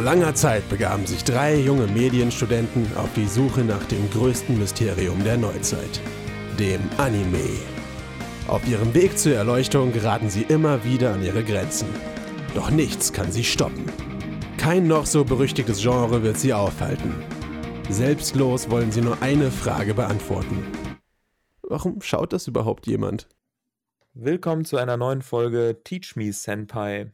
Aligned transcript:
Vor 0.00 0.06
langer 0.06 0.34
Zeit 0.34 0.66
begaben 0.70 1.04
sich 1.04 1.24
drei 1.24 1.56
junge 1.56 1.86
Medienstudenten 1.86 2.86
auf 2.96 3.12
die 3.14 3.26
Suche 3.26 3.60
nach 3.60 3.84
dem 3.84 4.08
größten 4.10 4.58
Mysterium 4.58 5.22
der 5.24 5.36
Neuzeit, 5.36 6.00
dem 6.58 6.80
Anime. 6.96 7.50
Auf 8.48 8.66
ihrem 8.66 8.94
Weg 8.94 9.18
zur 9.18 9.34
Erleuchtung 9.34 9.92
geraten 9.92 10.30
sie 10.30 10.40
immer 10.44 10.84
wieder 10.84 11.12
an 11.12 11.22
ihre 11.22 11.44
Grenzen. 11.44 11.86
Doch 12.54 12.70
nichts 12.70 13.12
kann 13.12 13.30
sie 13.30 13.44
stoppen. 13.44 13.84
Kein 14.56 14.86
noch 14.86 15.04
so 15.04 15.22
berüchtigtes 15.22 15.82
Genre 15.82 16.22
wird 16.22 16.38
sie 16.38 16.54
aufhalten. 16.54 17.12
Selbstlos 17.90 18.70
wollen 18.70 18.92
sie 18.92 19.02
nur 19.02 19.20
eine 19.20 19.50
Frage 19.50 19.92
beantworten. 19.92 20.64
Warum 21.60 22.00
schaut 22.00 22.32
das 22.32 22.48
überhaupt 22.48 22.86
jemand? 22.86 23.28
Willkommen 24.14 24.64
zu 24.64 24.78
einer 24.78 24.96
neuen 24.96 25.20
Folge 25.20 25.82
Teach 25.84 26.16
Me 26.16 26.32
Senpai. 26.32 27.12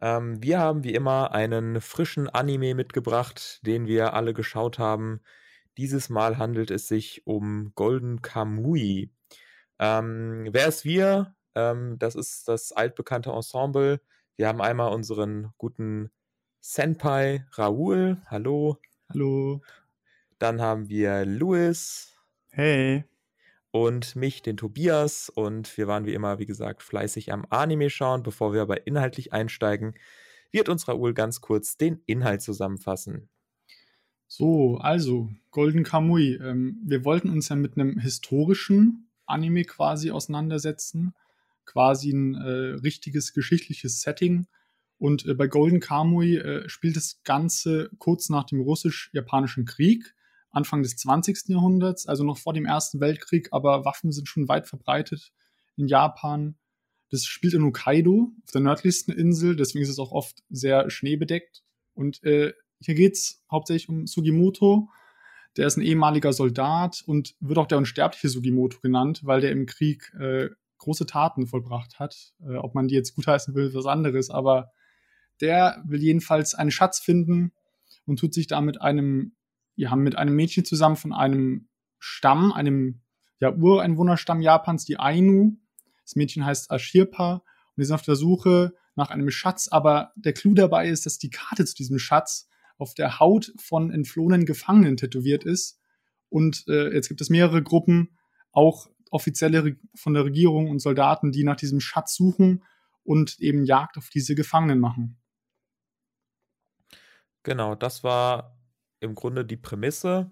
Ähm, 0.00 0.42
wir 0.42 0.58
haben 0.60 0.84
wie 0.84 0.94
immer 0.94 1.32
einen 1.32 1.80
frischen 1.80 2.28
Anime 2.28 2.74
mitgebracht, 2.74 3.60
den 3.66 3.86
wir 3.86 4.14
alle 4.14 4.34
geschaut 4.34 4.78
haben. 4.78 5.20
Dieses 5.76 6.08
Mal 6.08 6.38
handelt 6.38 6.70
es 6.70 6.88
sich 6.88 7.26
um 7.26 7.72
Golden 7.74 8.22
Kamui. 8.22 9.10
Ähm, 9.78 10.48
wer 10.50 10.66
ist 10.68 10.84
wir? 10.84 11.34
Ähm, 11.54 11.98
das 11.98 12.14
ist 12.14 12.48
das 12.48 12.72
altbekannte 12.72 13.30
Ensemble. 13.30 14.00
Wir 14.36 14.48
haben 14.48 14.60
einmal 14.60 14.92
unseren 14.92 15.52
guten 15.58 16.10
Senpai 16.60 17.46
Raoul. 17.52 18.18
Hallo. 18.26 18.78
Hallo. 19.08 19.62
Dann 20.38 20.60
haben 20.60 20.88
wir 20.88 21.24
Louis. 21.24 22.12
Hey 22.50 23.07
und 23.86 24.16
mich, 24.16 24.42
den 24.42 24.56
Tobias. 24.56 25.28
Und 25.28 25.76
wir 25.78 25.86
waren 25.86 26.04
wie 26.04 26.14
immer, 26.14 26.38
wie 26.38 26.46
gesagt, 26.46 26.82
fleißig 26.82 27.32
am 27.32 27.46
Anime 27.50 27.90
schauen. 27.90 28.22
Bevor 28.22 28.52
wir 28.52 28.62
aber 28.62 28.86
inhaltlich 28.86 29.32
einsteigen, 29.32 29.94
wird 30.50 30.68
uns 30.68 30.88
Raoul 30.88 31.14
ganz 31.14 31.40
kurz 31.40 31.76
den 31.76 32.02
Inhalt 32.06 32.42
zusammenfassen. 32.42 33.28
So, 34.26 34.76
also, 34.78 35.30
Golden 35.50 35.84
Kamui. 35.84 36.34
Ähm, 36.34 36.80
wir 36.84 37.04
wollten 37.04 37.30
uns 37.30 37.48
ja 37.48 37.56
mit 37.56 37.76
einem 37.76 37.98
historischen 37.98 39.08
Anime 39.26 39.64
quasi 39.64 40.10
auseinandersetzen. 40.10 41.14
Quasi 41.64 42.10
ein 42.10 42.34
äh, 42.34 42.80
richtiges 42.82 43.32
geschichtliches 43.32 44.02
Setting. 44.02 44.46
Und 44.98 45.24
äh, 45.26 45.34
bei 45.34 45.46
Golden 45.46 45.80
Kamui 45.80 46.36
äh, 46.36 46.68
spielt 46.68 46.96
das 46.96 47.22
Ganze 47.24 47.90
kurz 47.98 48.28
nach 48.28 48.44
dem 48.44 48.60
russisch-japanischen 48.60 49.64
Krieg. 49.64 50.14
Anfang 50.50 50.82
des 50.82 50.96
20. 50.96 51.48
Jahrhunderts, 51.48 52.06
also 52.06 52.24
noch 52.24 52.38
vor 52.38 52.52
dem 52.52 52.64
Ersten 52.64 53.00
Weltkrieg, 53.00 53.48
aber 53.52 53.84
Waffen 53.84 54.12
sind 54.12 54.28
schon 54.28 54.48
weit 54.48 54.66
verbreitet 54.66 55.32
in 55.76 55.86
Japan. 55.86 56.56
Das 57.10 57.24
spielt 57.24 57.54
in 57.54 57.64
Hokkaido, 57.64 58.32
auf 58.44 58.50
der 58.50 58.60
nördlichsten 58.60 59.14
Insel, 59.14 59.56
deswegen 59.56 59.82
ist 59.82 59.88
es 59.88 59.98
auch 59.98 60.12
oft 60.12 60.42
sehr 60.50 60.90
schneebedeckt. 60.90 61.62
Und 61.94 62.22
äh, 62.22 62.52
hier 62.80 62.94
geht 62.94 63.14
es 63.14 63.42
hauptsächlich 63.50 63.88
um 63.88 64.06
Sugimoto. 64.06 64.88
Der 65.56 65.66
ist 65.66 65.76
ein 65.76 65.82
ehemaliger 65.82 66.32
Soldat 66.32 67.02
und 67.06 67.34
wird 67.40 67.58
auch 67.58 67.66
der 67.66 67.78
unsterbliche 67.78 68.28
Sugimoto 68.28 68.80
genannt, 68.80 69.22
weil 69.24 69.40
der 69.40 69.50
im 69.50 69.66
Krieg 69.66 70.12
äh, 70.18 70.50
große 70.78 71.06
Taten 71.06 71.46
vollbracht 71.46 71.98
hat. 71.98 72.32
Äh, 72.40 72.56
ob 72.56 72.74
man 72.74 72.88
die 72.88 72.94
jetzt 72.94 73.14
gutheißen 73.14 73.54
will, 73.54 73.66
ist 73.66 73.74
was 73.74 73.86
anderes, 73.86 74.30
aber 74.30 74.70
der 75.40 75.82
will 75.86 76.02
jedenfalls 76.02 76.54
einen 76.54 76.70
Schatz 76.70 77.00
finden 77.00 77.52
und 78.06 78.18
tut 78.18 78.34
sich 78.34 78.46
da 78.46 78.60
mit 78.60 78.80
einem 78.80 79.34
wir 79.78 79.92
haben 79.92 80.02
mit 80.02 80.18
einem 80.18 80.34
Mädchen 80.34 80.64
zusammen 80.64 80.96
von 80.96 81.12
einem 81.12 81.68
Stamm, 82.00 82.52
einem 82.52 83.00
ja, 83.38 83.54
Ureinwohnerstamm 83.54 84.40
Japans, 84.40 84.84
die 84.84 84.98
Ainu. 84.98 85.56
Das 86.02 86.16
Mädchen 86.16 86.44
heißt 86.44 86.72
Ashirpa 86.72 87.34
und 87.34 87.76
wir 87.76 87.86
sind 87.86 87.94
auf 87.94 88.02
der 88.02 88.16
Suche 88.16 88.74
nach 88.96 89.10
einem 89.10 89.30
Schatz, 89.30 89.68
aber 89.68 90.12
der 90.16 90.32
Clou 90.32 90.54
dabei 90.54 90.88
ist, 90.88 91.06
dass 91.06 91.18
die 91.18 91.30
Karte 91.30 91.64
zu 91.64 91.76
diesem 91.76 92.00
Schatz 92.00 92.48
auf 92.76 92.94
der 92.94 93.20
Haut 93.20 93.52
von 93.56 93.92
entflohenen 93.92 94.46
Gefangenen 94.46 94.96
tätowiert 94.96 95.44
ist. 95.44 95.80
Und 96.28 96.64
äh, 96.66 96.92
jetzt 96.92 97.06
gibt 97.06 97.20
es 97.20 97.30
mehrere 97.30 97.62
Gruppen, 97.62 98.18
auch 98.50 98.88
offizielle 99.12 99.76
von 99.94 100.12
der 100.12 100.24
Regierung 100.24 100.70
und 100.70 100.80
Soldaten, 100.80 101.30
die 101.30 101.44
nach 101.44 101.56
diesem 101.56 101.78
Schatz 101.78 102.16
suchen 102.16 102.64
und 103.04 103.38
eben 103.38 103.64
Jagd 103.64 103.96
auf 103.96 104.08
diese 104.10 104.34
Gefangenen 104.34 104.80
machen. 104.80 105.20
Genau, 107.44 107.76
das 107.76 108.02
war 108.02 108.57
im 109.00 109.14
Grunde 109.14 109.44
die 109.44 109.56
Prämisse. 109.56 110.30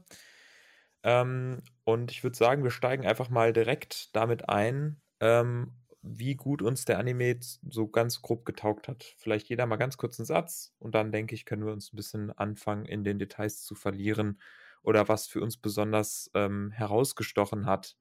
Ähm, 1.03 1.63
und 1.85 2.11
ich 2.11 2.23
würde 2.25 2.37
sagen, 2.37 2.65
wir 2.65 2.71
steigen 2.71 3.07
einfach 3.07 3.31
mal 3.31 3.53
direkt 3.53 4.15
damit 4.17 4.49
ein, 4.49 5.01
ähm, 5.21 5.73
wie 6.03 6.35
gut 6.35 6.63
uns 6.63 6.85
der 6.85 6.99
Anime 6.99 7.39
so 7.41 7.89
ganz 7.89 8.23
grob 8.23 8.45
getaugt 8.45 8.89
hat. 8.89 9.05
Vielleicht 9.19 9.49
jeder 9.49 9.67
mal 9.67 9.77
ganz 9.77 9.97
kurz 9.97 10.19
einen 10.19 10.27
Satz 10.27 10.75
und 10.79 10.95
dann 10.95 11.13
denke 11.13 11.35
ich, 11.35 11.45
können 11.45 11.65
wir 11.65 11.73
uns 11.73 11.93
ein 11.93 11.97
bisschen 11.97 12.31
anfangen, 12.33 12.87
in 12.87 13.05
den 13.05 13.19
Details 13.19 13.65
zu 13.65 13.75
verlieren 13.75 14.41
oder 14.83 15.09
was 15.09 15.27
für 15.27 15.41
uns 15.41 15.57
besonders 15.57 16.31
ähm, 16.35 16.71
herausgestochen 16.71 17.67
hat. 17.67 17.97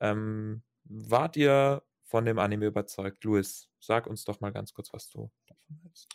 Ähm, 0.00 0.62
wart 0.84 1.36
ihr 1.36 1.82
von 2.04 2.24
dem 2.24 2.38
Anime 2.38 2.66
überzeugt? 2.66 3.24
Louis, 3.24 3.68
sag 3.78 4.06
uns 4.06 4.24
doch 4.24 4.40
mal 4.40 4.52
ganz 4.52 4.74
kurz, 4.74 4.92
was 4.92 5.08
du 5.08 5.30
davon 5.46 5.78
hältst. 5.82 6.08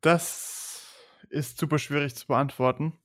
Das 0.00 0.86
ist 1.30 1.58
super 1.58 1.78
schwierig 1.78 2.14
zu 2.14 2.26
beantworten. 2.26 2.98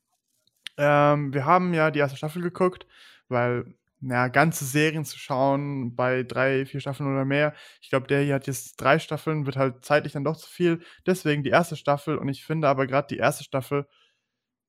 Ähm, 0.76 1.32
wir 1.34 1.44
haben 1.46 1.74
ja 1.74 1.90
die 1.90 1.98
erste 2.00 2.16
Staffel 2.16 2.42
geguckt, 2.42 2.86
weil, 3.28 3.74
naja, 4.00 4.28
ganze 4.28 4.64
Serien 4.64 5.04
zu 5.04 5.18
schauen 5.18 5.94
bei 5.94 6.22
drei, 6.22 6.66
vier 6.66 6.80
Staffeln 6.80 7.12
oder 7.12 7.24
mehr. 7.24 7.54
Ich 7.80 7.90
glaube, 7.90 8.06
der 8.06 8.22
hier 8.22 8.34
hat 8.34 8.46
jetzt 8.46 8.80
drei 8.80 8.98
Staffeln, 8.98 9.46
wird 9.46 9.56
halt 9.56 9.84
zeitlich 9.84 10.12
dann 10.14 10.24
doch 10.24 10.36
zu 10.36 10.48
viel. 10.48 10.80
Deswegen 11.06 11.42
die 11.42 11.50
erste 11.50 11.76
Staffel 11.76 12.18
und 12.18 12.28
ich 12.28 12.44
finde 12.44 12.68
aber 12.68 12.86
gerade 12.86 13.08
die 13.08 13.18
erste 13.18 13.44
Staffel 13.44 13.86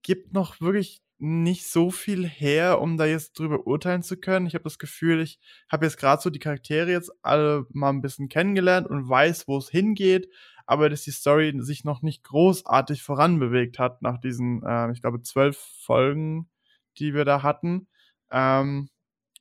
gibt 0.04 0.34
noch 0.34 0.62
wirklich 0.62 1.02
nicht 1.20 1.68
so 1.68 1.90
viel 1.90 2.28
her, 2.28 2.82
um 2.82 2.98
da 2.98 3.06
jetzt 3.06 3.40
drüber 3.40 3.66
urteilen 3.66 4.04
zu 4.04 4.18
können. 4.18 4.46
Ich 4.46 4.56
habe 4.56 4.66
das 4.66 4.78
Gefühl, 4.80 5.22
ich 5.22 5.40
habe 5.72 5.86
jetzt 5.86 5.98
gerade 5.98 6.22
so 6.22 6.30
die 6.30 6.40
Charaktere 6.40 6.92
jetzt 6.92 7.12
alle 7.22 7.66
mal 7.72 7.90
ein 7.92 8.02
bisschen 8.02 8.28
kennengelernt 8.30 8.88
und 8.88 9.08
weiß, 9.08 9.48
wo 9.48 9.58
es 9.58 9.70
hingeht 9.70 10.28
aber 10.66 10.90
dass 10.90 11.04
die 11.04 11.12
Story 11.12 11.54
sich 11.60 11.84
noch 11.84 12.02
nicht 12.02 12.24
großartig 12.24 13.04
voranbewegt 13.04 13.80
hat 13.80 14.02
nach 14.02 14.20
diesen, 14.20 14.64
äh, 14.64 14.92
ich 14.92 15.02
glaube, 15.02 15.22
zwölf 15.22 15.58
Folgen, 15.58 16.50
die 16.98 17.14
wir 17.14 17.26
da 17.26 17.44
hatten. 17.44 17.88
Ähm, 18.32 18.90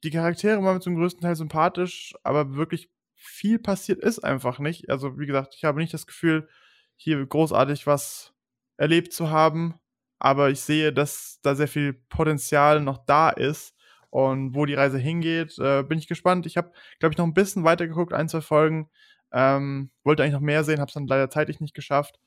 die 0.05 0.11
Charaktere 0.11 0.63
waren 0.63 0.81
zum 0.81 0.97
größten 0.97 1.23
Teil 1.23 1.37
sympathisch, 1.37 2.15
aber 2.25 2.57
wirklich 2.57 2.91
viel 3.15 3.59
passiert 3.59 4.01
ist 4.01 4.19
einfach 4.21 4.59
nicht. 4.59 4.91
Also, 4.91 5.19
wie 5.19 5.27
gesagt, 5.27 5.55
ich 5.57 5.65
habe 5.65 5.81
nicht 5.81 5.95
das 5.95 6.07
Gefühl, 6.07 6.49
hier 6.97 7.25
großartig 7.25 7.87
was 7.87 8.35
erlebt 8.77 9.13
zu 9.13 9.31
haben, 9.31 9.75
aber 10.19 10.51
ich 10.51 10.61
sehe, 10.61 10.93
dass 10.93 11.41
da 11.43 11.55
sehr 11.55 11.69
viel 11.69 11.93
Potenzial 11.95 12.81
noch 12.81 12.99
da 13.07 13.31
ist. 13.31 13.75
Und 14.11 14.55
wo 14.55 14.67
die 14.67 14.75
Reise 14.75 14.99
hingeht, 14.99 15.59
äh, 15.59 15.83
bin 15.85 15.99
ich 15.99 16.07
gespannt. 16.07 16.45
Ich 16.45 16.59
habe, 16.59 16.71
glaube 16.99 17.15
ich, 17.15 17.19
noch 17.19 17.25
ein 17.25 17.33
bisschen 17.33 17.65
weitergeguckt, 17.65 18.13
ein, 18.13 18.29
zwei 18.29 18.43
Folgen. 18.43 18.91
Ähm, 19.33 19.91
wollte 20.05 20.23
eigentlich 20.23 20.35
noch 20.35 20.41
mehr 20.41 20.65
sehen, 20.65 20.81
habe 20.81 20.89
es 20.89 20.95
dann 20.95 21.07
leider 21.07 21.31
zeitlich 21.31 21.61
nicht 21.61 21.75
geschafft. 21.75 22.19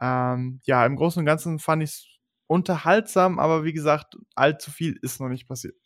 Ähm, 0.00 0.60
ja, 0.64 0.84
im 0.86 0.96
Großen 0.96 1.20
und 1.20 1.26
Ganzen 1.26 1.58
fand 1.58 1.82
ich 1.82 1.90
es 1.90 2.06
unterhaltsam, 2.46 3.38
aber 3.38 3.64
wie 3.64 3.72
gesagt, 3.72 4.16
allzu 4.34 4.70
viel 4.70 4.98
ist 5.02 5.20
noch 5.20 5.28
nicht 5.28 5.46
passiert. 5.46 5.76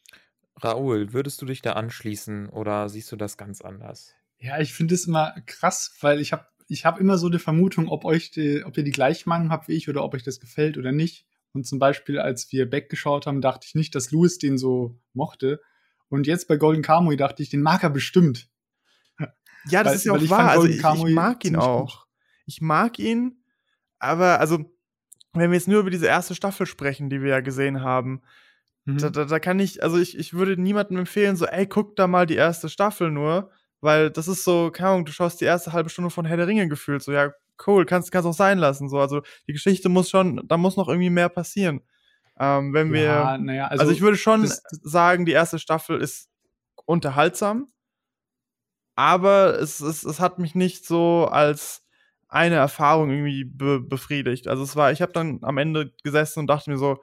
Raoul, 0.56 1.12
würdest 1.12 1.42
du 1.42 1.46
dich 1.46 1.62
da 1.62 1.72
anschließen 1.72 2.48
oder 2.48 2.88
siehst 2.88 3.10
du 3.10 3.16
das 3.16 3.36
ganz 3.36 3.60
anders? 3.60 4.14
Ja, 4.38 4.60
ich 4.60 4.72
finde 4.72 4.94
es 4.94 5.06
immer 5.06 5.34
krass, 5.46 5.96
weil 6.00 6.20
ich 6.20 6.32
habe 6.32 6.46
ich 6.68 6.84
hab 6.84 6.98
immer 6.98 7.18
so 7.18 7.26
eine 7.26 7.38
Vermutung, 7.38 7.88
ob 7.88 8.04
euch 8.04 8.30
die, 8.30 8.64
ob 8.64 8.76
ihr 8.78 8.84
die 8.84 8.92
gleiche 8.92 9.28
Meinung 9.28 9.50
habt 9.50 9.68
wie 9.68 9.74
ich 9.74 9.88
oder 9.88 10.02
ob 10.04 10.14
euch 10.14 10.22
das 10.22 10.40
gefällt 10.40 10.78
oder 10.78 10.92
nicht. 10.92 11.26
Und 11.52 11.66
zum 11.66 11.78
Beispiel, 11.78 12.18
als 12.18 12.50
wir 12.50 12.68
Beck 12.68 12.88
geschaut 12.88 13.26
haben, 13.26 13.40
dachte 13.40 13.66
ich 13.66 13.74
nicht, 13.74 13.94
dass 13.94 14.10
Louis 14.10 14.38
den 14.38 14.56
so 14.56 14.98
mochte. 15.12 15.60
Und 16.08 16.26
jetzt 16.26 16.48
bei 16.48 16.56
Golden 16.56 16.82
Kamui 16.82 17.16
dachte 17.16 17.42
ich, 17.42 17.50
den 17.50 17.60
mag 17.60 17.82
er 17.82 17.90
bestimmt. 17.90 18.48
Ja, 19.66 19.82
das 19.82 19.92
weil, 19.92 19.96
ist 19.96 20.04
ja 20.04 20.12
auch 20.12 20.30
wahr. 20.30 20.50
Also 20.50 20.66
ich, 20.66 20.78
ich, 20.78 21.14
mag 21.14 21.44
ihn 21.44 21.56
auch. 21.56 22.06
Ich 22.46 22.60
mag 22.60 22.98
ihn, 22.98 23.44
aber 23.98 24.40
also, 24.40 24.58
wenn 25.32 25.50
wir 25.50 25.56
jetzt 25.56 25.68
nur 25.68 25.80
über 25.80 25.90
diese 25.90 26.06
erste 26.06 26.34
Staffel 26.34 26.66
sprechen, 26.66 27.08
die 27.08 27.22
wir 27.22 27.30
ja 27.30 27.40
gesehen 27.40 27.82
haben, 27.82 28.22
mhm. 28.84 28.98
da, 28.98 29.10
da, 29.10 29.24
da, 29.24 29.38
kann 29.38 29.60
ich, 29.60 29.82
also 29.82 29.98
ich, 29.98 30.18
ich 30.18 30.34
würde 30.34 30.60
niemandem 30.60 30.98
empfehlen, 30.98 31.36
so, 31.36 31.46
ey, 31.46 31.66
guck 31.66 31.96
da 31.96 32.06
mal 32.06 32.26
die 32.26 32.34
erste 32.34 32.68
Staffel 32.68 33.10
nur, 33.10 33.50
weil 33.80 34.10
das 34.10 34.28
ist 34.28 34.44
so, 34.44 34.70
keine 34.70 34.90
Ahnung, 34.90 35.04
du 35.04 35.12
schaust 35.12 35.40
die 35.40 35.44
erste 35.44 35.72
halbe 35.72 35.88
Stunde 35.88 36.10
von 36.10 36.24
Herr 36.24 36.36
der 36.36 36.48
Ringe 36.48 36.68
gefühlt, 36.68 37.02
so, 37.02 37.12
ja, 37.12 37.30
cool, 37.66 37.86
kannst, 37.86 38.10
kannst 38.10 38.26
auch 38.26 38.34
sein 38.34 38.58
lassen, 38.58 38.88
so, 38.88 38.98
also 38.98 39.22
die 39.46 39.52
Geschichte 39.52 39.88
muss 39.88 40.10
schon, 40.10 40.42
da 40.48 40.56
muss 40.56 40.76
noch 40.76 40.88
irgendwie 40.88 41.10
mehr 41.10 41.28
passieren. 41.28 41.80
Ähm, 42.38 42.72
wenn 42.72 42.92
wir, 42.92 43.02
ja, 43.02 43.36
ja, 43.36 43.66
also, 43.68 43.82
also, 43.82 43.92
ich 43.92 44.00
würde 44.00 44.16
schon 44.16 44.42
das, 44.42 44.62
sagen, 44.70 45.26
die 45.26 45.32
erste 45.32 45.58
Staffel 45.58 46.00
ist 46.00 46.28
unterhaltsam, 46.86 47.68
aber 48.94 49.58
es, 49.60 49.80
es, 49.80 50.04
es 50.04 50.20
hat 50.20 50.38
mich 50.38 50.54
nicht 50.54 50.86
so 50.86 51.28
als 51.30 51.86
eine 52.28 52.56
Erfahrung 52.56 53.10
irgendwie 53.10 53.44
be 53.44 53.80
befriedigt. 53.80 54.48
Also 54.48 54.62
es 54.62 54.76
war, 54.76 54.92
ich 54.92 55.02
habe 55.02 55.12
dann 55.12 55.40
am 55.42 55.58
Ende 55.58 55.92
gesessen 56.02 56.40
und 56.40 56.46
dachte 56.48 56.70
mir 56.70 56.78
so, 56.78 57.02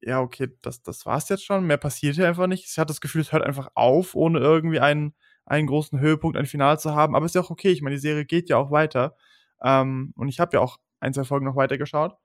ja, 0.00 0.20
okay, 0.20 0.48
das, 0.62 0.82
das 0.82 1.06
war's 1.06 1.28
jetzt 1.28 1.44
schon. 1.44 1.66
Mehr 1.66 1.76
passiert 1.78 2.16
hier 2.16 2.28
einfach 2.28 2.46
nicht. 2.46 2.66
Ich 2.66 2.78
hatte 2.78 2.88
das 2.88 3.00
Gefühl, 3.00 3.22
es 3.22 3.32
hört 3.32 3.42
einfach 3.44 3.70
auf, 3.74 4.14
ohne 4.14 4.38
irgendwie 4.40 4.80
einen, 4.80 5.14
einen 5.46 5.66
großen 5.66 5.98
Höhepunkt, 6.00 6.36
ein 6.36 6.46
Final 6.46 6.78
zu 6.78 6.94
haben. 6.94 7.16
Aber 7.16 7.26
ist 7.26 7.34
ja 7.34 7.40
auch 7.40 7.50
okay. 7.50 7.70
Ich 7.70 7.82
meine, 7.82 7.96
die 7.96 8.00
Serie 8.00 8.24
geht 8.24 8.48
ja 8.48 8.58
auch 8.58 8.70
weiter. 8.70 9.16
Ähm, 9.62 10.12
und 10.16 10.28
ich 10.28 10.40
habe 10.40 10.56
ja 10.56 10.60
auch 10.60 10.78
ein, 11.00 11.14
zwei 11.14 11.24
Folgen 11.24 11.46
noch 11.46 11.56
weitergeschaut. 11.56 12.16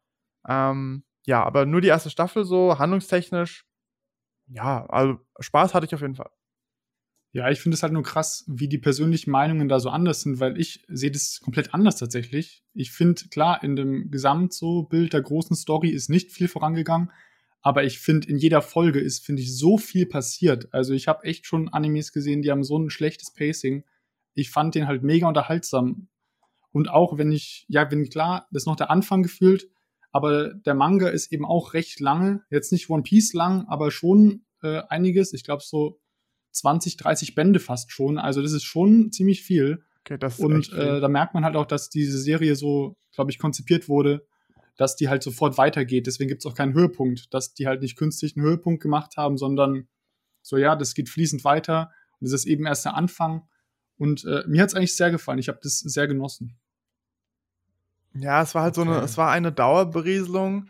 Ähm, 0.47 1.03
ja, 1.25 1.43
aber 1.43 1.65
nur 1.65 1.81
die 1.81 1.87
erste 1.87 2.09
Staffel 2.09 2.45
so, 2.45 2.77
handlungstechnisch, 2.77 3.65
ja, 4.47 4.85
also 4.87 5.19
Spaß 5.39 5.73
hatte 5.73 5.85
ich 5.85 5.95
auf 5.95 6.01
jeden 6.01 6.15
Fall. 6.15 6.29
Ja, 7.35 7.49
ich 7.49 7.59
finde 7.59 7.73
es 7.75 7.81
halt 7.81 7.93
nur 7.93 8.03
krass, 8.03 8.43
wie 8.47 8.67
die 8.67 8.77
persönlichen 8.77 9.31
Meinungen 9.31 9.67
da 9.67 9.79
so 9.79 9.89
anders 9.89 10.21
sind, 10.21 10.39
weil 10.39 10.59
ich 10.59 10.85
sehe 10.87 11.09
das 11.09 11.39
komplett 11.41 11.73
anders 11.73 11.95
tatsächlich. 11.95 12.63
Ich 12.75 12.91
finde, 12.91 13.23
klar, 13.29 13.63
in 13.63 13.75
dem 13.75 14.11
Gesamt 14.11 14.53
so 14.53 14.83
Bild 14.83 15.13
der 15.13 15.23
großen 15.23 15.55
Story 15.55 15.89
ist 15.89 16.11
nicht 16.11 16.31
viel 16.31 16.47
vorangegangen, 16.47 17.11
aber 17.63 17.85
ich 17.85 17.97
finde, 17.99 18.27
in 18.27 18.37
jeder 18.37 18.61
Folge 18.61 18.99
ist, 18.99 19.25
finde 19.25 19.41
ich, 19.41 19.57
so 19.57 19.79
viel 19.79 20.05
passiert. 20.05 20.71
Also 20.73 20.93
ich 20.93 21.07
habe 21.07 21.23
echt 21.23 21.47
schon 21.47 21.69
Animes 21.69 22.13
gesehen, 22.13 22.43
die 22.43 22.51
haben 22.51 22.63
so 22.63 22.77
ein 22.77 22.91
schlechtes 22.91 23.33
Pacing. 23.33 23.83
Ich 24.35 24.51
fand 24.51 24.75
den 24.75 24.85
halt 24.85 25.01
mega 25.01 25.27
unterhaltsam. 25.27 26.09
Und 26.71 26.89
auch 26.89 27.17
wenn 27.17 27.31
ich, 27.31 27.65
ja, 27.67 27.89
wenn 27.89 28.09
klar, 28.09 28.47
das 28.51 28.63
ist 28.63 28.67
noch 28.67 28.75
der 28.75 28.91
Anfang 28.91 29.23
gefühlt, 29.23 29.69
aber 30.11 30.53
der 30.53 30.75
Manga 30.75 31.07
ist 31.07 31.31
eben 31.31 31.45
auch 31.45 31.73
recht 31.73 31.99
lange. 31.99 32.43
Jetzt 32.51 32.71
nicht 32.71 32.91
One 32.91 33.01
Piece 33.01 33.33
lang, 33.33 33.65
aber 33.67 33.89
schon 33.89 34.45
äh, 34.61 34.83
einiges. 34.89 35.33
Ich 35.33 35.43
glaube 35.43 35.63
so 35.65 35.99
20, 36.53 36.97
30 36.97 37.35
Bände 37.35 37.59
fast 37.59 37.91
schon. 37.91 38.17
Also 38.17 38.41
das 38.41 38.53
ist 38.53 38.63
schon 38.63 39.11
ziemlich 39.11 39.43
viel. 39.43 39.83
Okay, 40.01 40.17
das 40.17 40.35
ist 40.35 40.39
Und 40.39 40.71
äh, 40.73 40.99
da 40.99 41.07
merkt 41.07 41.33
man 41.33 41.43
halt 41.43 41.55
auch, 41.55 41.65
dass 41.65 41.89
diese 41.89 42.17
Serie 42.19 42.55
so, 42.55 42.95
glaube 43.13 43.31
ich, 43.31 43.39
konzipiert 43.39 43.89
wurde, 43.89 44.25
dass 44.77 44.95
die 44.95 45.09
halt 45.09 45.23
sofort 45.23 45.57
weitergeht. 45.57 46.07
Deswegen 46.07 46.29
gibt 46.29 46.43
es 46.43 46.51
auch 46.51 46.55
keinen 46.55 46.73
Höhepunkt, 46.73 47.33
dass 47.33 47.53
die 47.53 47.67
halt 47.67 47.81
nicht 47.81 47.97
künstlich 47.97 48.35
einen 48.35 48.45
Höhepunkt 48.45 48.81
gemacht 48.81 49.17
haben, 49.17 49.37
sondern 49.37 49.87
so, 50.41 50.57
ja, 50.57 50.75
das 50.75 50.93
geht 50.93 51.09
fließend 51.09 51.43
weiter. 51.43 51.91
Und 52.19 52.25
das 52.25 52.33
ist 52.33 52.45
eben 52.45 52.65
erst 52.65 52.85
der 52.85 52.95
Anfang. 52.95 53.47
Und 53.97 54.25
äh, 54.25 54.43
mir 54.47 54.61
hat 54.61 54.69
es 54.69 54.75
eigentlich 54.75 54.95
sehr 54.95 55.11
gefallen. 55.11 55.39
Ich 55.39 55.47
habe 55.47 55.59
das 55.61 55.79
sehr 55.79 56.07
genossen. 56.07 56.57
Ja, 58.13 58.41
es 58.41 58.53
war 58.53 58.63
halt 58.63 58.77
okay. 58.77 58.87
so 58.87 58.93
eine, 58.93 59.03
es 59.03 59.17
war 59.17 59.31
eine 59.31 59.51
Dauerberieselung, 59.51 60.69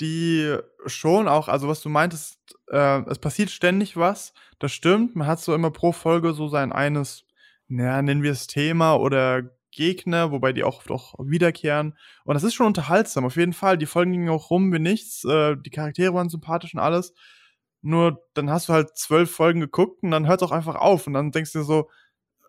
die 0.00 0.56
schon 0.86 1.28
auch, 1.28 1.48
also 1.48 1.68
was 1.68 1.80
du 1.80 1.88
meintest, 1.88 2.38
äh, 2.72 3.02
es 3.08 3.18
passiert 3.18 3.50
ständig 3.50 3.96
was, 3.96 4.34
das 4.58 4.72
stimmt. 4.72 5.14
Man 5.14 5.26
hat 5.26 5.40
so 5.40 5.54
immer 5.54 5.70
pro 5.70 5.92
Folge 5.92 6.32
so 6.32 6.48
sein 6.48 6.72
eines, 6.72 7.24
naja, 7.68 8.02
nennen 8.02 8.22
wir 8.22 8.32
es 8.32 8.46
Thema 8.46 8.96
oder 8.96 9.42
Gegner, 9.70 10.32
wobei 10.32 10.52
die 10.52 10.64
auch 10.64 10.78
oft 10.78 10.90
auch 10.90 11.14
wiederkehren. 11.18 11.96
Und 12.24 12.34
das 12.34 12.44
ist 12.44 12.54
schon 12.54 12.66
unterhaltsam, 12.66 13.24
auf 13.24 13.36
jeden 13.36 13.52
Fall. 13.52 13.78
Die 13.78 13.86
Folgen 13.86 14.12
gingen 14.12 14.28
auch 14.28 14.50
rum 14.50 14.72
wie 14.72 14.78
nichts, 14.78 15.24
äh, 15.24 15.56
die 15.56 15.70
Charaktere 15.70 16.14
waren 16.14 16.28
sympathisch 16.28 16.74
und 16.74 16.80
alles. 16.80 17.14
Nur 17.82 18.22
dann 18.34 18.50
hast 18.50 18.68
du 18.68 18.72
halt 18.74 18.96
zwölf 18.96 19.30
Folgen 19.30 19.60
geguckt 19.60 20.02
und 20.02 20.10
dann 20.10 20.26
hört 20.26 20.42
es 20.42 20.48
auch 20.48 20.52
einfach 20.52 20.76
auf 20.76 21.06
und 21.06 21.14
dann 21.14 21.32
denkst 21.32 21.52
du 21.52 21.60
dir 21.60 21.64
so, 21.64 21.90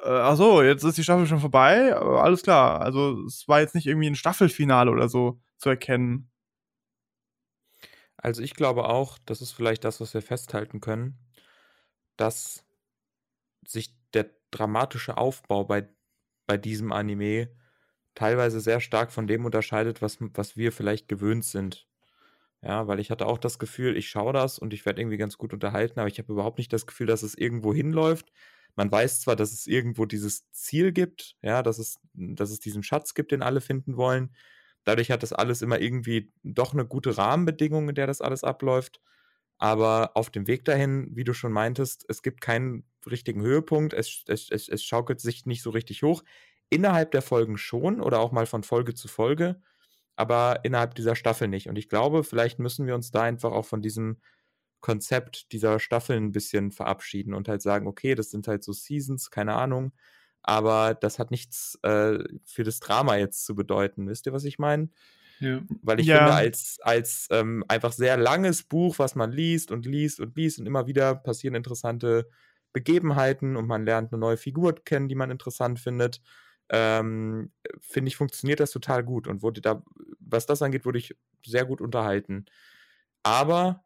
äh, 0.03 0.09
ach 0.09 0.35
so, 0.35 0.61
jetzt 0.61 0.83
ist 0.83 0.97
die 0.97 1.03
Staffel 1.03 1.27
schon 1.27 1.39
vorbei, 1.39 1.95
alles 1.95 2.43
klar. 2.43 2.81
Also 2.81 3.23
es 3.25 3.47
war 3.47 3.61
jetzt 3.61 3.75
nicht 3.75 3.87
irgendwie 3.87 4.07
ein 4.07 4.15
Staffelfinale 4.15 4.91
oder 4.91 5.09
so 5.09 5.39
zu 5.57 5.69
erkennen. 5.69 6.29
Also 8.23 8.41
ich 8.41 8.55
glaube 8.55 8.85
auch, 8.85 9.17
das 9.25 9.41
ist 9.41 9.51
vielleicht 9.51 9.83
das, 9.83 9.99
was 9.99 10.13
wir 10.13 10.21
festhalten 10.21 10.79
können, 10.79 11.19
dass 12.15 12.65
sich 13.67 13.93
der 14.13 14.29
dramatische 14.49 15.17
Aufbau 15.17 15.65
bei, 15.65 15.89
bei 16.47 16.57
diesem 16.57 16.93
Anime 16.93 17.49
teilweise 18.15 18.61
sehr 18.61 18.79
stark 18.79 19.11
von 19.11 19.27
dem 19.27 19.43
unterscheidet, 19.43 20.01
was, 20.01 20.19
was 20.21 20.55
wir 20.55 20.71
vielleicht 20.71 21.09
gewöhnt 21.09 21.43
sind. 21.43 21.85
Ja, 22.61 22.87
weil 22.87 23.01
ich 23.01 23.11
hatte 23.11 23.25
auch 23.25 23.39
das 23.39 23.59
Gefühl, 23.59 23.97
ich 23.97 24.07
schaue 24.07 24.31
das 24.31 24.57
und 24.57 24.73
ich 24.73 24.85
werde 24.85 25.01
irgendwie 25.01 25.17
ganz 25.17 25.37
gut 25.37 25.51
unterhalten, 25.51 25.99
aber 25.99 26.07
ich 26.07 26.17
habe 26.17 26.31
überhaupt 26.31 26.59
nicht 26.59 26.71
das 26.71 26.87
Gefühl, 26.87 27.07
dass 27.07 27.23
es 27.23 27.35
irgendwo 27.35 27.73
hinläuft. 27.73 28.31
Man 28.75 28.89
weiß 28.89 29.19
zwar, 29.19 29.35
dass 29.35 29.51
es 29.51 29.67
irgendwo 29.67 30.05
dieses 30.05 30.49
Ziel 30.51 30.93
gibt, 30.93 31.35
ja, 31.41 31.61
dass 31.61 31.77
es, 31.77 31.99
dass 32.13 32.51
es 32.51 32.61
diesen 32.61 32.83
Schatz 32.83 33.15
gibt, 33.15 33.33
den 33.33 33.41
alle 33.41 33.59
finden 33.59 33.97
wollen, 33.97 34.33
Dadurch 34.83 35.12
hat 35.12 35.24
das 35.24 35.33
alles 35.33 35.62
immer 35.62 35.80
irgendwie 35.80 36.31
doch 36.44 36.74
eine 36.74 36.85
gute 36.85 37.18
Rahmenbedingung, 37.18 37.89
in 37.89 37.95
der 37.95 38.07
das 38.07 38.21
alles 38.21 38.44
abläuft. 38.44 39.01
Aber 39.57 40.12
auf 40.15 40.30
dem 40.30 40.47
Weg 40.47 40.65
dahin, 40.65 41.07
wie 41.15 41.24
du 41.24 41.33
schon 41.33 41.51
meintest, 41.53 42.06
es 42.09 42.21
gibt 42.21 42.41
keinen 42.41 42.85
richtigen 43.09 43.41
Höhepunkt. 43.41 43.94
Es, 43.94 44.24
es, 44.27 44.50
es, 44.50 44.68
es 44.68 44.83
schaukelt 44.83 45.21
sich 45.21 45.45
nicht 45.45 45.62
so 45.63 45.69
richtig 45.69 46.03
hoch. 46.03 46.24
Innerhalb 46.69 47.12
der 47.12 47.21
Folgen 47.21 47.57
schon 47.57 48.01
oder 48.01 48.19
auch 48.19 48.31
mal 48.31 48.45
von 48.45 48.63
Folge 48.63 48.94
zu 48.94 49.07
Folge, 49.07 49.62
aber 50.15 50.62
innerhalb 50.63 50.95
dieser 50.95 51.15
Staffel 51.15 51.47
nicht. 51.47 51.69
Und 51.69 51.77
ich 51.77 51.88
glaube, 51.88 52.24
vielleicht 52.24 52.59
müssen 52.59 52.88
wir 52.88 52.95
uns 52.95 53.12
da 53.12 53.21
einfach 53.24 53.51
auch 53.51 53.65
von 53.65 53.81
diesem 53.81 54.19
Konzept 54.81 55.51
dieser 55.53 55.80
Staffeln 55.80 56.25
ein 56.25 56.31
bisschen 56.33 56.71
verabschieden 56.71 57.33
und 57.33 57.47
halt 57.47 57.62
sagen, 57.62 57.88
okay, 57.88 58.15
das 58.15 58.31
sind 58.31 58.47
halt 58.47 58.63
so 58.63 58.74
Seasons, 58.74 59.31
keine 59.31 59.53
Ahnung 59.56 59.94
aber 60.44 60.94
das 60.94 61.19
hat 61.19 61.31
nichts 61.31 61.80
äh, 61.84 62.19
für 62.44 62.63
das 62.63 62.80
Drama 62.80 63.18
jetzt 63.18 63.45
zu 63.45 63.56
bedeuten. 63.56 64.07
Wisst 64.07 64.25
ihr, 64.25 64.34
was 64.34 64.44
ich 64.44 64.60
meine? 64.60 64.90
Ja. 65.40 65.62
Weil 65.81 66.00
ich 66.00 66.07
ja. 66.07 66.19
finde, 66.19 66.34
als, 66.34 66.78
als 66.81 67.28
ähm, 67.31 67.63
einfach 67.68 67.92
sehr 67.92 68.18
langes 68.18 68.63
Buch, 68.63 69.00
was 69.00 69.16
man 69.16 69.31
liest 69.31 69.72
und 69.72 69.86
liest 69.86 70.19
und 70.19 70.36
liest 70.38 70.60
und 70.60 70.66
immer 70.66 70.88
wieder 70.88 71.16
passieren 71.16 71.56
interessante 71.56 72.30
Begebenheiten 72.72 73.56
und 73.56 73.68
man 73.68 73.86
lernt 73.86 74.12
eine 74.12 74.19
neue 74.19 74.38
Figur 74.38 74.75
kennen, 74.75 75.07
die 75.07 75.16
man 75.16 75.31
interessant 75.31 75.80
findet, 75.80 76.22
ähm, 76.69 77.51
finde 77.80 78.10
ich, 78.10 78.16
funktioniert 78.16 78.60
das 78.60 78.72
total 78.72 79.04
gut 79.04 79.28
und 79.28 79.42
wurde 79.42 79.62
da, 79.62 79.84
was 80.19 80.45
das 80.45 80.62
angeht, 80.62 80.86
wurde 80.86 80.98
ich 80.98 81.16
sehr 81.45 81.66
gut 81.66 81.81
unterhalten. 81.81 82.45
Aber 83.22 83.84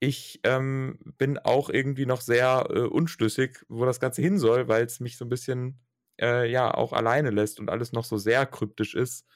ich 0.00 0.40
ähm, 0.44 0.98
bin 1.18 1.38
auch 1.38 1.70
irgendwie 1.70 2.06
noch 2.06 2.20
sehr 2.20 2.66
äh, 2.70 2.80
unschlüssig, 2.80 3.64
wo 3.68 3.84
das 3.84 4.00
Ganze 4.00 4.22
hin 4.22 4.38
soll, 4.38 4.68
weil 4.68 4.84
es 4.84 5.00
mich 5.00 5.16
so 5.16 5.24
ein 5.24 5.30
bisschen 5.30 5.78
äh, 6.20 6.50
ja 6.50 6.72
auch 6.72 6.92
alleine 6.92 7.30
lässt 7.30 7.60
und 7.60 7.70
alles 7.70 7.92
noch 7.92 8.04
so 8.04 8.16
sehr 8.16 8.46
kryptisch 8.46 8.94
ist. 8.94 9.26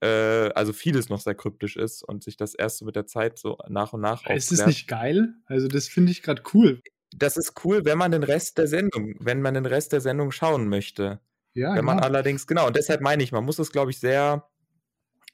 Äh, 0.00 0.50
also 0.54 0.72
vieles 0.72 1.08
noch 1.08 1.20
sehr 1.20 1.34
kryptisch 1.34 1.76
ist 1.76 2.02
und 2.02 2.22
sich 2.22 2.36
das 2.36 2.54
erst 2.54 2.78
so 2.78 2.84
mit 2.84 2.96
der 2.96 3.06
Zeit 3.06 3.38
so 3.38 3.58
nach 3.68 3.92
und 3.92 4.00
nach. 4.00 4.24
Ist 4.26 4.52
es 4.52 4.64
nicht 4.64 4.88
geil? 4.88 5.34
Also 5.46 5.68
das 5.68 5.88
finde 5.88 6.12
ich 6.12 6.22
gerade 6.22 6.42
cool. 6.54 6.82
Das 7.16 7.36
ist 7.36 7.64
cool, 7.64 7.84
wenn 7.84 7.98
man 7.98 8.12
den 8.12 8.22
Rest 8.22 8.58
der 8.58 8.68
Sendung, 8.68 9.14
wenn 9.18 9.40
man 9.40 9.54
den 9.54 9.66
Rest 9.66 9.92
der 9.92 10.00
Sendung 10.00 10.30
schauen 10.30 10.68
möchte. 10.68 11.20
Ja, 11.54 11.70
wenn 11.70 11.76
genau. 11.76 11.94
man 11.94 12.00
allerdings, 12.00 12.46
genau, 12.46 12.66
und 12.66 12.76
deshalb 12.76 13.00
meine 13.00 13.22
ich, 13.22 13.32
man 13.32 13.44
muss 13.44 13.58
es, 13.58 13.72
glaube 13.72 13.90
ich, 13.90 13.98
sehr, 13.98 14.48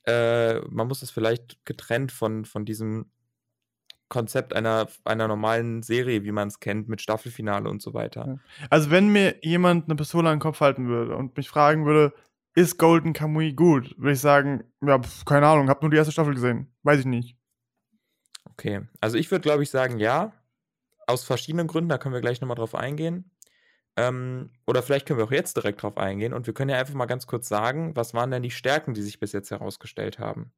äh, 0.06 0.60
man 0.60 0.86
muss 0.86 1.02
es 1.02 1.10
vielleicht 1.10 1.64
getrennt 1.66 2.12
von, 2.12 2.44
von 2.44 2.64
diesem 2.64 3.10
Konzept 4.08 4.54
einer, 4.54 4.88
einer 5.04 5.28
normalen 5.28 5.82
Serie, 5.82 6.24
wie 6.24 6.32
man 6.32 6.48
es 6.48 6.60
kennt, 6.60 6.88
mit 6.88 7.00
Staffelfinale 7.00 7.68
und 7.68 7.82
so 7.82 7.94
weiter. 7.94 8.38
Also 8.70 8.90
wenn 8.90 9.08
mir 9.08 9.36
jemand 9.42 9.86
eine 9.86 9.96
Pistole 9.96 10.28
an 10.28 10.36
den 10.36 10.42
Kopf 10.42 10.60
halten 10.60 10.88
würde 10.88 11.16
und 11.16 11.36
mich 11.36 11.48
fragen 11.48 11.86
würde, 11.86 12.12
ist 12.54 12.78
Golden 12.78 13.12
Kamui 13.12 13.52
gut, 13.52 13.94
würde 13.98 14.12
ich 14.12 14.20
sagen, 14.20 14.64
ja, 14.80 14.98
pf, 15.00 15.24
keine 15.24 15.46
Ahnung, 15.48 15.68
hab 15.68 15.82
nur 15.82 15.90
die 15.90 15.96
erste 15.96 16.12
Staffel 16.12 16.34
gesehen. 16.34 16.72
Weiß 16.82 17.00
ich 17.00 17.06
nicht. 17.06 17.36
Okay, 18.52 18.82
also 19.00 19.18
ich 19.18 19.30
würde, 19.30 19.42
glaube 19.42 19.62
ich, 19.62 19.70
sagen, 19.70 19.98
ja. 19.98 20.32
Aus 21.06 21.24
verschiedenen 21.24 21.66
Gründen, 21.66 21.90
da 21.90 21.98
können 21.98 22.14
wir 22.14 22.22
gleich 22.22 22.40
nochmal 22.40 22.56
drauf 22.56 22.74
eingehen. 22.74 23.30
Ähm, 23.96 24.50
oder 24.66 24.82
vielleicht 24.82 25.06
können 25.06 25.18
wir 25.18 25.26
auch 25.26 25.32
jetzt 25.32 25.56
direkt 25.56 25.82
drauf 25.82 25.98
eingehen 25.98 26.32
und 26.32 26.46
wir 26.46 26.54
können 26.54 26.70
ja 26.70 26.78
einfach 26.78 26.94
mal 26.94 27.06
ganz 27.06 27.26
kurz 27.26 27.48
sagen, 27.48 27.94
was 27.94 28.14
waren 28.14 28.30
denn 28.30 28.42
die 28.42 28.50
Stärken, 28.50 28.94
die 28.94 29.02
sich 29.02 29.20
bis 29.20 29.32
jetzt 29.32 29.50
herausgestellt 29.50 30.18
haben? 30.18 30.52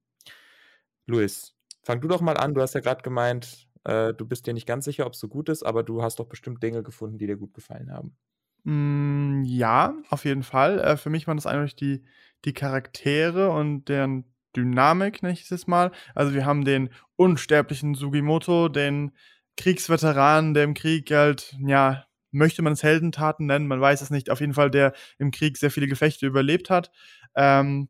Luis, 1.07 1.56
Fang 1.87 2.01
du 2.01 2.09
doch 2.09 2.21
mal 2.21 2.37
an. 2.37 2.53
Du 2.53 2.61
hast 2.61 2.75
ja 2.75 2.81
gerade 2.81 3.03
gemeint, 3.03 3.69
äh, 3.85 4.13
du 4.13 4.27
bist 4.27 4.45
dir 4.49 4.53
nicht 4.53 4.67
ganz 4.67 4.85
sicher, 4.85 5.07
ob 5.07 5.13
es 5.13 5.21
so 5.21 5.29
gut 5.29 5.49
ist, 5.49 5.63
aber 5.63 5.85
du 5.85 6.03
hast 6.03 6.19
doch 6.19 6.27
bestimmt 6.27 6.61
Dinge 6.61 6.83
gefunden, 6.83 7.17
die 7.17 7.29
dir 7.29 7.37
gut 7.37 7.55
gefallen 7.55 7.93
haben. 7.93 8.17
Mm, 8.65 9.45
ja, 9.45 9.95
auf 10.11 10.25
jeden 10.25 10.43
Fall. 10.43 10.81
Äh, 10.81 10.97
für 10.97 11.11
mich 11.11 11.29
waren 11.29 11.37
das 11.37 11.47
eigentlich 11.47 11.77
die, 11.77 12.03
die 12.45 12.53
Charaktere 12.55 13.51
und 13.51 13.85
deren 13.89 14.25
Dynamik, 14.57 15.23
nenne 15.23 15.35
ich 15.35 15.49
es 15.49 15.69
mal. 15.69 15.93
Also 16.17 16.35
wir 16.35 16.45
haben 16.45 16.65
den 16.65 16.91
unsterblichen 17.15 17.95
Sugimoto, 17.95 18.69
den 18.69 19.13
Kriegsveteran, 19.57 20.55
der 20.55 20.65
im 20.65 20.75
Krieg 20.75 21.09
halt, 21.13 21.55
ja, 21.65 22.05
möchte 22.33 22.63
man 22.63 22.73
es 22.73 22.83
Heldentaten 22.83 23.47
nennen, 23.47 23.69
man 23.69 23.81
weiß 23.81 24.03
es 24.03 24.11
nicht. 24.11 24.31
Auf 24.31 24.41
jeden 24.41 24.55
Fall, 24.55 24.73
der 24.73 24.93
im 25.19 25.31
Krieg 25.31 25.57
sehr 25.57 25.71
viele 25.71 25.87
Gefechte 25.87 26.27
überlebt 26.27 26.69
hat. 26.69 26.91
Ähm, 27.37 27.89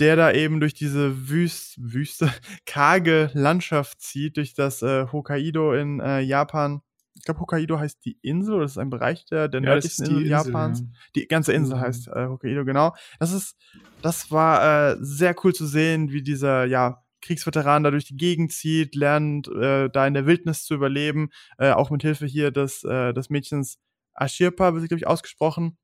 der 0.00 0.16
da 0.16 0.32
eben 0.32 0.60
durch 0.60 0.74
diese 0.74 1.28
Wüst, 1.28 1.76
Wüste, 1.78 2.30
karge 2.66 3.30
Landschaft 3.34 4.00
zieht, 4.00 4.36
durch 4.36 4.54
das 4.54 4.82
äh, 4.82 5.06
Hokkaido 5.12 5.74
in 5.74 6.00
äh, 6.00 6.20
Japan. 6.20 6.82
Ich 7.16 7.22
glaube, 7.22 7.40
Hokkaido 7.40 7.78
heißt 7.78 8.04
die 8.04 8.18
Insel, 8.22 8.54
oder 8.54 8.64
das 8.64 8.72
ist 8.72 8.78
ein 8.78 8.90
Bereich 8.90 9.24
der, 9.26 9.48
der 9.48 9.60
ja, 9.60 9.70
nördlichsten 9.70 10.06
Insel, 10.06 10.22
Insel, 10.22 10.30
Japans. 10.30 10.80
Ja. 10.80 10.86
Die 11.14 11.28
ganze 11.28 11.52
Insel 11.52 11.78
heißt 11.78 12.08
äh, 12.08 12.26
Hokkaido, 12.26 12.64
genau. 12.64 12.94
Das 13.20 13.32
ist, 13.32 13.56
das 14.02 14.30
war 14.32 14.92
äh, 14.92 14.96
sehr 15.00 15.34
cool 15.44 15.54
zu 15.54 15.66
sehen, 15.66 16.10
wie 16.10 16.22
dieser, 16.22 16.64
ja, 16.64 17.00
Kriegsveteran 17.20 17.82
da 17.82 17.90
durch 17.90 18.04
die 18.04 18.16
Gegend 18.18 18.52
zieht, 18.52 18.94
lernt, 18.94 19.48
äh, 19.48 19.88
da 19.88 20.06
in 20.06 20.12
der 20.12 20.26
Wildnis 20.26 20.64
zu 20.64 20.74
überleben, 20.74 21.30
äh, 21.56 21.70
auch 21.70 21.88
mit 21.88 22.02
Hilfe 22.02 22.26
hier 22.26 22.50
des, 22.50 22.80
des 22.80 23.30
Mädchens 23.30 23.78
Ashirpa, 24.14 24.74
wird 24.74 24.82
sie, 24.82 24.88
glaube 24.88 24.98
ich, 24.98 25.06
ausgesprochen. 25.06 25.78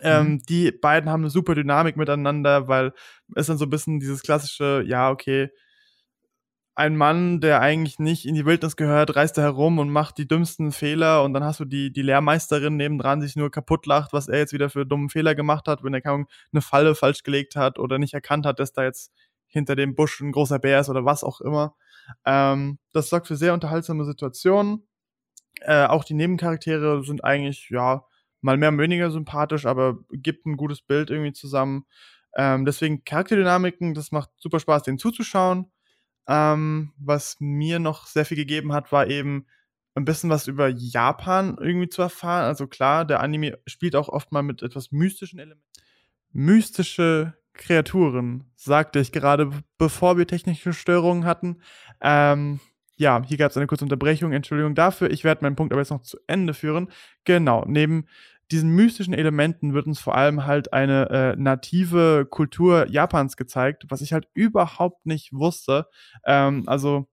Ähm, 0.00 0.26
mhm. 0.26 0.42
Die 0.48 0.72
beiden 0.72 1.10
haben 1.10 1.22
eine 1.22 1.30
super 1.30 1.54
Dynamik 1.54 1.96
miteinander, 1.96 2.68
weil 2.68 2.92
es 3.34 3.46
dann 3.46 3.58
so 3.58 3.66
ein 3.66 3.70
bisschen 3.70 4.00
dieses 4.00 4.22
klassische, 4.22 4.82
ja, 4.86 5.10
okay, 5.10 5.50
ein 6.76 6.96
Mann, 6.96 7.40
der 7.40 7.60
eigentlich 7.60 8.00
nicht 8.00 8.26
in 8.26 8.34
die 8.34 8.46
Wildnis 8.46 8.76
gehört, 8.76 9.14
reist 9.14 9.38
da 9.38 9.42
herum 9.42 9.78
und 9.78 9.90
macht 9.90 10.18
die 10.18 10.26
dümmsten 10.26 10.72
Fehler 10.72 11.22
und 11.22 11.32
dann 11.32 11.44
hast 11.44 11.60
du 11.60 11.64
die, 11.64 11.92
die 11.92 12.02
Lehrmeisterin 12.02 12.76
nebendran, 12.76 13.20
die 13.20 13.26
sich 13.26 13.36
nur 13.36 13.50
kaputt 13.50 13.86
lacht, 13.86 14.12
was 14.12 14.26
er 14.26 14.38
jetzt 14.38 14.52
wieder 14.52 14.70
für 14.70 14.84
dummen 14.84 15.08
Fehler 15.08 15.36
gemacht 15.36 15.68
hat, 15.68 15.84
wenn 15.84 15.94
er 15.94 16.00
kaum 16.00 16.26
eine 16.52 16.62
Falle 16.62 16.96
falsch 16.96 17.22
gelegt 17.22 17.54
hat 17.54 17.78
oder 17.78 17.98
nicht 17.98 18.14
erkannt 18.14 18.44
hat, 18.44 18.58
dass 18.58 18.72
da 18.72 18.82
jetzt 18.82 19.12
hinter 19.46 19.76
dem 19.76 19.94
Busch 19.94 20.20
ein 20.20 20.32
großer 20.32 20.58
Bär 20.58 20.80
ist 20.80 20.88
oder 20.88 21.04
was 21.04 21.22
auch 21.22 21.40
immer. 21.40 21.76
Ähm, 22.24 22.78
das 22.92 23.08
sorgt 23.08 23.28
für 23.28 23.36
sehr 23.36 23.54
unterhaltsame 23.54 24.04
Situationen. 24.04 24.88
Äh, 25.60 25.86
auch 25.86 26.02
die 26.02 26.14
Nebencharaktere 26.14 27.04
sind 27.04 27.24
eigentlich, 27.24 27.70
ja, 27.70 28.04
mal 28.44 28.56
mehr, 28.58 28.76
weniger 28.76 29.10
sympathisch, 29.10 29.66
aber 29.66 29.98
gibt 30.10 30.46
ein 30.46 30.56
gutes 30.56 30.82
Bild 30.82 31.10
irgendwie 31.10 31.32
zusammen. 31.32 31.86
Ähm, 32.36 32.64
deswegen 32.64 33.04
Charakterdynamiken, 33.04 33.94
das 33.94 34.12
macht 34.12 34.30
super 34.36 34.60
Spaß, 34.60 34.82
denen 34.82 34.98
zuzuschauen. 34.98 35.72
Ähm, 36.28 36.92
was 36.98 37.36
mir 37.40 37.78
noch 37.78 38.06
sehr 38.06 38.24
viel 38.24 38.36
gegeben 38.36 38.72
hat, 38.72 38.92
war 38.92 39.08
eben 39.08 39.46
ein 39.94 40.04
bisschen 40.04 40.30
was 40.30 40.46
über 40.46 40.68
Japan 40.68 41.56
irgendwie 41.60 41.88
zu 41.88 42.02
erfahren. 42.02 42.44
Also 42.44 42.66
klar, 42.66 43.04
der 43.04 43.20
Anime 43.20 43.58
spielt 43.66 43.96
auch 43.96 44.08
oft 44.08 44.32
mal 44.32 44.42
mit 44.42 44.62
etwas 44.62 44.92
mystischen 44.92 45.38
Elementen. 45.38 45.64
Mystische 46.32 47.34
Kreaturen, 47.54 48.50
sagte 48.56 48.98
ich 48.98 49.12
gerade, 49.12 49.50
bevor 49.78 50.18
wir 50.18 50.26
technische 50.26 50.72
Störungen 50.72 51.24
hatten. 51.24 51.62
Ähm, 52.00 52.58
ja, 52.96 53.22
hier 53.24 53.36
gab 53.36 53.50
es 53.50 53.56
eine 53.56 53.66
kurze 53.66 53.84
Unterbrechung. 53.84 54.32
Entschuldigung 54.32 54.74
dafür. 54.74 55.10
Ich 55.10 55.24
werde 55.24 55.42
meinen 55.42 55.56
Punkt 55.56 55.72
aber 55.72 55.80
jetzt 55.80 55.90
noch 55.90 56.02
zu 56.02 56.18
Ende 56.26 56.54
führen. 56.54 56.90
Genau, 57.24 57.64
neben 57.66 58.06
diesen 58.50 58.70
mystischen 58.70 59.14
Elementen 59.14 59.74
wird 59.74 59.86
uns 59.86 60.00
vor 60.00 60.14
allem 60.14 60.46
halt 60.46 60.72
eine 60.72 61.10
äh, 61.10 61.36
native 61.36 62.26
Kultur 62.28 62.86
Japans 62.88 63.36
gezeigt, 63.36 63.84
was 63.88 64.00
ich 64.00 64.12
halt 64.12 64.28
überhaupt 64.34 65.06
nicht 65.06 65.32
wusste. 65.32 65.86
Ähm, 66.26 66.64
also, 66.66 67.08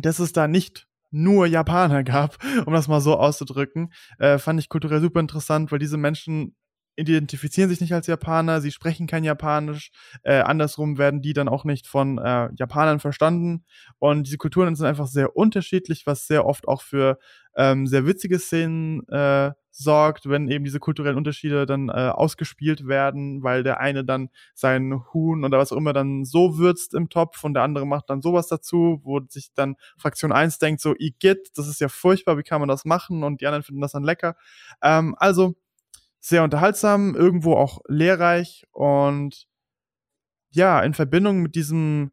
dass 0.00 0.18
es 0.18 0.32
da 0.32 0.48
nicht 0.48 0.86
nur 1.10 1.46
Japaner 1.46 2.04
gab, 2.04 2.38
um 2.66 2.72
das 2.72 2.88
mal 2.88 3.00
so 3.00 3.18
auszudrücken, 3.18 3.92
äh, 4.18 4.38
fand 4.38 4.60
ich 4.60 4.68
kulturell 4.68 5.00
super 5.00 5.20
interessant, 5.20 5.72
weil 5.72 5.78
diese 5.78 5.96
Menschen 5.96 6.54
identifizieren 6.96 7.70
sich 7.70 7.80
nicht 7.80 7.94
als 7.94 8.06
Japaner, 8.06 8.60
sie 8.60 8.70
sprechen 8.70 9.06
kein 9.06 9.24
Japanisch. 9.24 9.90
Äh, 10.22 10.40
andersrum 10.40 10.98
werden 10.98 11.22
die 11.22 11.32
dann 11.32 11.48
auch 11.48 11.64
nicht 11.64 11.86
von 11.86 12.18
äh, 12.18 12.50
Japanern 12.54 13.00
verstanden. 13.00 13.64
Und 13.98 14.26
diese 14.26 14.36
Kulturen 14.36 14.74
sind 14.74 14.86
einfach 14.86 15.06
sehr 15.06 15.36
unterschiedlich, 15.36 16.06
was 16.06 16.26
sehr 16.26 16.44
oft 16.44 16.68
auch 16.68 16.82
für 16.82 17.18
ähm, 17.56 17.86
sehr 17.86 18.06
witzige 18.06 18.38
Szenen 18.38 19.06
äh, 19.08 19.52
sorgt, 19.70 20.28
wenn 20.28 20.48
eben 20.48 20.64
diese 20.64 20.78
kulturellen 20.78 21.16
Unterschiede 21.16 21.66
dann 21.66 21.88
äh, 21.88 21.92
ausgespielt 21.92 22.86
werden, 22.86 23.42
weil 23.42 23.62
der 23.62 23.80
eine 23.80 24.04
dann 24.04 24.28
seinen 24.54 25.02
Huhn 25.12 25.44
oder 25.44 25.58
was 25.58 25.72
auch 25.72 25.76
immer 25.78 25.92
dann 25.92 26.24
so 26.24 26.58
würzt 26.58 26.94
im 26.94 27.08
Topf 27.08 27.42
und 27.42 27.54
der 27.54 27.62
andere 27.62 27.86
macht 27.86 28.10
dann 28.10 28.22
sowas 28.22 28.48
dazu, 28.48 29.00
wo 29.02 29.20
sich 29.28 29.52
dann 29.54 29.76
Fraktion 29.96 30.32
1 30.32 30.58
denkt 30.58 30.80
so, 30.80 30.94
Igitt, 30.98 31.50
das 31.56 31.68
ist 31.68 31.80
ja 31.80 31.88
furchtbar, 31.88 32.36
wie 32.38 32.42
kann 32.42 32.60
man 32.60 32.68
das 32.68 32.84
machen? 32.84 33.24
Und 33.24 33.40
die 33.40 33.46
anderen 33.46 33.62
finden 33.62 33.80
das 33.80 33.92
dann 33.92 34.04
lecker. 34.04 34.36
Ähm, 34.82 35.14
also 35.18 35.54
sehr 36.20 36.44
unterhaltsam, 36.44 37.14
irgendwo 37.14 37.54
auch 37.54 37.80
lehrreich 37.88 38.64
und 38.72 39.46
ja, 40.50 40.80
in 40.82 40.94
Verbindung 40.94 41.40
mit 41.40 41.54
diesem 41.54 42.12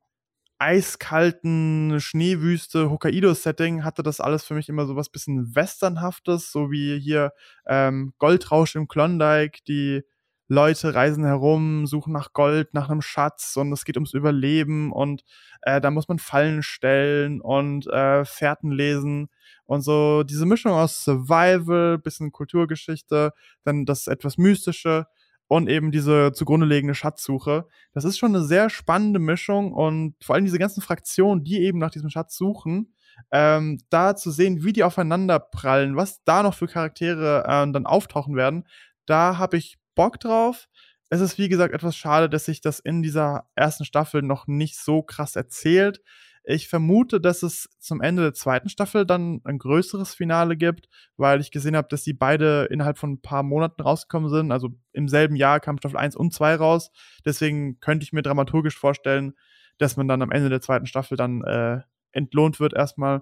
eiskalten 0.59 1.99
Schneewüste 1.99 2.89
Hokkaido-Setting 2.89 3.83
hatte 3.83 4.03
das 4.03 4.19
alles 4.19 4.43
für 4.43 4.53
mich 4.53 4.69
immer 4.69 4.85
so 4.85 4.95
was 4.95 5.09
bisschen 5.09 5.55
Westernhaftes, 5.55 6.51
so 6.51 6.69
wie 6.71 6.99
hier 6.99 7.31
ähm, 7.65 8.13
Goldrausch 8.19 8.75
im 8.75 8.87
Klondike, 8.87 9.61
die 9.67 10.03
Leute 10.49 10.95
reisen 10.95 11.23
herum, 11.25 11.85
suchen 11.85 12.11
nach 12.11 12.33
Gold, 12.33 12.73
nach 12.73 12.89
einem 12.89 13.01
Schatz 13.01 13.55
und 13.55 13.71
es 13.71 13.85
geht 13.85 13.97
ums 13.97 14.13
Überleben 14.13 14.91
und 14.91 15.23
äh, 15.61 15.79
da 15.79 15.91
muss 15.91 16.07
man 16.07 16.19
Fallen 16.19 16.63
stellen 16.63 17.39
und 17.39 17.87
äh, 17.87 18.25
Fährten 18.25 18.71
lesen 18.71 19.29
und 19.65 19.81
so 19.81 20.23
diese 20.23 20.47
Mischung 20.47 20.73
aus 20.73 21.05
Survival, 21.05 21.99
bisschen 21.99 22.31
Kulturgeschichte, 22.31 23.31
dann 23.63 23.85
das 23.85 24.07
etwas 24.07 24.37
Mystische 24.37 25.05
und 25.49 25.67
eben 25.67 25.91
diese 25.91 26.31
zugrunde 26.31 26.67
liegende 26.67 26.93
Schatzsuche. 26.93 27.67
Das 27.91 28.05
ist 28.05 28.19
schon 28.19 28.35
eine 28.35 28.45
sehr 28.45 28.69
spannende 28.69 29.19
Mischung 29.19 29.73
und 29.73 30.15
vor 30.23 30.35
allem 30.35 30.45
diese 30.45 30.59
ganzen 30.59 30.81
Fraktionen, 30.81 31.43
die 31.43 31.59
eben 31.63 31.79
nach 31.79 31.89
diesem 31.89 32.11
Schatz 32.11 32.37
suchen, 32.37 32.93
ähm, 33.31 33.79
da 33.89 34.15
zu 34.15 34.29
sehen, 34.29 34.63
wie 34.63 34.73
die 34.73 34.83
aufeinander 34.83 35.39
prallen, 35.39 35.95
was 35.95 36.23
da 36.23 36.43
noch 36.43 36.53
für 36.53 36.67
Charaktere 36.67 37.43
äh, 37.45 37.71
dann 37.71 37.87
auftauchen 37.87 38.35
werden, 38.35 38.67
da 39.07 39.39
habe 39.39 39.57
ich 39.57 39.79
Bock 39.95 40.19
drauf. 40.19 40.67
Es 41.09 41.19
ist, 41.19 41.39
wie 41.39 41.49
gesagt, 41.49 41.73
etwas 41.73 41.95
schade, 41.95 42.29
dass 42.29 42.45
sich 42.45 42.61
das 42.61 42.79
in 42.79 43.01
dieser 43.01 43.49
ersten 43.55 43.85
Staffel 43.85 44.21
noch 44.21 44.45
nicht 44.45 44.77
so 44.77 45.01
krass 45.01 45.35
erzählt. 45.35 46.03
Ich 46.51 46.67
vermute, 46.67 47.21
dass 47.21 47.43
es 47.43 47.69
zum 47.77 48.01
Ende 48.01 48.23
der 48.23 48.33
zweiten 48.33 48.69
Staffel 48.69 49.05
dann 49.05 49.39
ein 49.43 49.59
größeres 49.59 50.15
Finale 50.15 50.57
gibt, 50.57 50.89
weil 51.15 51.41
ich 51.41 51.51
gesehen 51.51 51.75
habe, 51.75 51.87
dass 51.89 52.01
die 52.01 52.13
beide 52.13 52.63
innerhalb 52.71 52.97
von 52.97 53.11
ein 53.11 53.21
paar 53.21 53.43
Monaten 53.43 53.83
rausgekommen 53.83 54.31
sind. 54.31 54.51
Also 54.51 54.69
im 54.91 55.07
selben 55.07 55.35
Jahr 55.35 55.59
kam 55.59 55.77
Staffel 55.77 55.97
1 55.97 56.15
und 56.15 56.33
2 56.33 56.55
raus. 56.55 56.89
Deswegen 57.23 57.79
könnte 57.81 58.03
ich 58.03 58.13
mir 58.13 58.23
dramaturgisch 58.23 58.79
vorstellen, 58.79 59.33
dass 59.77 59.95
man 59.95 60.07
dann 60.07 60.23
am 60.23 60.31
Ende 60.31 60.49
der 60.49 60.59
zweiten 60.59 60.87
Staffel 60.87 61.17
dann 61.17 61.43
äh, 61.43 61.81
entlohnt 62.13 62.59
wird 62.59 62.73
erstmal. 62.73 63.21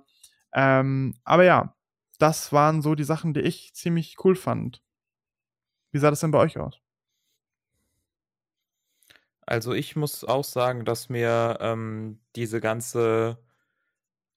Ähm, 0.53 1.15
aber 1.25 1.43
ja, 1.43 1.75
das 2.19 2.53
waren 2.53 2.81
so 2.81 2.95
die 2.95 3.03
Sachen, 3.03 3.33
die 3.33 3.41
ich 3.41 3.73
ziemlich 3.73 4.15
cool 4.23 4.37
fand. 4.37 4.81
Wie 5.91 5.99
sah 5.99 6.11
das 6.11 6.21
denn 6.21 6.31
bei 6.31 6.39
euch 6.39 6.57
aus? 6.57 6.79
Also 9.47 9.73
ich 9.73 9.95
muss 9.95 10.23
auch 10.23 10.43
sagen, 10.43 10.85
dass 10.85 11.09
mir 11.09 11.57
ähm, 11.61 12.19
diese 12.35 12.59
ganze 12.61 13.39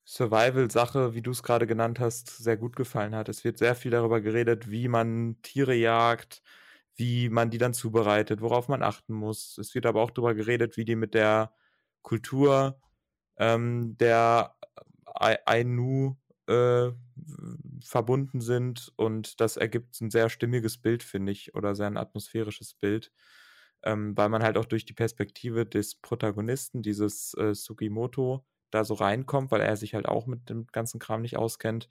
Survival-Sache, 0.07 1.14
wie 1.14 1.23
du 1.23 1.31
es 1.31 1.43
gerade 1.43 1.67
genannt 1.67 2.00
hast, 2.00 2.29
sehr 2.38 2.57
gut 2.57 2.75
gefallen 2.76 3.14
hat. 3.14 3.29
Es 3.29 3.45
wird 3.45 3.59
sehr 3.59 3.75
viel 3.75 3.90
darüber 3.93 4.21
geredet, 4.21 4.71
wie 4.71 4.88
man 4.88 5.37
Tiere 5.43 5.75
jagt, 5.75 6.43
wie 6.97 7.29
man 7.29 7.50
die 7.50 7.59
dann 7.59 7.75
zubereitet, 7.75 8.40
worauf 8.40 8.69
man 8.69 8.83
achten 8.83 9.14
muss. 9.14 9.57
Es 9.59 9.75
wird 9.75 9.87
aber 9.87 10.02
auch 10.02 10.11
darüber 10.11 10.35
geredet, 10.35 10.76
wie 10.76 10.85
die 10.85 10.97
mit 10.97 11.14
der 11.14 11.55
Kultur 12.02 12.81
ähm, 13.38 13.97
der 13.99 14.57
Ainu 15.47 16.17
äh, 16.49 16.90
verbunden 17.85 18.40
sind 18.40 18.93
und 18.97 19.40
das 19.40 19.57
ergibt 19.57 20.00
ein 20.00 20.11
sehr 20.11 20.29
stimmiges 20.31 20.79
Bild, 20.79 21.02
finde 21.02 21.33
ich, 21.33 21.55
oder 21.55 21.75
sehr 21.75 21.87
ein 21.87 21.97
atmosphärisches 21.97 22.75
Bild 22.75 23.12
ähm, 23.83 24.17
weil 24.17 24.29
man 24.29 24.43
halt 24.43 24.59
auch 24.59 24.65
durch 24.67 24.85
die 24.85 24.93
Perspektive 24.93 25.67
des 25.67 25.95
Protagonisten, 25.97 26.83
dieses 26.83 27.35
äh, 27.35 27.55
Sugimoto, 27.55 28.45
da 28.71 28.85
so 28.85 28.95
reinkommt, 28.95 29.51
weil 29.51 29.61
er 29.63 29.77
sich 29.77 29.95
halt 29.95 30.07
auch 30.07 30.27
mit 30.27 30.49
dem 30.49 30.67
ganzen 30.69 31.01
Kram 31.01 31.23
nicht 31.23 31.37
auskennt. 31.37 31.89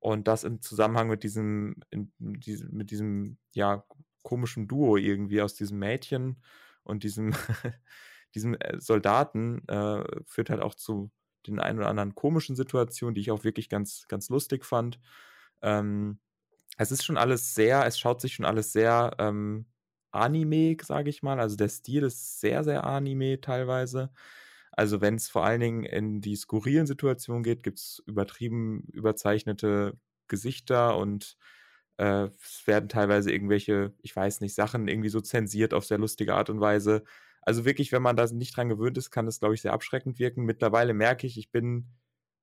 Und 0.00 0.28
das 0.28 0.44
im 0.44 0.62
Zusammenhang 0.62 1.08
mit 1.08 1.22
diesem, 1.22 1.76
in, 1.90 2.12
mit 2.18 2.90
diesem, 2.90 3.38
ja, 3.52 3.84
komischen 4.22 4.68
Duo 4.68 4.96
irgendwie 4.96 5.42
aus 5.42 5.54
diesem 5.54 5.78
Mädchen 5.78 6.42
und 6.84 7.04
diesem, 7.04 7.32
diesem 8.34 8.54
äh, 8.54 8.80
Soldaten 8.80 9.66
äh, 9.68 10.04
führt 10.26 10.50
halt 10.50 10.60
auch 10.62 10.74
zu 10.74 11.10
den 11.46 11.58
ein 11.58 11.78
oder 11.78 11.88
anderen 11.88 12.14
komischen 12.14 12.56
Situationen, 12.56 13.14
die 13.14 13.22
ich 13.22 13.30
auch 13.30 13.44
wirklich 13.44 13.68
ganz, 13.68 14.06
ganz 14.08 14.28
lustig 14.28 14.64
fand. 14.64 15.00
Ähm, 15.62 16.20
es 16.76 16.92
ist 16.92 17.04
schon 17.04 17.16
alles 17.18 17.54
sehr, 17.54 17.86
es 17.86 17.98
schaut 17.98 18.20
sich 18.20 18.34
schon 18.34 18.46
alles 18.46 18.72
sehr 18.72 19.14
ähm, 19.18 19.66
Anime, 20.12 20.76
sage 20.82 21.10
ich 21.10 21.22
mal. 21.22 21.40
Also 21.40 21.56
der 21.56 21.68
Stil 21.68 22.04
ist 22.04 22.40
sehr, 22.40 22.64
sehr 22.64 22.84
Anime 22.84 23.40
teilweise. 23.40 24.10
Also 24.72 25.00
wenn 25.00 25.16
es 25.16 25.28
vor 25.28 25.44
allen 25.44 25.60
Dingen 25.60 25.84
in 25.84 26.20
die 26.20 26.36
skurrilen 26.36 26.86
Situationen 26.86 27.42
geht, 27.42 27.62
gibt 27.62 27.78
es 27.80 28.02
übertrieben 28.06 28.84
überzeichnete 28.92 29.98
Gesichter 30.28 30.96
und 30.96 31.36
äh, 31.98 32.28
es 32.42 32.66
werden 32.66 32.88
teilweise 32.88 33.32
irgendwelche, 33.32 33.94
ich 34.02 34.14
weiß 34.16 34.40
nicht, 34.40 34.54
Sachen 34.54 34.88
irgendwie 34.88 35.08
so 35.10 35.20
zensiert 35.20 35.74
auf 35.74 35.84
sehr 35.84 35.98
lustige 35.98 36.34
Art 36.34 36.50
und 36.50 36.60
Weise. 36.60 37.04
Also 37.42 37.64
wirklich, 37.64 37.92
wenn 37.92 38.02
man 38.02 38.16
da 38.16 38.26
nicht 38.26 38.56
dran 38.56 38.68
gewöhnt 38.68 38.98
ist, 38.98 39.10
kann 39.10 39.26
das, 39.26 39.40
glaube 39.40 39.54
ich, 39.54 39.62
sehr 39.62 39.72
abschreckend 39.72 40.18
wirken. 40.18 40.44
Mittlerweile 40.44 40.94
merke 40.94 41.26
ich, 41.26 41.38
ich 41.38 41.50
bin 41.50 41.88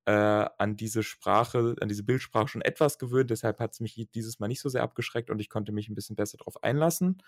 äh, 0.07 0.11
an 0.57 0.77
diese 0.77 1.03
Sprache, 1.03 1.75
an 1.81 1.89
diese 1.89 2.03
Bildsprache 2.05 2.49
schon 2.49 2.63
etwas 2.63 2.99
gewöhnt. 2.99 3.31
Deshalb 3.31 3.59
hat 3.59 3.73
es 3.73 3.81
mich 3.81 4.09
dieses 4.15 4.39
Mal 4.39 4.47
nicht 4.49 4.61
so 4.61 4.69
sehr 4.69 4.83
abgeschreckt 4.83 5.29
und 5.31 5.39
ich 5.41 5.49
konnte 5.49 5.73
mich 5.73 5.89
ein 5.89 5.95
bisschen 5.95 6.17
besser 6.17 6.37
darauf 6.39 6.63
einlassen. 6.63 7.23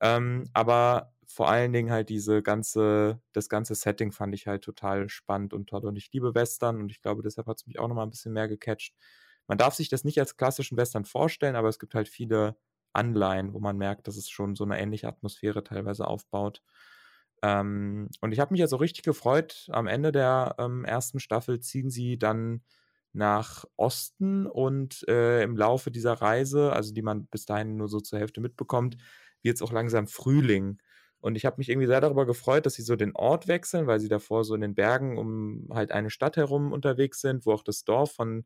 Ähm, 0.00 0.44
aber 0.52 1.12
vor 1.26 1.48
allen 1.50 1.72
Dingen 1.72 1.90
halt 1.90 2.08
diese 2.08 2.42
ganze, 2.42 3.20
das 3.32 3.48
ganze 3.48 3.74
Setting 3.74 4.12
fand 4.12 4.34
ich 4.34 4.46
halt 4.46 4.62
total 4.64 5.08
spannend 5.08 5.52
und 5.54 5.68
toll. 5.68 5.84
Und 5.86 5.96
ich 5.96 6.12
liebe 6.12 6.34
Western 6.34 6.80
und 6.80 6.90
ich 6.90 7.02
glaube, 7.02 7.22
deshalb 7.22 7.46
hat 7.48 7.58
es 7.58 7.66
mich 7.66 7.78
auch 7.78 7.88
nochmal 7.88 8.06
ein 8.06 8.10
bisschen 8.10 8.32
mehr 8.32 8.48
gecatcht. 8.48 8.94
Man 9.48 9.58
darf 9.58 9.74
sich 9.74 9.88
das 9.88 10.04
nicht 10.04 10.20
als 10.20 10.36
klassischen 10.36 10.76
Western 10.78 11.04
vorstellen, 11.04 11.56
aber 11.56 11.68
es 11.68 11.78
gibt 11.78 11.94
halt 11.94 12.08
viele 12.08 12.56
Anleihen, 12.92 13.54
wo 13.54 13.60
man 13.60 13.76
merkt, 13.76 14.06
dass 14.08 14.16
es 14.16 14.28
schon 14.30 14.54
so 14.56 14.64
eine 14.64 14.78
ähnliche 14.80 15.08
Atmosphäre 15.08 15.64
teilweise 15.64 16.06
aufbaut. 16.06 16.62
Ähm, 17.42 18.08
und 18.20 18.32
ich 18.32 18.40
habe 18.40 18.52
mich 18.52 18.60
ja 18.60 18.66
so 18.66 18.76
richtig 18.76 19.04
gefreut. 19.04 19.68
Am 19.72 19.86
Ende 19.86 20.12
der 20.12 20.56
ähm, 20.58 20.84
ersten 20.84 21.20
Staffel 21.20 21.60
ziehen 21.60 21.90
sie 21.90 22.18
dann 22.18 22.62
nach 23.12 23.64
Osten 23.76 24.46
und 24.46 25.06
äh, 25.08 25.42
im 25.42 25.56
Laufe 25.56 25.90
dieser 25.90 26.14
Reise, 26.14 26.72
also 26.72 26.92
die 26.92 27.02
man 27.02 27.26
bis 27.26 27.46
dahin 27.46 27.76
nur 27.76 27.88
so 27.88 28.00
zur 28.00 28.18
Hälfte 28.18 28.40
mitbekommt, 28.40 28.96
wird 29.42 29.56
es 29.56 29.62
auch 29.62 29.72
langsam 29.72 30.06
Frühling. 30.08 30.78
Und 31.20 31.34
ich 31.36 31.44
habe 31.46 31.56
mich 31.58 31.68
irgendwie 31.68 31.88
sehr 31.88 32.00
darüber 32.00 32.26
gefreut, 32.26 32.66
dass 32.66 32.74
sie 32.74 32.82
so 32.82 32.94
den 32.96 33.14
Ort 33.16 33.48
wechseln, 33.48 33.86
weil 33.88 33.98
sie 33.98 34.08
davor 34.08 34.44
so 34.44 34.54
in 34.54 34.60
den 34.60 34.74
Bergen 34.74 35.18
um 35.18 35.68
halt 35.72 35.90
eine 35.90 36.10
Stadt 36.10 36.36
herum 36.36 36.72
unterwegs 36.72 37.20
sind, 37.20 37.44
wo 37.46 37.52
auch 37.52 37.64
das 37.64 37.84
Dorf 37.84 38.12
von 38.12 38.44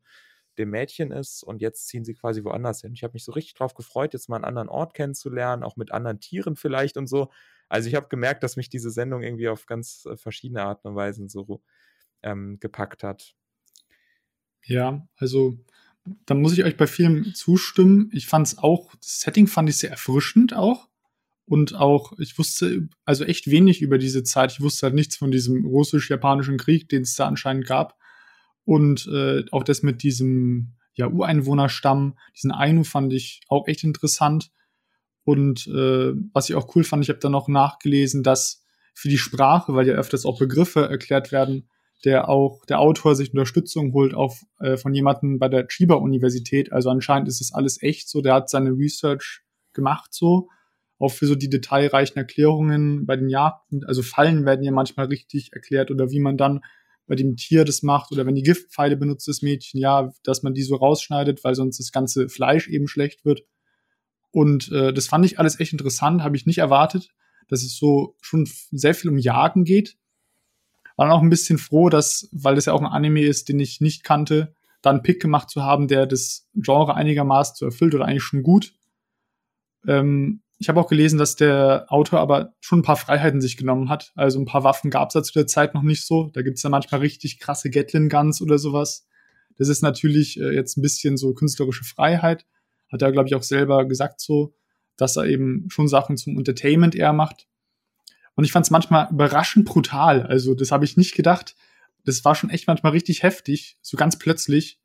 dem 0.58 0.70
Mädchen 0.70 1.10
ist 1.12 1.42
und 1.42 1.62
jetzt 1.62 1.88
ziehen 1.88 2.04
sie 2.04 2.14
quasi 2.14 2.44
woanders 2.44 2.82
hin. 2.82 2.92
Ich 2.92 3.02
habe 3.04 3.14
mich 3.14 3.24
so 3.24 3.32
richtig 3.32 3.54
drauf 3.54 3.74
gefreut, 3.74 4.12
jetzt 4.12 4.28
mal 4.28 4.36
einen 4.36 4.44
anderen 4.44 4.68
Ort 4.68 4.92
kennenzulernen, 4.94 5.62
auch 5.62 5.76
mit 5.76 5.92
anderen 5.92 6.20
Tieren 6.20 6.56
vielleicht 6.56 6.96
und 6.98 7.06
so. 7.06 7.30
Also 7.72 7.88
ich 7.88 7.94
habe 7.94 8.08
gemerkt, 8.08 8.42
dass 8.42 8.56
mich 8.56 8.68
diese 8.68 8.90
Sendung 8.90 9.22
irgendwie 9.22 9.48
auf 9.48 9.64
ganz 9.64 10.04
äh, 10.04 10.18
verschiedene 10.18 10.62
Arten 10.62 10.88
und 10.88 10.94
Weisen 10.94 11.30
so 11.30 11.62
ähm, 12.22 12.58
gepackt 12.60 13.02
hat. 13.02 13.34
Ja, 14.62 15.08
also 15.16 15.56
da 16.26 16.34
muss 16.34 16.52
ich 16.52 16.64
euch 16.64 16.76
bei 16.76 16.86
vielem 16.86 17.34
zustimmen. 17.34 18.10
Ich 18.12 18.26
fand 18.26 18.46
es 18.46 18.58
auch, 18.58 18.94
das 18.96 19.20
Setting 19.20 19.46
fand 19.46 19.70
ich 19.70 19.78
sehr 19.78 19.90
erfrischend 19.90 20.52
auch. 20.52 20.90
Und 21.46 21.74
auch, 21.74 22.12
ich 22.18 22.38
wusste 22.38 22.90
also 23.06 23.24
echt 23.24 23.50
wenig 23.50 23.80
über 23.80 23.96
diese 23.96 24.22
Zeit. 24.22 24.52
Ich 24.52 24.60
wusste 24.60 24.86
halt 24.86 24.94
nichts 24.94 25.16
von 25.16 25.30
diesem 25.30 25.64
russisch-japanischen 25.64 26.58
Krieg, 26.58 26.90
den 26.90 27.02
es 27.02 27.16
da 27.16 27.26
anscheinend 27.26 27.66
gab. 27.66 27.98
Und 28.64 29.06
äh, 29.06 29.44
auch 29.50 29.64
das 29.64 29.82
mit 29.82 30.02
diesem 30.02 30.74
ja, 30.92 31.08
Ureinwohnerstamm, 31.08 32.18
diesen 32.36 32.52
Ainu 32.52 32.84
fand 32.84 33.14
ich 33.14 33.40
auch 33.48 33.66
echt 33.66 33.82
interessant. 33.82 34.52
Und 35.24 35.66
äh, 35.68 36.12
was 36.32 36.48
ich 36.48 36.56
auch 36.56 36.74
cool 36.74 36.84
fand, 36.84 37.04
ich 37.04 37.08
habe 37.08 37.20
dann 37.20 37.32
noch 37.32 37.48
nachgelesen, 37.48 38.22
dass 38.22 38.64
für 38.94 39.08
die 39.08 39.18
Sprache, 39.18 39.74
weil 39.74 39.88
ja 39.88 39.94
öfters 39.94 40.26
auch 40.26 40.38
Begriffe 40.38 40.88
erklärt 40.88 41.32
werden, 41.32 41.68
der 42.04 42.28
auch 42.28 42.64
der 42.66 42.80
Autor 42.80 43.14
sich 43.14 43.32
Unterstützung 43.32 43.92
holt 43.92 44.14
auf, 44.14 44.42
äh, 44.58 44.76
von 44.76 44.92
jemandem 44.94 45.38
bei 45.38 45.48
der 45.48 45.68
Chiba 45.68 45.94
Universität. 45.94 46.72
Also 46.72 46.90
anscheinend 46.90 47.28
ist 47.28 47.40
das 47.40 47.52
alles 47.52 47.80
echt 47.82 48.08
so. 48.08 48.20
Der 48.20 48.34
hat 48.34 48.50
seine 48.50 48.70
Research 48.70 49.42
gemacht 49.72 50.12
so. 50.12 50.48
Auch 50.98 51.12
für 51.12 51.26
so 51.26 51.34
die 51.34 51.50
detailreichen 51.50 52.16
Erklärungen 52.16 53.06
bei 53.06 53.16
den 53.16 53.28
Jagden. 53.28 53.84
Also 53.84 54.02
Fallen 54.02 54.44
werden 54.44 54.64
ja 54.64 54.72
manchmal 54.72 55.06
richtig 55.06 55.52
erklärt 55.52 55.90
oder 55.90 56.10
wie 56.10 56.20
man 56.20 56.36
dann 56.36 56.60
bei 57.06 57.14
dem 57.14 57.36
Tier 57.36 57.64
das 57.64 57.82
macht 57.82 58.12
oder 58.12 58.26
wenn 58.26 58.34
die 58.34 58.42
Giftpfeile 58.42 58.96
benutzt, 58.96 59.26
das 59.26 59.42
Mädchen, 59.42 59.80
ja, 59.80 60.12
dass 60.22 60.42
man 60.42 60.54
die 60.54 60.62
so 60.62 60.76
rausschneidet, 60.76 61.42
weil 61.44 61.54
sonst 61.54 61.78
das 61.78 61.92
ganze 61.92 62.28
Fleisch 62.28 62.68
eben 62.68 62.86
schlecht 62.88 63.24
wird. 63.24 63.42
Und 64.32 64.72
äh, 64.72 64.92
das 64.92 65.06
fand 65.06 65.24
ich 65.24 65.38
alles 65.38 65.60
echt 65.60 65.72
interessant, 65.72 66.22
habe 66.22 66.36
ich 66.36 66.46
nicht 66.46 66.58
erwartet, 66.58 67.10
dass 67.48 67.62
es 67.62 67.76
so 67.76 68.16
schon 68.20 68.48
sehr 68.72 68.94
viel 68.94 69.10
um 69.10 69.18
Jagen 69.18 69.64
geht 69.64 69.96
war 70.96 71.06
dann 71.06 71.16
auch 71.16 71.22
ein 71.22 71.30
bisschen 71.30 71.58
froh, 71.58 71.88
dass, 71.88 72.28
weil 72.32 72.54
das 72.54 72.66
ja 72.66 72.72
auch 72.72 72.80
ein 72.80 72.86
Anime 72.86 73.22
ist, 73.22 73.48
den 73.48 73.60
ich 73.60 73.80
nicht 73.80 74.04
kannte, 74.04 74.54
da 74.82 74.90
einen 74.90 75.02
Pick 75.02 75.20
gemacht 75.20 75.50
zu 75.50 75.62
haben, 75.62 75.88
der 75.88 76.06
das 76.06 76.48
Genre 76.54 76.94
einigermaßen 76.94 77.56
so 77.56 77.64
erfüllt 77.66 77.94
oder 77.94 78.04
eigentlich 78.04 78.22
schon 78.22 78.42
gut. 78.42 78.74
Ähm, 79.86 80.42
ich 80.58 80.68
habe 80.68 80.80
auch 80.80 80.88
gelesen, 80.88 81.18
dass 81.18 81.34
der 81.34 81.86
Autor 81.88 82.20
aber 82.20 82.54
schon 82.60 82.80
ein 82.80 82.84
paar 82.84 82.96
Freiheiten 82.96 83.40
sich 83.40 83.56
genommen 83.56 83.88
hat. 83.88 84.12
Also 84.14 84.38
ein 84.38 84.44
paar 84.44 84.64
Waffen 84.64 84.90
gab 84.90 85.08
es 85.08 85.14
ja 85.14 85.22
zu 85.22 85.32
der 85.32 85.46
Zeit 85.46 85.74
noch 85.74 85.82
nicht 85.82 86.06
so. 86.06 86.30
Da 86.32 86.42
gibt 86.42 86.56
es 86.56 86.62
ja 86.62 86.70
manchmal 86.70 87.00
richtig 87.00 87.38
krasse 87.40 87.70
Gatlin-Guns 87.70 88.40
oder 88.42 88.58
sowas. 88.58 89.06
Das 89.58 89.68
ist 89.68 89.82
natürlich 89.82 90.38
äh, 90.40 90.54
jetzt 90.54 90.76
ein 90.76 90.82
bisschen 90.82 91.16
so 91.16 91.34
künstlerische 91.34 91.84
Freiheit. 91.84 92.46
Hat 92.92 93.02
er, 93.02 93.10
glaube 93.10 93.28
ich, 93.28 93.34
auch 93.34 93.42
selber 93.42 93.86
gesagt 93.86 94.20
so, 94.20 94.54
dass 94.96 95.16
er 95.16 95.24
eben 95.24 95.66
schon 95.68 95.88
Sachen 95.88 96.16
zum 96.16 96.36
Entertainment 96.36 96.94
eher 96.94 97.12
macht. 97.12 97.46
Und 98.34 98.44
ich 98.44 98.52
fand 98.52 98.66
es 98.66 98.70
manchmal 98.70 99.08
überraschend 99.10 99.64
brutal. 99.64 100.22
Also 100.22 100.54
das 100.54 100.72
habe 100.72 100.84
ich 100.84 100.96
nicht 100.96 101.14
gedacht. 101.14 101.54
Das 102.04 102.24
war 102.24 102.34
schon 102.34 102.50
echt 102.50 102.66
manchmal 102.66 102.92
richtig 102.92 103.22
heftig, 103.22 103.76
so 103.80 103.96
ganz 103.96 104.18
plötzlich, 104.18 104.80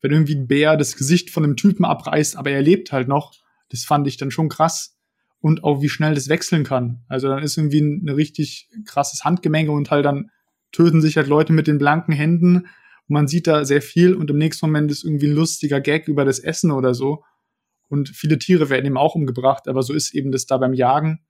wenn 0.00 0.10
irgendwie 0.10 0.34
ein 0.34 0.46
Bär 0.46 0.76
das 0.76 0.96
Gesicht 0.96 1.30
von 1.30 1.44
einem 1.44 1.56
Typen 1.56 1.84
abreißt, 1.84 2.36
aber 2.36 2.50
er 2.50 2.62
lebt 2.62 2.92
halt 2.92 3.08
noch. 3.08 3.34
Das 3.68 3.84
fand 3.84 4.06
ich 4.06 4.16
dann 4.16 4.30
schon 4.30 4.48
krass. 4.48 4.96
Und 5.40 5.64
auch 5.64 5.80
wie 5.80 5.88
schnell 5.88 6.14
das 6.14 6.28
wechseln 6.28 6.64
kann. 6.64 7.02
Also 7.08 7.28
dann 7.28 7.42
ist 7.42 7.56
irgendwie 7.56 7.80
ein, 7.80 8.08
richtig 8.10 8.68
krasses 8.84 9.24
Handgemenge 9.24 9.72
und 9.72 9.90
halt 9.90 10.04
dann 10.04 10.30
töten 10.70 11.00
sich 11.00 11.16
halt 11.16 11.28
Leute 11.28 11.52
mit 11.54 11.66
den 11.66 11.78
blanken 11.78 12.12
Händen. 12.12 12.56
Und 12.56 12.66
man 13.08 13.26
sieht 13.26 13.46
da 13.46 13.64
sehr 13.64 13.80
viel 13.80 14.14
und 14.14 14.30
im 14.30 14.36
nächsten 14.36 14.66
Moment 14.66 14.90
ist 14.90 15.04
irgendwie 15.04 15.28
ein 15.28 15.34
lustiger 15.34 15.80
Gag 15.80 16.08
über 16.08 16.26
das 16.26 16.40
Essen 16.40 16.70
oder 16.70 16.94
so. 16.94 17.24
Und 17.90 18.08
viele 18.08 18.38
Tiere 18.38 18.70
werden 18.70 18.86
eben 18.86 18.96
auch 18.96 19.16
umgebracht, 19.16 19.66
aber 19.66 19.82
so 19.82 19.92
ist 19.92 20.14
eben 20.14 20.30
das 20.30 20.46
da 20.46 20.56
beim 20.58 20.74
Jagen. 20.74 21.26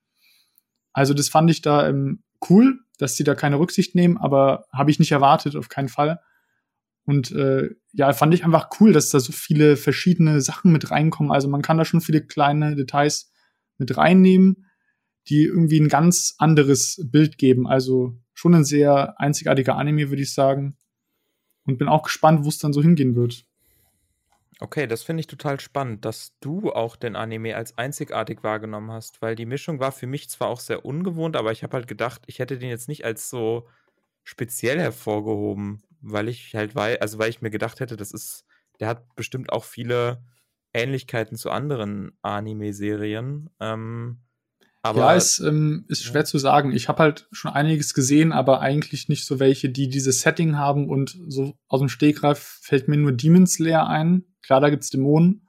Also 0.92 1.14
das 1.14 1.30
fand 1.30 1.50
ich 1.50 1.62
da 1.62 1.88
ähm, 1.88 2.22
cool, 2.48 2.80
dass 2.98 3.16
sie 3.16 3.24
da 3.24 3.34
keine 3.34 3.58
Rücksicht 3.58 3.94
nehmen, 3.94 4.18
aber 4.18 4.66
habe 4.70 4.90
ich 4.90 4.98
nicht 4.98 5.10
erwartet, 5.10 5.56
auf 5.56 5.70
keinen 5.70 5.88
Fall. 5.88 6.20
Und 7.04 7.32
äh, 7.32 7.70
ja, 7.92 8.12
fand 8.12 8.34
ich 8.34 8.44
einfach 8.44 8.68
cool, 8.78 8.92
dass 8.92 9.08
da 9.08 9.20
so 9.20 9.32
viele 9.32 9.78
verschiedene 9.78 10.42
Sachen 10.42 10.70
mit 10.70 10.90
reinkommen. 10.90 11.32
Also 11.32 11.48
man 11.48 11.62
kann 11.62 11.78
da 11.78 11.86
schon 11.86 12.02
viele 12.02 12.20
kleine 12.20 12.76
Details 12.76 13.32
mit 13.78 13.96
reinnehmen, 13.96 14.66
die 15.28 15.44
irgendwie 15.44 15.80
ein 15.80 15.88
ganz 15.88 16.34
anderes 16.36 17.00
Bild 17.10 17.38
geben. 17.38 17.66
Also 17.66 18.18
schon 18.34 18.54
ein 18.54 18.64
sehr 18.64 19.18
einzigartiger 19.18 19.76
Anime, 19.76 20.10
würde 20.10 20.22
ich 20.22 20.34
sagen. 20.34 20.76
Und 21.64 21.78
bin 21.78 21.88
auch 21.88 22.02
gespannt, 22.02 22.44
wo 22.44 22.48
es 22.48 22.58
dann 22.58 22.74
so 22.74 22.82
hingehen 22.82 23.16
wird. 23.16 23.46
Okay, 24.62 24.86
das 24.86 25.02
finde 25.02 25.22
ich 25.22 25.26
total 25.26 25.58
spannend, 25.58 26.04
dass 26.04 26.32
du 26.40 26.70
auch 26.70 26.96
den 26.96 27.16
Anime 27.16 27.56
als 27.56 27.78
einzigartig 27.78 28.42
wahrgenommen 28.42 28.92
hast, 28.92 29.22
weil 29.22 29.34
die 29.34 29.46
Mischung 29.46 29.80
war 29.80 29.90
für 29.90 30.06
mich 30.06 30.28
zwar 30.28 30.48
auch 30.48 30.60
sehr 30.60 30.84
ungewohnt, 30.84 31.34
aber 31.34 31.50
ich 31.50 31.62
habe 31.62 31.74
halt 31.74 31.86
gedacht, 31.86 32.22
ich 32.26 32.38
hätte 32.40 32.58
den 32.58 32.68
jetzt 32.68 32.86
nicht 32.86 33.06
als 33.06 33.30
so 33.30 33.66
speziell 34.22 34.78
hervorgehoben, 34.78 35.82
weil 36.02 36.28
ich 36.28 36.54
halt 36.54 36.74
weiß, 36.74 37.00
also 37.00 37.18
weil 37.18 37.30
ich 37.30 37.40
mir 37.40 37.50
gedacht 37.50 37.80
hätte, 37.80 37.96
das 37.96 38.12
ist, 38.12 38.44
der 38.80 38.88
hat 38.88 39.14
bestimmt 39.16 39.50
auch 39.50 39.64
viele 39.64 40.22
Ähnlichkeiten 40.74 41.38
zu 41.38 41.50
anderen 41.50 42.12
Anime-Serien. 42.20 43.48
Ähm, 43.60 44.20
aber 44.82 45.00
ja, 45.00 45.14
es 45.14 45.38
ähm, 45.40 45.84
ist 45.88 46.04
schwer 46.04 46.22
ja. 46.22 46.26
zu 46.26 46.38
sagen. 46.38 46.72
Ich 46.72 46.88
habe 46.88 47.02
halt 47.02 47.28
schon 47.32 47.50
einiges 47.50 47.92
gesehen, 47.92 48.32
aber 48.32 48.60
eigentlich 48.60 49.08
nicht 49.08 49.26
so 49.26 49.38
welche, 49.38 49.68
die 49.68 49.88
dieses 49.88 50.20
Setting 50.20 50.56
haben 50.56 50.88
und 50.88 51.18
so 51.28 51.54
aus 51.68 51.80
dem 51.80 51.88
Stegreif 51.88 52.60
fällt 52.62 52.88
mir 52.88 52.96
nur 52.96 53.12
Demon 53.12 53.46
Slayer 53.46 53.86
ein. 53.86 54.24
Klar, 54.42 54.60
da 54.60 54.70
gibt's 54.70 54.90
Dämonen, 54.90 55.48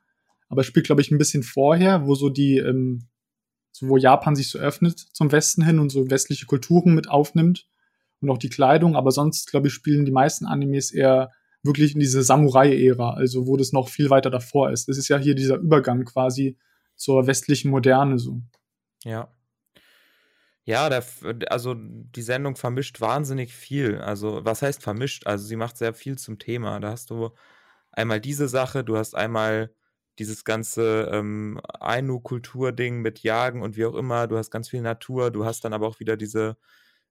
aber 0.49 0.61
es 0.61 0.67
spielt, 0.67 0.85
glaube 0.85 1.01
ich, 1.01 1.11
ein 1.11 1.17
bisschen 1.17 1.43
vorher, 1.43 2.05
wo 2.05 2.15
so 2.15 2.29
die, 2.29 2.57
ähm, 2.57 3.07
so 3.71 3.87
wo 3.87 3.97
Japan 3.97 4.35
sich 4.35 4.49
so 4.49 4.59
öffnet 4.59 4.99
zum 4.99 5.31
Westen 5.31 5.63
hin 5.63 5.79
und 5.79 5.89
so 5.89 6.09
westliche 6.09 6.45
Kulturen 6.45 6.93
mit 6.93 7.09
aufnimmt 7.09 7.67
und 8.19 8.29
auch 8.29 8.37
die 8.37 8.49
Kleidung. 8.49 8.95
Aber 8.95 9.11
sonst, 9.11 9.49
glaube 9.49 9.67
ich, 9.67 9.73
spielen 9.73 10.05
die 10.05 10.11
meisten 10.11 10.45
Animes 10.45 10.91
eher 10.91 11.31
wirklich 11.63 11.93
in 11.93 11.99
diese 11.99 12.23
Samurai-Ära, 12.23 13.13
also 13.13 13.47
wo 13.47 13.55
das 13.55 13.71
noch 13.71 13.89
viel 13.89 14.09
weiter 14.09 14.29
davor 14.29 14.71
ist. 14.71 14.87
Das 14.87 14.97
ist 14.97 15.07
ja 15.07 15.17
hier 15.17 15.35
dieser 15.35 15.57
Übergang 15.57 16.05
quasi 16.05 16.57
zur 16.95 17.27
westlichen 17.27 17.71
Moderne 17.71 18.19
so. 18.19 18.41
Ja. 19.03 19.33
Ja, 20.63 20.89
der, 20.89 21.03
also 21.49 21.75
die 21.75 22.21
Sendung 22.21 22.55
vermischt 22.55 23.01
wahnsinnig 23.01 23.53
viel. 23.53 23.97
Also, 23.97 24.45
was 24.45 24.61
heißt 24.61 24.83
vermischt? 24.83 25.25
Also, 25.25 25.45
sie 25.45 25.55
macht 25.55 25.77
sehr 25.77 25.93
viel 25.93 26.17
zum 26.17 26.37
Thema. 26.37 26.79
Da 26.79 26.91
hast 26.91 27.09
du 27.09 27.31
einmal 27.91 28.21
diese 28.21 28.47
Sache, 28.47 28.83
du 28.83 28.97
hast 28.97 29.15
einmal 29.15 29.73
dieses 30.19 30.43
ganze 30.43 31.09
ähm, 31.11 31.59
Ainu-Kultur-Ding 31.79 33.01
mit 33.01 33.23
Jagen 33.23 33.61
und 33.61 33.77
wie 33.77 33.85
auch 33.85 33.95
immer. 33.95 34.27
Du 34.27 34.37
hast 34.37 34.51
ganz 34.51 34.69
viel 34.69 34.81
Natur. 34.81 35.31
Du 35.31 35.45
hast 35.45 35.63
dann 35.65 35.73
aber 35.73 35.87
auch 35.87 35.99
wieder 35.99 36.17
diese, 36.17 36.57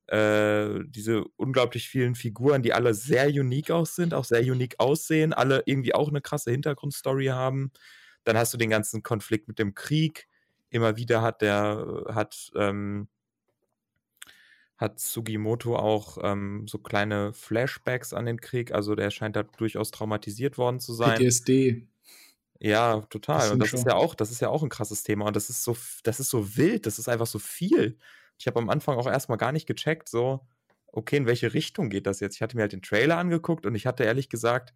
äh, 0.07 0.81
diese 0.87 1.25
unglaublich 1.37 1.88
vielen 1.88 2.14
Figuren, 2.14 2.62
die 2.62 2.73
alle 2.75 2.95
sehr 2.95 3.29
unique 3.29 3.71
aus 3.71 3.97
sind, 3.97 4.14
auch 4.14 4.25
sehr 4.25 4.43
unique 4.43 4.77
aussehen, 4.79 5.33
alle 5.33 5.62
irgendwie 5.66 5.95
auch 5.95 6.09
eine 6.09 6.21
krasse 6.21 6.51
Hintergrundstory 6.51 7.27
haben. 7.27 7.73
Dann 8.25 8.37
hast 8.37 8.53
du 8.55 8.59
den 8.59 8.71
ganzen 8.71 9.03
Konflikt 9.03 9.49
mit 9.49 9.59
dem 9.59 9.75
Krieg 9.75 10.29
immer 10.71 10.97
wieder 10.97 11.23
hat 11.23 11.43
der, 11.43 12.05
hat, 12.14 12.51
ähm, 12.57 13.09
hat 14.81 14.99
Sugimoto 14.99 15.77
auch 15.77 16.16
ähm, 16.23 16.66
so 16.66 16.79
kleine 16.79 17.35
Flashbacks 17.35 18.14
an 18.14 18.25
den 18.25 18.40
Krieg. 18.40 18.73
Also 18.73 18.95
der 18.95 19.11
scheint 19.11 19.37
da 19.37 19.43
durchaus 19.43 19.90
traumatisiert 19.90 20.57
worden 20.57 20.81
zu 20.81 20.95
sein. 20.95 21.19
PTSD. 21.19 21.87
Ja, 22.59 23.03
total. 23.11 23.40
Das 23.40 23.51
und 23.51 23.59
das 23.59 23.69
schon. 23.69 23.81
ist 23.81 23.87
ja 23.87 23.95
auch, 23.95 24.14
das 24.14 24.31
ist 24.31 24.40
ja 24.40 24.49
auch 24.49 24.62
ein 24.62 24.71
krasses 24.71 25.03
Thema. 25.03 25.27
Und 25.27 25.37
das 25.37 25.51
ist 25.51 25.64
so, 25.64 25.77
das 26.03 26.19
ist 26.19 26.31
so 26.31 26.57
wild, 26.57 26.87
das 26.87 26.99
ist 26.99 27.09
einfach 27.09 27.27
so 27.27 27.38
viel. 27.38 27.99
Ich 28.38 28.47
habe 28.47 28.59
am 28.59 28.71
Anfang 28.71 28.97
auch 28.97 29.07
erstmal 29.07 29.37
gar 29.37 29.53
nicht 29.53 29.66
gecheckt, 29.66 30.09
so, 30.09 30.47
okay, 30.87 31.19
in 31.19 31.27
welche 31.27 31.53
Richtung 31.53 31.90
geht 31.90 32.07
das 32.07 32.21
jetzt? 32.21 32.37
Ich 32.37 32.43
hatte 32.43 32.57
mir 32.57 32.62
halt 32.62 32.73
den 32.73 32.83
Trailer 32.83 33.19
angeguckt 33.19 33.66
und 33.66 33.75
ich 33.75 33.87
hatte 33.87 34.05
ehrlich 34.05 34.31
gesagt 34.31 34.73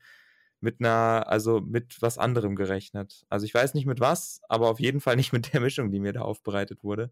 mit 0.60 0.80
einer, 0.80 1.26
also 1.28 1.60
mit 1.60 2.00
was 2.02 2.18
anderem 2.18 2.56
gerechnet. 2.56 3.24
Also 3.30 3.46
ich 3.46 3.54
weiß 3.54 3.72
nicht 3.72 3.86
mit 3.86 4.00
was, 4.00 4.42
aber 4.48 4.68
auf 4.68 4.80
jeden 4.80 5.00
Fall 5.00 5.16
nicht 5.16 5.32
mit 5.32 5.54
der 5.54 5.60
Mischung, 5.60 5.90
die 5.90 6.00
mir 6.00 6.12
da 6.12 6.20
aufbereitet 6.20 6.84
wurde. 6.84 7.10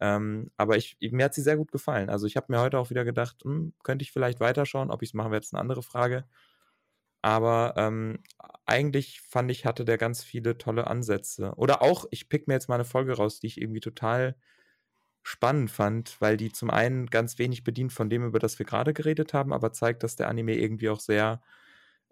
Ähm, 0.00 0.50
aber 0.56 0.76
ich, 0.76 0.96
mir 1.00 1.24
hat 1.26 1.34
sie 1.34 1.42
sehr 1.42 1.56
gut 1.56 1.72
gefallen. 1.72 2.10
Also 2.10 2.26
ich 2.26 2.36
habe 2.36 2.46
mir 2.50 2.60
heute 2.60 2.78
auch 2.78 2.90
wieder 2.90 3.04
gedacht, 3.04 3.44
hm, 3.44 3.72
könnte 3.82 4.02
ich 4.02 4.12
vielleicht 4.12 4.40
weiterschauen. 4.40 4.90
Ob 4.90 5.02
ich 5.02 5.10
es 5.10 5.14
machen 5.14 5.32
werde, 5.32 5.44
ist 5.44 5.54
eine 5.54 5.60
andere 5.60 5.82
Frage. 5.82 6.26
Aber 7.22 7.74
ähm, 7.76 8.20
eigentlich 8.66 9.20
fand 9.22 9.50
ich, 9.50 9.64
hatte 9.66 9.84
der 9.84 9.98
ganz 9.98 10.22
viele 10.22 10.58
tolle 10.58 10.86
Ansätze. 10.86 11.52
Oder 11.56 11.82
auch, 11.82 12.06
ich 12.10 12.28
pick 12.28 12.46
mir 12.46 12.54
jetzt 12.54 12.68
mal 12.68 12.76
eine 12.76 12.84
Folge 12.84 13.14
raus, 13.16 13.40
die 13.40 13.48
ich 13.48 13.60
irgendwie 13.60 13.80
total 13.80 14.36
spannend 15.22 15.70
fand, 15.70 16.20
weil 16.20 16.36
die 16.36 16.52
zum 16.52 16.70
einen 16.70 17.06
ganz 17.06 17.38
wenig 17.38 17.64
bedient 17.64 17.92
von 17.92 18.08
dem, 18.10 18.24
über 18.24 18.38
das 18.38 18.58
wir 18.58 18.66
gerade 18.66 18.94
geredet 18.94 19.34
haben, 19.34 19.52
aber 19.52 19.72
zeigt, 19.72 20.02
dass 20.04 20.16
der 20.16 20.28
Anime 20.28 20.54
irgendwie 20.56 20.88
auch 20.88 21.00
sehr 21.00 21.42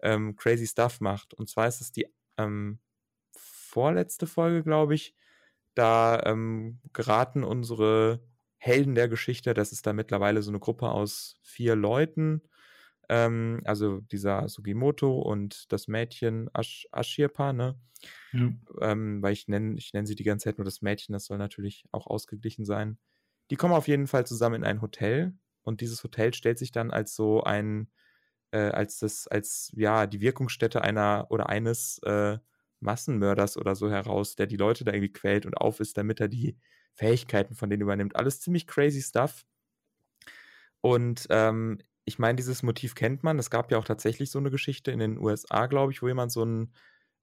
ähm, 0.01 0.35
crazy 0.35 0.67
Stuff 0.67 1.01
macht. 1.01 1.33
Und 1.33 1.49
zwar 1.49 1.67
ist 1.67 1.81
es 1.81 1.91
die 1.91 2.07
ähm, 2.37 2.79
vorletzte 3.31 4.27
Folge, 4.27 4.63
glaube 4.63 4.95
ich. 4.95 5.15
Da 5.75 6.21
ähm, 6.25 6.81
geraten 6.93 7.43
unsere 7.43 8.21
Helden 8.57 8.95
der 8.95 9.09
Geschichte, 9.09 9.53
das 9.53 9.71
ist 9.73 9.85
da 9.87 9.93
mittlerweile 9.93 10.41
so 10.41 10.51
eine 10.51 10.59
Gruppe 10.59 10.89
aus 10.91 11.37
vier 11.43 11.75
Leuten, 11.75 12.41
Ähm, 13.09 13.61
also 13.65 14.01
dieser 14.01 14.49
Sugimoto 14.49 15.19
und 15.21 15.71
das 15.73 15.87
Mädchen 15.89 16.49
Ash 16.55 16.87
Ashirpa, 16.93 17.53
ne? 17.53 17.79
Ja. 18.33 18.51
Ähm, 18.81 19.21
weil 19.21 19.33
ich 19.33 19.47
nenne 19.47 19.77
ich 19.77 19.93
nenn 19.93 20.05
sie 20.05 20.15
die 20.15 20.23
ganze 20.23 20.45
Zeit 20.45 20.57
nur 20.57 20.65
das 20.65 20.81
Mädchen, 20.81 21.13
das 21.13 21.25
soll 21.25 21.37
natürlich 21.37 21.85
auch 21.91 22.07
ausgeglichen 22.07 22.65
sein. 22.65 22.97
Die 23.51 23.55
kommen 23.57 23.73
auf 23.73 23.87
jeden 23.87 24.07
Fall 24.07 24.25
zusammen 24.25 24.55
in 24.55 24.63
ein 24.63 24.81
Hotel 24.81 25.33
und 25.63 25.81
dieses 25.81 26.03
Hotel 26.03 26.33
stellt 26.33 26.57
sich 26.59 26.71
dann 26.71 26.91
als 26.91 27.15
so 27.15 27.43
ein, 27.43 27.91
äh, 28.51 28.59
als 28.71 28.99
das, 28.99 29.27
als 29.27 29.71
ja, 29.75 30.07
die 30.07 30.21
Wirkungsstätte 30.21 30.81
einer 30.83 31.27
oder 31.31 31.49
eines 31.49 31.99
äh, 32.03 32.39
Massenmörders 32.85 33.57
oder 33.57 33.75
so 33.75 33.89
heraus, 33.91 34.35
der 34.35 34.47
die 34.47 34.57
Leute 34.57 34.85
da 34.85 34.93
irgendwie 34.93 35.13
quält 35.13 35.45
und 35.45 35.55
auf 35.55 35.79
ist, 35.81 35.97
damit 35.97 36.21
er 36.21 36.29
die 36.29 36.57
Fähigkeiten 36.93 37.55
von 37.55 37.69
denen 37.69 37.83
übernimmt. 37.83 38.15
Alles 38.15 38.39
ziemlich 38.41 38.67
crazy 38.67 39.01
Stuff. 39.01 39.45
Und 40.81 41.27
ähm, 41.29 41.79
ich 42.05 42.19
meine, 42.19 42.35
dieses 42.35 42.63
Motiv 42.63 42.95
kennt 42.95 43.23
man. 43.23 43.39
Es 43.39 43.49
gab 43.49 43.71
ja 43.71 43.77
auch 43.77 43.85
tatsächlich 43.85 44.29
so 44.31 44.39
eine 44.39 44.51
Geschichte 44.51 44.91
in 44.91 44.99
den 44.99 45.17
USA, 45.17 45.65
glaube 45.67 45.91
ich, 45.91 46.01
wo 46.01 46.07
jemand 46.07 46.31
so 46.31 46.43
ein, 46.45 46.73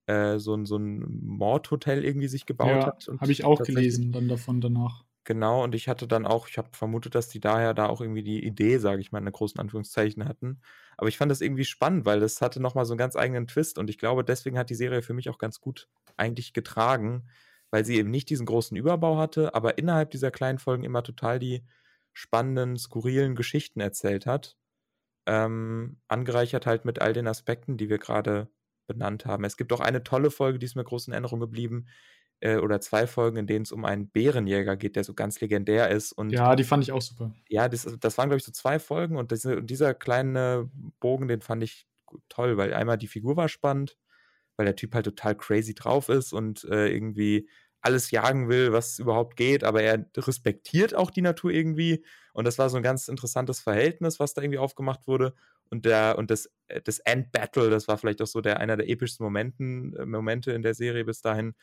äh, 0.07 0.37
so 0.39 0.55
ein, 0.55 0.65
so 0.65 0.77
ein 0.77 1.21
Mordhotel 1.25 2.03
irgendwie 2.03 2.27
sich 2.27 2.45
gebaut 2.45 2.85
Ja, 2.85 2.87
hat. 2.87 3.07
habe 3.19 3.31
ich 3.31 3.43
auch 3.43 3.61
gelesen 3.63 4.11
dann 4.11 4.27
davon 4.27 4.59
danach. 4.59 5.05
Genau, 5.25 5.63
und 5.63 5.73
ich 5.73 5.87
hatte 5.87 6.05
dann 6.05 6.25
auch, 6.25 6.49
ich 6.49 6.57
habe 6.57 6.69
vermutet, 6.73 7.15
dass 7.15 7.29
die 7.29 7.39
daher 7.39 7.73
da 7.73 7.87
auch 7.87 8.01
irgendwie 8.01 8.23
die 8.23 8.43
Idee, 8.45 8.77
sage 8.77 8.99
ich 8.99 9.13
mal, 9.13 9.19
in 9.25 9.31
großen 9.31 9.57
Anführungszeichen 9.59 10.27
hatten. 10.27 10.61
Aber 10.97 11.07
ich 11.07 11.17
fand 11.17 11.31
das 11.31 11.39
irgendwie 11.39 11.63
spannend, 11.63 12.05
weil 12.05 12.19
das 12.19 12.41
hatte 12.41 12.61
nochmal 12.61 12.85
so 12.85 12.91
einen 12.93 12.97
ganz 12.97 13.15
eigenen 13.15 13.47
Twist 13.47 13.77
und 13.77 13.89
ich 13.89 13.97
glaube, 13.97 14.25
deswegen 14.25 14.57
hat 14.57 14.69
die 14.69 14.75
Serie 14.75 15.01
für 15.01 15.13
mich 15.13 15.29
auch 15.29 15.37
ganz 15.37 15.61
gut 15.61 15.87
eigentlich 16.17 16.51
getragen, 16.51 17.29
weil 17.71 17.85
sie 17.85 17.95
eben 17.97 18.11
nicht 18.11 18.29
diesen 18.29 18.45
großen 18.45 18.75
Überbau 18.75 19.17
hatte, 19.17 19.55
aber 19.55 19.77
innerhalb 19.77 20.11
dieser 20.11 20.29
kleinen 20.29 20.59
Folgen 20.59 20.83
immer 20.83 21.03
total 21.03 21.39
die 21.39 21.63
spannenden, 22.11 22.75
skurrilen 22.77 23.35
Geschichten 23.35 23.79
erzählt 23.79 24.25
hat. 24.25 24.57
Ähm, 25.25 26.01
angereichert 26.09 26.65
halt 26.65 26.85
mit 26.85 27.01
all 27.01 27.13
den 27.13 27.27
Aspekten, 27.27 27.77
die 27.77 27.89
wir 27.89 27.97
gerade 27.97 28.49
benannt 28.87 29.25
haben. 29.25 29.45
Es 29.45 29.55
gibt 29.57 29.71
auch 29.73 29.79
eine 29.79 30.03
tolle 30.03 30.31
Folge, 30.31 30.59
die 30.59 30.65
ist 30.65 30.75
mir 30.75 30.83
groß 30.83 31.07
in 31.07 31.13
Erinnerung 31.13 31.39
geblieben, 31.39 31.87
äh, 32.43 32.57
oder 32.57 32.81
zwei 32.81 33.07
Folgen, 33.07 33.37
in 33.37 33.47
denen 33.47 33.63
es 33.63 33.71
um 33.71 33.85
einen 33.85 34.09
Bärenjäger 34.09 34.75
geht, 34.77 34.95
der 34.95 35.03
so 35.03 35.13
ganz 35.13 35.39
legendär 35.41 35.89
ist. 35.89 36.11
Und 36.11 36.31
Ja, 36.31 36.55
die 36.55 36.63
fand 36.65 36.83
ich 36.83 36.91
auch 36.91 37.01
super. 37.01 37.33
ja, 37.49 37.69
das, 37.69 37.83
das 37.99 38.17
waren, 38.17 38.29
glaube 38.29 38.39
ich, 38.39 38.45
so 38.45 38.51
zwei 38.51 38.79
Folgen 38.79 39.17
und, 39.17 39.31
diese, 39.31 39.57
und 39.57 39.69
dieser 39.69 39.93
kleine 39.93 40.69
Bogen, 40.99 41.27
den 41.27 41.41
fand 41.41 41.63
ich 41.63 41.87
toll, 42.29 42.57
weil 42.57 42.73
einmal 42.73 42.97
die 42.97 43.07
Figur 43.07 43.37
war 43.37 43.49
spannend, 43.49 43.97
weil 44.57 44.65
der 44.65 44.75
Typ 44.75 44.93
halt 44.95 45.05
total 45.05 45.35
crazy 45.35 45.73
drauf 45.73 46.09
ist 46.09 46.33
und 46.33 46.63
äh, 46.65 46.89
irgendwie 46.89 47.49
alles 47.81 48.11
jagen 48.11 48.49
will, 48.49 48.71
was 48.71 48.99
überhaupt 48.99 49.35
geht, 49.35 49.63
aber 49.63 49.83
er 49.83 50.05
respektiert 50.17 50.95
auch 50.95 51.11
die 51.11 51.21
Natur 51.21 51.51
irgendwie. 51.51 52.05
Und 52.33 52.45
das 52.45 52.57
war 52.57 52.69
so 52.69 52.77
ein 52.77 52.83
ganz 52.83 53.09
interessantes 53.09 53.59
Verhältnis, 53.59 54.19
was 54.19 54.33
da 54.33 54.41
irgendwie 54.41 54.59
aufgemacht 54.59 55.05
wurde. 55.07 55.33
Und 55.69 55.85
der, 55.85 56.17
und 56.17 56.31
das, 56.31 56.49
äh, 56.67 56.81
das 56.81 56.99
End-Battle, 56.99 57.69
das 57.69 57.87
war 57.87 57.97
vielleicht 57.97 58.21
auch 58.21 58.27
so 58.27 58.41
der 58.41 58.59
einer 58.59 58.77
der 58.77 58.89
epischsten 58.89 59.25
Momenten, 59.25 59.95
äh, 59.97 60.05
Momente 60.05 60.51
in 60.53 60.61
der 60.61 60.75
Serie 60.75 61.05
bis 61.05 61.21
dahin, 61.21 61.55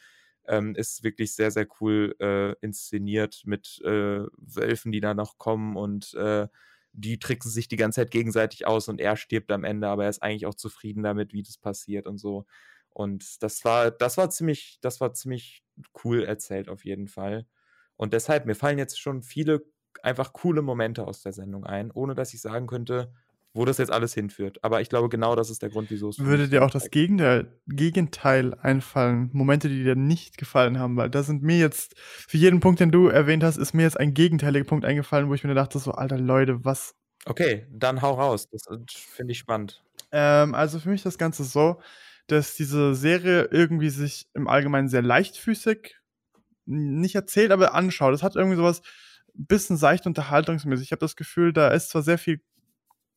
ähm, 0.47 0.75
ist 0.75 1.05
wirklich 1.05 1.35
sehr, 1.35 1.51
sehr 1.51 1.67
cool 1.81 2.15
äh, 2.21 2.53
inszeniert 2.65 3.43
mit 3.45 3.81
äh, 3.85 4.25
Wölfen, 4.37 4.93
die 4.93 5.01
da 5.01 5.15
noch 5.15 5.39
kommen 5.39 5.77
und 5.77 6.15
äh, 6.15 6.49
die 6.93 7.19
tricksen 7.19 7.51
sich 7.51 7.69
die 7.69 7.77
ganze 7.77 8.01
Zeit 8.01 8.11
gegenseitig 8.11 8.67
aus 8.67 8.89
und 8.89 9.01
er 9.01 9.17
stirbt 9.17 9.53
am 9.53 9.65
Ende, 9.65 9.89
aber 9.89 10.05
er 10.05 10.11
ist 10.11 10.23
eigentlich 10.23 10.47
auch 10.47 10.55
zufrieden 10.55 11.03
damit, 11.03 11.33
wie 11.33 11.43
das 11.43 11.57
passiert 11.57 12.07
und 12.07 12.19
so. 12.19 12.47
Und 12.91 13.43
das 13.43 13.65
war, 13.65 13.91
das 13.91 14.17
war 14.17 14.31
ziemlich, 14.31 14.79
das 14.81 15.01
war 15.01 15.15
ziemlich 15.15 15.65
cool 16.05 16.25
erzählt 16.25 16.69
auf 16.69 16.85
jeden 16.85 17.07
Fall. 17.07 17.47
Und 17.97 18.13
deshalb, 18.13 18.47
mir 18.47 18.55
fallen 18.55 18.79
jetzt 18.79 19.01
schon 19.01 19.23
viele 19.23 19.65
einfach 20.03 20.33
coole 20.33 20.63
Momente 20.63 21.07
aus 21.07 21.23
der 21.23 21.33
Sendung 21.33 21.65
ein, 21.65 21.91
ohne 21.91 22.15
dass 22.15 22.35
ich 22.35 22.41
sagen 22.41 22.67
könnte, 22.67 23.13
wo 23.53 23.65
das 23.65 23.79
jetzt 23.79 23.91
alles 23.91 24.15
hinführt. 24.15 24.63
Aber 24.63 24.81
ich 24.81 24.89
glaube, 24.89 25.09
genau 25.09 25.35
das 25.35 25.51
ist 25.51 25.63
der 25.63 25.71
Grund, 25.71 25.91
wieso 25.91 26.09
es. 26.09 26.19
Würde 26.19 26.49
dir 26.49 26.65
auch 26.65 26.71
das. 26.71 26.91
Gegenteil, 26.91 27.53
Gegenteil 27.67 28.55
einfallen? 28.55 29.31
Momente, 29.33 29.69
die 29.69 29.83
dir 29.83 29.97
nicht 29.97 30.39
gefallen 30.39 30.79
haben? 30.79 30.97
Weil 30.97 31.11
da 31.11 31.23
sind 31.23 31.43
mir 31.43 31.59
jetzt, 31.59 31.99
für 31.99 32.37
jeden 32.37 32.61
Punkt, 32.61 32.81
den 32.81 32.93
du 32.93 33.09
erwähnt 33.09 33.43
hast, 33.43 33.57
ist 33.57 33.75
mir 33.75 33.83
jetzt 33.83 33.99
ein 33.99 34.15
gegenteiliger 34.15 34.65
Punkt 34.65 34.85
eingefallen, 34.85 35.29
wo 35.29 35.35
ich 35.35 35.43
mir 35.43 35.55
dachte, 35.55 35.79
so, 35.79 35.93
alter 35.93 36.19
Leute, 36.19 36.65
was? 36.65 36.95
Okay, 37.25 37.67
dann 37.71 38.03
hau 38.03 38.15
raus. 38.15 38.49
Das 38.51 38.67
äh, 38.71 38.79
finde 38.89 39.33
ich 39.33 39.39
spannend. 39.39 39.83
Ähm, 40.13 40.55
also 40.55 40.79
für 40.79 40.89
mich 40.89 41.03
das 41.03 41.19
Ganze 41.19 41.45
so, 41.45 41.81
dass 42.29 42.55
diese 42.55 42.95
Serie 42.95 43.49
irgendwie 43.51 43.91
sich 43.91 44.29
im 44.35 44.47
Allgemeinen 44.47 44.89
sehr 44.89 45.03
leichtfüßig 45.03 45.97
nicht 46.67 47.17
erzählt, 47.17 47.51
aber 47.51 47.75
anschaut. 47.75 48.15
Es 48.15 48.23
hat 48.23 48.37
irgendwie 48.37 48.57
sowas 48.57 48.83
bisschen 49.35 49.77
seicht 49.77 50.07
unterhaltungsmäßig. 50.07 50.87
Ich 50.87 50.93
habe 50.93 51.01
das 51.01 51.17
Gefühl, 51.17 51.53
da 51.53 51.69
ist 51.69 51.91
zwar 51.91 52.03
sehr 52.03 52.19
viel 52.19 52.41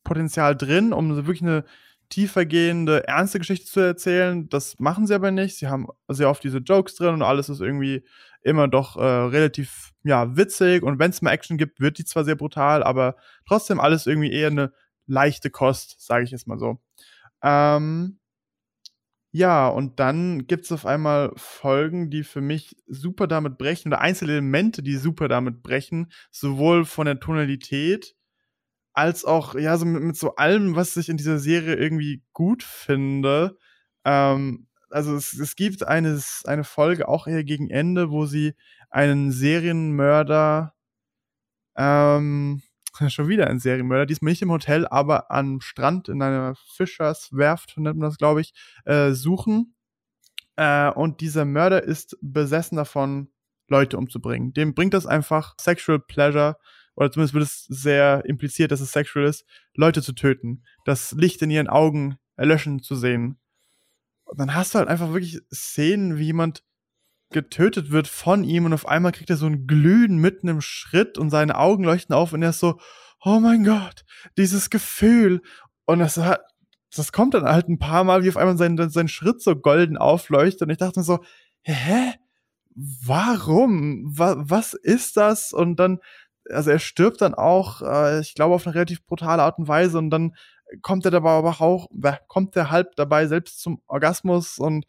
Potenzial 0.04 0.56
drin, 0.56 0.94
um 0.94 1.16
wirklich 1.16 1.42
eine 1.42 1.66
tiefergehende, 2.10 3.08
ernste 3.08 3.40
Geschichte 3.40 3.66
zu 3.66 3.80
erzählen. 3.80 4.48
Das 4.50 4.78
machen 4.80 5.08
sie 5.08 5.16
aber 5.16 5.32
nicht. 5.32 5.58
Sie 5.58 5.68
haben 5.68 5.88
sehr 6.08 6.30
oft 6.30 6.44
diese 6.44 6.60
Jokes 6.60 6.96
drin 6.96 7.16
und 7.16 7.22
alles 7.24 7.50
ist 7.50 7.62
irgendwie 7.62 8.06
immer 8.42 8.68
doch 8.68 8.98
äh, 8.98 9.04
relativ 9.04 9.94
ja, 10.04 10.36
witzig. 10.36 10.84
Und 10.84 11.00
wenn 11.00 11.12
es 11.12 11.22
mal 11.22 11.32
Action 11.32 11.58
gibt, 11.58 11.80
wird 11.80 11.98
die 11.98 12.06
zwar 12.06 12.24
sehr 12.24 12.36
brutal, 12.36 12.84
aber 12.84 13.16
trotzdem 13.48 13.80
alles 13.80 14.06
irgendwie 14.06 14.32
eher 14.32 14.50
eine 14.50 14.74
leichte 15.08 15.50
Kost, 15.50 16.06
sage 16.06 16.24
ich 16.24 16.32
jetzt 16.32 16.48
mal 16.48 16.60
so. 16.60 16.80
Ähm, 17.42 18.20
ja, 19.32 19.68
und 19.68 20.00
dann 20.00 20.46
gibt 20.46 20.66
es 20.66 20.72
auf 20.72 20.86
einmal 20.86 21.32
Folgen, 21.36 22.12
die 22.12 22.24
für 22.24 22.42
mich 22.42 22.76
super 22.86 23.26
damit 23.26 23.58
brechen, 23.58 23.90
oder 23.90 24.00
einzelne 24.00 24.34
Elemente, 24.34 24.84
die 24.84 24.96
super 24.96 25.28
damit 25.28 25.64
brechen, 25.64 26.12
sowohl 26.30 26.86
von 26.86 27.08
der 27.08 27.20
Tonalität 27.20 28.16
als 28.94 29.26
auch, 29.26 29.56
ja, 29.56 29.78
so 29.78 29.86
mit, 29.86 30.04
mit 30.04 30.18
so 30.18 30.36
allem, 30.36 30.76
was 30.76 30.96
ich 30.98 31.10
in 31.10 31.18
dieser 31.18 31.40
Serie 31.40 31.76
irgendwie 31.76 32.24
gut 32.32 32.64
finde. 32.64 33.58
Ähm, 34.06 34.68
also 34.90 35.16
es, 35.16 35.34
es 35.34 35.56
gibt 35.56 35.86
eines, 35.88 36.44
eine 36.46 36.64
Folge 36.64 37.08
auch 37.08 37.28
eher 37.28 37.44
gegen 37.44 37.70
Ende, 37.70 38.12
wo 38.12 38.26
sie 38.26 38.54
einen 38.90 39.32
Serienmörder, 39.32 40.76
ähm, 41.76 42.62
schon 43.08 43.28
wieder 43.28 43.48
ein 43.48 43.60
Serienmörder, 43.60 44.06
diesmal 44.06 44.32
nicht 44.32 44.44
im 44.44 44.52
Hotel, 44.52 44.88
aber 44.88 45.32
am 45.32 45.62
Strand 45.62 46.10
in 46.10 46.22
einer 46.22 46.56
Fischerswerft, 46.76 47.78
nennt 47.78 47.98
man 47.98 48.10
das, 48.10 48.18
glaube 48.18 48.42
ich, 48.42 48.54
äh, 48.86 49.12
suchen. 49.12 49.76
Äh, 50.56 50.92
und 50.92 51.22
dieser 51.22 51.46
Mörder 51.46 51.84
ist 51.84 52.18
besessen 52.22 52.76
davon, 52.78 53.30
Leute 53.70 53.98
umzubringen. 53.98 54.54
Dem 54.54 54.76
bringt 54.76 54.94
das 54.94 55.08
einfach 55.08 55.56
Sexual 55.60 56.00
Pleasure, 56.00 56.58
oder 56.96 57.12
zumindest 57.12 57.34
wird 57.34 57.44
es 57.44 57.66
sehr 57.66 58.24
impliziert, 58.26 58.72
dass 58.72 58.82
es 58.82 58.92
sexual 58.92 59.26
ist, 59.26 59.46
Leute 59.76 60.02
zu 60.02 60.14
töten, 60.14 60.64
das 60.86 61.12
Licht 61.14 61.42
in 61.42 61.50
ihren 61.50 61.68
Augen 61.68 62.18
erlöschen 62.36 62.82
zu 62.82 62.96
sehen. 62.96 63.40
Und 64.26 64.40
dann 64.40 64.54
hast 64.56 64.74
du 64.74 64.80
halt 64.80 64.90
einfach 64.90 65.10
wirklich 65.12 65.40
Szenen, 65.54 66.18
wie 66.18 66.26
jemand 66.26 66.64
getötet 67.32 67.92
wird 67.92 68.08
von 68.08 68.44
ihm 68.44 68.66
und 68.66 68.74
auf 68.74 68.88
einmal 68.88 69.12
kriegt 69.12 69.30
er 69.30 69.38
so 69.38 69.48
ein 69.48 69.68
Glühen 69.68 70.18
mitten 70.18 70.48
im 70.48 70.62
Schritt 70.62 71.18
und 71.18 71.30
seine 71.30 71.58
Augen 71.58 71.84
leuchten 71.84 72.16
auf 72.16 72.32
und 72.32 72.44
er 72.44 72.52
ist 72.52 72.60
so, 72.60 72.80
oh 73.24 73.40
mein 73.40 73.64
Gott, 73.64 74.06
dieses 74.38 74.70
Gefühl. 74.70 75.42
Und 75.86 76.00
das 76.00 76.18
hat, 76.18 76.42
das 76.96 77.12
kommt 77.12 77.34
dann 77.34 77.46
halt 77.46 77.68
ein 77.68 77.80
paar 77.80 78.04
Mal, 78.04 78.24
wie 78.24 78.30
auf 78.30 78.38
einmal 78.38 78.58
sein, 78.58 78.78
sein 78.90 79.08
Schritt 79.08 79.42
so 79.42 79.56
golden 79.56 79.98
aufleuchtet 79.98 80.64
und 80.64 80.70
ich 80.70 80.78
dachte 80.78 81.00
mir 81.00 81.04
so, 81.04 81.24
hä? 81.64 82.14
Warum? 82.76 84.18
Wa 84.18 84.36
was 84.38 84.74
ist 84.74 85.16
das? 85.16 85.54
Und 85.54 85.76
dann, 85.76 86.00
also 86.50 86.72
er 86.72 86.80
stirbt 86.80 87.22
dann 87.22 87.34
auch, 87.34 87.82
äh, 87.82 88.20
ich 88.20 88.36
glaube, 88.36 88.56
auf 88.56 88.66
eine 88.66 88.76
relativ 88.76 89.06
brutale 89.06 89.44
Art 89.44 89.58
und 89.60 89.68
Weise 89.68 89.98
und 89.98 90.10
dann 90.10 90.36
kommt 90.82 91.06
er 91.06 91.12
dabei 91.12 91.32
aber 91.32 91.62
auch, 91.62 91.90
kommt 92.28 92.56
er 92.56 92.72
halb 92.72 92.96
dabei 92.96 93.28
selbst 93.28 93.62
zum 93.62 93.82
Orgasmus 93.88 94.58
und 94.58 94.86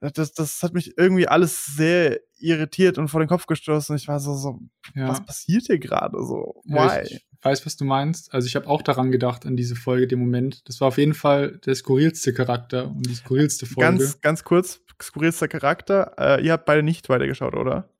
das, 0.00 0.32
das 0.32 0.62
hat 0.62 0.72
mich 0.72 0.96
irgendwie 0.96 1.28
alles 1.28 1.66
sehr 1.66 2.20
irritiert 2.38 2.96
und 2.96 3.08
vor 3.08 3.20
den 3.20 3.28
Kopf 3.28 3.46
gestoßen. 3.46 3.94
Ich 3.96 4.08
war 4.08 4.18
so, 4.18 4.34
so 4.34 4.60
Ja. 4.94 5.08
was 5.08 5.24
passiert 5.24 5.66
hier 5.66 5.78
gerade 5.78 6.16
so? 6.24 6.62
Why? 6.64 7.02
ich, 7.04 7.12
ich 7.12 7.26
weiß, 7.42 7.66
was 7.66 7.76
du 7.76 7.84
meinst. 7.84 8.32
Also 8.32 8.46
ich 8.46 8.56
habe 8.56 8.66
auch 8.66 8.80
daran 8.80 9.12
gedacht, 9.12 9.44
an 9.44 9.56
diese 9.56 9.76
Folge, 9.76 10.06
den 10.06 10.18
Moment. 10.18 10.66
Das 10.68 10.80
war 10.80 10.88
auf 10.88 10.96
jeden 10.96 11.12
Fall 11.12 11.58
der 11.66 11.74
skurrilste 11.74 12.32
Charakter 12.32 12.88
und 12.88 13.06
die 13.06 13.14
skurrilste 13.14 13.66
Folge. 13.66 13.98
Ganz, 13.98 14.20
ganz 14.22 14.42
kurz, 14.42 14.80
skurrilster 15.02 15.48
Charakter. 15.48 16.14
Äh, 16.16 16.46
ihr 16.46 16.52
habt 16.52 16.64
beide 16.64 16.82
nicht 16.82 17.10
weitergeschaut, 17.10 17.54
oder? 17.54 17.90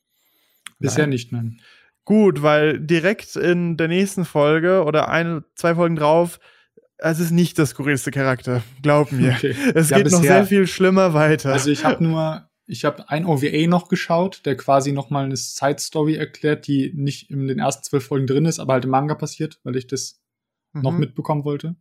Bisher 0.78 1.04
Nein. 1.04 1.10
nicht, 1.10 1.32
nein. 1.32 1.60
Gut, 2.04 2.42
weil 2.42 2.80
direkt 2.80 3.36
in 3.36 3.76
der 3.76 3.88
nächsten 3.88 4.24
Folge 4.24 4.84
oder 4.84 5.08
eine, 5.08 5.44
zwei 5.54 5.74
Folgen 5.74 5.96
drauf, 5.96 6.40
es 6.98 7.18
ist 7.20 7.30
nicht 7.30 7.56
der 7.58 7.66
skurrilste 7.66 8.10
Charakter. 8.10 8.62
Glaub 8.82 9.12
mir. 9.12 9.32
Okay. 9.36 9.54
Es 9.74 9.90
Ja, 9.90 9.98
geht 9.98 10.10
noch 10.10 10.20
bisher- 10.20 10.34
sehr 10.38 10.46
viel 10.46 10.66
schlimmer 10.66 11.14
weiter. 11.14 11.52
Also 11.52 11.70
ich 11.70 11.84
habe 11.84 12.02
nur, 12.04 12.48
ich 12.66 12.84
habe 12.84 13.08
ein 13.08 13.24
OVA 13.26 13.66
noch 13.68 13.88
geschaut, 13.88 14.42
der 14.44 14.56
quasi 14.56 14.92
noch 14.92 15.10
mal 15.10 15.24
eine 15.24 15.36
Side 15.36 15.78
Story 15.78 16.14
erklärt, 16.16 16.66
die 16.66 16.92
nicht 16.94 17.30
in 17.30 17.46
den 17.46 17.58
ersten 17.58 17.84
zwölf 17.84 18.04
Folgen 18.04 18.26
drin 18.26 18.44
ist, 18.44 18.58
aber 18.58 18.74
halt 18.74 18.84
im 18.84 18.90
Manga 18.90 19.14
passiert, 19.14 19.60
weil 19.62 19.76
ich 19.76 19.86
das 19.86 20.20
noch 20.72 20.92
Mhm. 20.92 21.00
mitbekommen 21.00 21.44
wollte. 21.44 21.76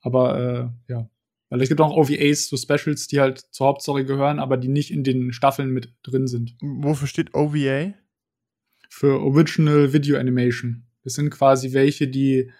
Aber 0.00 0.72
äh, 0.88 0.92
ja, 0.92 1.08
weil 1.48 1.62
es 1.62 1.68
gibt 1.68 1.80
auch 1.80 1.96
OVAs, 1.96 2.48
so 2.48 2.56
Specials, 2.56 3.06
die 3.08 3.20
halt 3.20 3.38
zur 3.50 3.68
Hauptstory 3.68 4.04
gehören, 4.04 4.38
aber 4.40 4.56
die 4.56 4.68
nicht 4.68 4.90
in 4.90 5.04
den 5.04 5.32
Staffeln 5.32 5.70
mit 5.70 5.94
drin 6.02 6.26
sind. 6.26 6.56
Wofür 6.60 7.06
steht 7.08 7.34
OVA? 7.34 7.94
Für 8.96 9.20
Original 9.20 9.92
Video 9.92 10.20
Animation. 10.20 10.84
Das 11.02 11.14
sind 11.14 11.30
quasi 11.30 11.72
welche, 11.72 12.06
die 12.06 12.52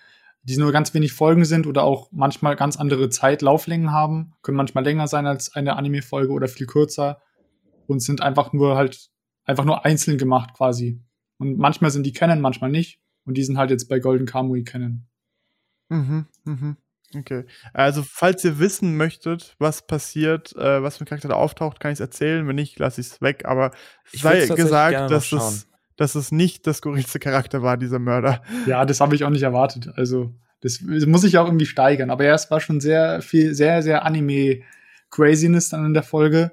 die 0.43 0.57
nur 0.57 0.73
ganz 0.73 0.93
wenig 0.93 1.13
Folgen 1.13 1.45
sind 1.45 1.65
oder 1.65 1.85
auch 1.85 2.09
manchmal 2.11 2.57
ganz 2.57 2.77
andere 2.77 3.09
Zeitlauflängen 3.09 3.93
haben, 3.93 4.33
können 4.43 4.57
manchmal 4.57 4.83
länger 4.83 5.07
sein 5.07 5.27
als 5.27 5.55
eine 5.55 5.77
Anime-Folge 5.77 6.33
oder 6.33 6.49
viel 6.49 6.67
kürzer 6.67 7.23
und 7.87 8.01
sind 8.01 8.21
einfach 8.21 8.53
nur 8.53 8.77
halt 8.77 9.11
einfach 9.45 9.65
nur 9.65 9.85
einzeln 9.85 10.19
gemacht 10.19 10.51
quasi. 10.57 11.01
Und 11.39 11.57
manchmal 11.57 11.93
sind 11.93 12.05
die 12.05 12.13
Canon, 12.13 12.41
manchmal 12.41 12.71
nicht. 12.71 12.99
Und 13.25 13.37
die 13.37 13.45
sind 13.45 13.57
halt 13.57 13.71
jetzt 13.71 13.89
bei 13.89 14.01
Golden 14.01 14.27
Kamui 14.27 14.65
Canon. 14.65 15.07
Mhm, 15.89 16.27
mhm. 16.43 16.77
Okay. 17.17 17.45
Also, 17.73 18.03
falls 18.03 18.45
ihr 18.45 18.59
wissen 18.59 18.97
möchtet, 18.97 19.55
was 19.61 19.87
passiert, 19.87 20.55
äh, 20.57 20.83
was 20.83 20.97
für 20.97 21.05
ein 21.05 21.07
Charakter 21.07 21.29
da 21.29 21.37
auftaucht, 21.37 21.79
kann 21.79 21.93
ich 21.93 21.97
es 21.97 22.01
erzählen. 22.01 22.49
Wenn 22.49 22.57
nicht, 22.57 22.77
lasse 22.81 23.01
ich 23.01 23.07
es 23.07 23.23
weg. 23.23 23.45
Aber 23.45 23.71
Ich 24.11 24.23
sei 24.23 24.47
gesagt, 24.49 25.13
dass 25.13 25.31
es, 25.31 25.69
dass 25.97 26.15
es 26.15 26.33
nicht 26.33 26.67
das 26.67 26.79
skurrilste 26.79 27.19
Charakter 27.19 27.63
war, 27.63 27.77
dieser 27.77 27.99
Mörder. 27.99 28.43
Ja, 28.67 28.85
das 28.85 29.01
habe 29.01 29.15
ich 29.15 29.25
auch 29.25 29.31
nicht 29.31 29.43
erwartet. 29.43 29.91
Also, 29.97 30.35
das 30.61 30.81
muss 30.81 31.25
ich 31.25 31.39
auch 31.39 31.47
irgendwie 31.47 31.67
steigern. 31.67 32.11
Aber 32.11 32.25
ja, 32.25 32.35
es 32.35 32.51
war 32.51 32.61
schon 32.61 32.81
sehr 32.81 33.21
viel, 33.21 33.55
sehr, 33.55 33.83
sehr 33.83 34.05
Anime-Craziness 34.05 35.69
dann 35.69 35.87
in 35.87 35.95
der 35.95 36.03
Folge. 36.03 36.53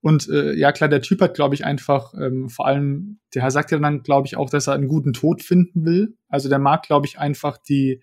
Und 0.00 0.28
äh, 0.28 0.52
ja, 0.54 0.72
klar, 0.72 0.90
der 0.90 1.00
Typ 1.00 1.22
hat, 1.22 1.34
glaube 1.34 1.54
ich, 1.54 1.64
einfach, 1.64 2.12
ähm, 2.14 2.50
vor 2.50 2.66
allem, 2.66 3.20
der 3.34 3.50
sagt 3.50 3.70
ja 3.70 3.78
dann, 3.78 4.02
glaube 4.02 4.26
ich, 4.26 4.36
auch, 4.36 4.50
dass 4.50 4.66
er 4.66 4.74
einen 4.74 4.88
guten 4.88 5.14
Tod 5.14 5.42
finden 5.42 5.86
will. 5.86 6.16
Also 6.28 6.48
der 6.48 6.58
mag, 6.58 6.82
glaube 6.82 7.06
ich, 7.06 7.18
einfach 7.18 7.56
die, 7.56 8.02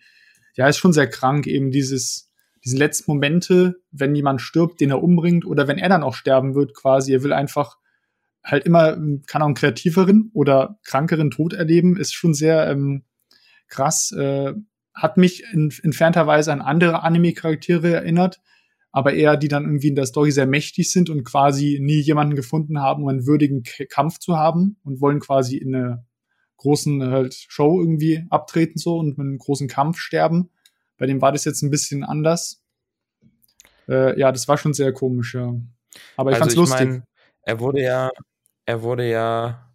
ja, 0.55 0.67
ist 0.67 0.77
schon 0.77 0.93
sehr 0.93 1.07
krank, 1.07 1.45
eben 1.45 1.69
dieses, 1.69 2.31
diese 2.65 2.77
letzten 2.77 3.11
Momente, 3.11 3.75
wenn 3.91 4.15
jemand 4.15 4.41
stirbt, 4.41 4.81
den 4.81 4.89
er 4.89 5.03
umbringt, 5.03 5.45
oder 5.45 5.67
wenn 5.67 5.77
er 5.77 5.89
dann 5.89 6.03
auch 6.03 6.15
sterben 6.15 6.55
wird, 6.55 6.75
quasi. 6.75 7.13
Er 7.13 7.23
will 7.23 7.33
einfach 7.33 7.77
halt 8.43 8.65
immer, 8.65 8.93
ähm, 8.93 9.23
kann 9.27 9.41
auch 9.41 9.47
einen 9.47 9.55
kreativeren 9.55 10.31
oder 10.33 10.79
krankeren 10.83 11.31
Tod 11.31 11.53
erleben, 11.53 11.97
ist 11.97 12.13
schon 12.13 12.33
sehr 12.33 12.69
ähm, 12.69 13.03
krass. 13.67 14.11
Äh, 14.11 14.53
hat 14.93 15.17
mich 15.17 15.43
in 15.53 15.73
entfernterweise 15.83 16.51
an 16.51 16.61
andere 16.61 17.03
Anime-Charaktere 17.03 17.93
erinnert, 17.93 18.41
aber 18.91 19.13
eher 19.13 19.37
die 19.37 19.47
dann 19.47 19.63
irgendwie 19.63 19.87
in 19.87 19.95
der 19.95 20.05
Story 20.05 20.31
sehr 20.31 20.47
mächtig 20.47 20.91
sind 20.91 21.09
und 21.09 21.23
quasi 21.23 21.79
nie 21.81 22.01
jemanden 22.01 22.35
gefunden 22.35 22.79
haben, 22.79 23.03
um 23.03 23.09
einen 23.09 23.25
würdigen 23.25 23.63
K 23.63 23.85
Kampf 23.85 24.19
zu 24.19 24.37
haben 24.37 24.77
und 24.83 24.99
wollen 24.99 25.19
quasi 25.19 25.57
in 25.57 25.73
einer 25.73 26.05
großen 26.57 27.03
halt 27.09 27.33
Show 27.47 27.79
irgendwie 27.79 28.25
abtreten 28.29 28.77
so 28.77 28.97
und 28.97 29.17
mit 29.17 29.25
einem 29.25 29.37
großen 29.37 29.67
Kampf 29.67 29.97
sterben. 29.97 30.49
Bei 30.97 31.05
dem 31.07 31.21
war 31.21 31.31
das 31.31 31.45
jetzt 31.45 31.61
ein 31.63 31.71
bisschen 31.71 32.03
anders. 32.03 32.61
Äh, 33.87 34.19
ja, 34.19 34.31
das 34.31 34.47
war 34.47 34.57
schon 34.57 34.73
sehr 34.73 34.93
komisch, 34.93 35.33
ja. 35.33 35.55
Aber 36.17 36.31
ich 36.31 36.35
Also 36.35 36.39
fand's 36.39 36.55
lustig. 36.55 36.87
mein, 36.89 37.03
er 37.43 37.59
wurde 37.59 37.81
ja, 37.81 38.11
er 38.71 38.83
wurde 38.83 39.09
ja, 39.09 39.69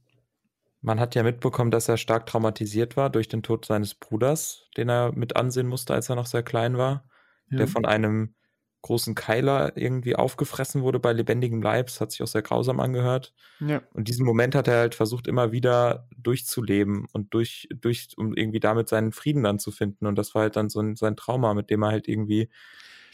man 0.81 0.99
hat 0.99 1.15
ja 1.15 1.23
mitbekommen, 1.23 1.71
dass 1.71 1.87
er 1.87 1.99
stark 1.99 2.25
traumatisiert 2.25 2.97
war 2.97 3.11
durch 3.11 3.29
den 3.29 3.43
Tod 3.43 3.67
seines 3.67 3.95
Bruders, 3.95 4.71
den 4.79 4.89
er 4.89 5.13
mit 5.13 5.37
ansehen 5.37 5.67
musste, 5.67 5.93
als 5.93 6.09
er 6.09 6.17
noch 6.17 6.25
sehr 6.25 6.43
klein 6.43 6.79
war, 6.79 7.05
ja. 7.51 7.59
der 7.59 7.69
von 7.69 7.85
einem 7.85 8.35
großen 8.81 9.15
Keiler 9.15 9.77
irgendwie 9.77 10.17
aufgefressen 10.17 10.81
wurde 10.81 10.99
bei 10.99 11.13
lebendigem 11.13 11.61
Leib. 11.61 11.89
Das 11.89 12.01
hat 12.01 12.13
sich 12.13 12.23
auch 12.23 12.27
sehr 12.27 12.41
grausam 12.41 12.81
angehört. 12.81 13.35
Ja. 13.61 13.83
Und 13.93 14.09
diesen 14.09 14.25
Moment 14.25 14.55
hat 14.55 14.67
er 14.67 14.79
halt 14.79 14.95
versucht, 14.95 15.27
immer 15.27 15.53
wieder 15.53 16.09
durchzuleben 16.17 17.07
und 17.13 17.35
durch, 17.35 17.69
durch, 17.75 18.09
um 18.17 18.33
irgendwie 18.33 18.61
damit 18.61 18.89
seinen 18.89 19.13
Frieden 19.13 19.43
dann 19.43 19.59
zu 19.59 19.73
finden. 19.73 20.07
Und 20.07 20.17
das 20.17 20.35
war 20.35 20.43
halt 20.43 20.57
dann 20.57 20.71
so 20.71 20.81
ein, 20.81 20.97
sein 20.97 21.17
Trauma, 21.17 21.53
mit 21.53 21.69
dem 21.69 21.83
er 21.83 21.91
halt 21.91 22.09
irgendwie, 22.09 22.49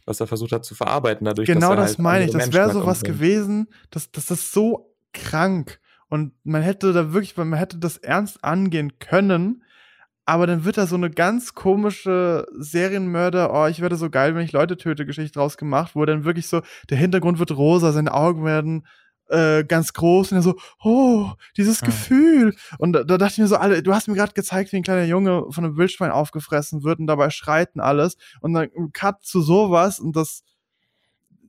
was 0.04 0.20
er 0.20 0.28
versucht 0.28 0.52
hat 0.52 0.64
zu 0.64 0.76
verarbeiten, 0.76 1.24
dadurch, 1.24 1.46
Genau 1.46 1.74
dass 1.74 1.76
das 1.76 1.90
halt 1.92 1.98
meine 2.00 2.24
ich. 2.26 2.30
Das 2.30 2.52
wäre 2.52 2.72
so 2.72 2.86
was 2.86 3.02
gewesen, 3.02 3.68
das, 3.90 4.12
das 4.12 4.30
ist 4.30 4.52
so 4.52 4.91
krank. 5.12 5.80
Und 6.08 6.32
man 6.44 6.62
hätte 6.62 6.92
da 6.92 7.12
wirklich, 7.12 7.36
man 7.36 7.54
hätte 7.54 7.78
das 7.78 7.96
ernst 7.96 8.44
angehen 8.44 8.98
können, 8.98 9.62
aber 10.24 10.46
dann 10.46 10.64
wird 10.64 10.76
da 10.76 10.86
so 10.86 10.94
eine 10.94 11.10
ganz 11.10 11.54
komische 11.54 12.46
Serienmörder, 12.56 13.52
oh, 13.52 13.66
ich 13.66 13.80
werde 13.80 13.96
so 13.96 14.08
geil, 14.08 14.34
wenn 14.34 14.44
ich 14.44 14.52
Leute 14.52 14.76
töte, 14.76 15.04
Geschichte 15.04 15.38
draus 15.38 15.56
gemacht, 15.56 15.92
wo 15.94 16.04
dann 16.04 16.24
wirklich 16.24 16.48
so, 16.48 16.62
der 16.90 16.98
Hintergrund 16.98 17.38
wird 17.38 17.56
rosa, 17.56 17.92
seine 17.92 18.14
Augen 18.14 18.44
werden 18.44 18.86
äh, 19.28 19.64
ganz 19.64 19.92
groß 19.94 20.32
und 20.32 20.38
er 20.38 20.42
so, 20.42 20.56
oh, 20.82 21.32
dieses 21.56 21.80
Hm. 21.80 21.86
Gefühl. 21.86 22.54
Und 22.78 22.92
da, 22.92 23.02
da 23.02 23.18
dachte 23.18 23.32
ich 23.32 23.38
mir 23.38 23.48
so, 23.48 23.56
alle, 23.56 23.82
du 23.82 23.94
hast 23.94 24.06
mir 24.06 24.14
gerade 24.14 24.34
gezeigt, 24.34 24.72
wie 24.72 24.76
ein 24.76 24.82
kleiner 24.82 25.04
Junge 25.04 25.46
von 25.50 25.64
einem 25.64 25.76
Wildschwein 25.76 26.10
aufgefressen 26.10 26.84
wird 26.84 27.00
und 27.00 27.06
dabei 27.06 27.30
schreiten 27.30 27.80
alles. 27.80 28.16
Und 28.40 28.52
dann 28.52 28.68
Cut 28.92 29.24
zu 29.24 29.40
sowas 29.40 29.98
und 29.98 30.14
das, 30.14 30.44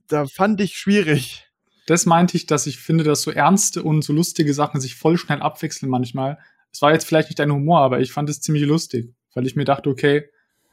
da 0.08 0.26
fand 0.26 0.60
ich 0.60 0.76
schwierig. 0.76 1.50
Das 1.86 2.06
meinte 2.06 2.36
ich, 2.36 2.46
dass 2.46 2.66
ich 2.66 2.78
finde, 2.78 3.04
dass 3.04 3.22
so 3.22 3.30
ernste 3.30 3.82
und 3.82 4.02
so 4.02 4.12
lustige 4.12 4.54
Sachen 4.54 4.80
sich 4.80 4.94
voll 4.94 5.18
schnell 5.18 5.42
abwechseln 5.42 5.90
manchmal. 5.90 6.38
Es 6.72 6.80
war 6.82 6.92
jetzt 6.92 7.06
vielleicht 7.06 7.28
nicht 7.28 7.38
dein 7.38 7.52
Humor, 7.52 7.80
aber 7.80 8.00
ich 8.00 8.12
fand 8.12 8.30
es 8.30 8.40
ziemlich 8.40 8.64
lustig, 8.64 9.14
weil 9.34 9.46
ich 9.46 9.56
mir 9.56 9.64
dachte, 9.64 9.90
okay, 9.90 10.24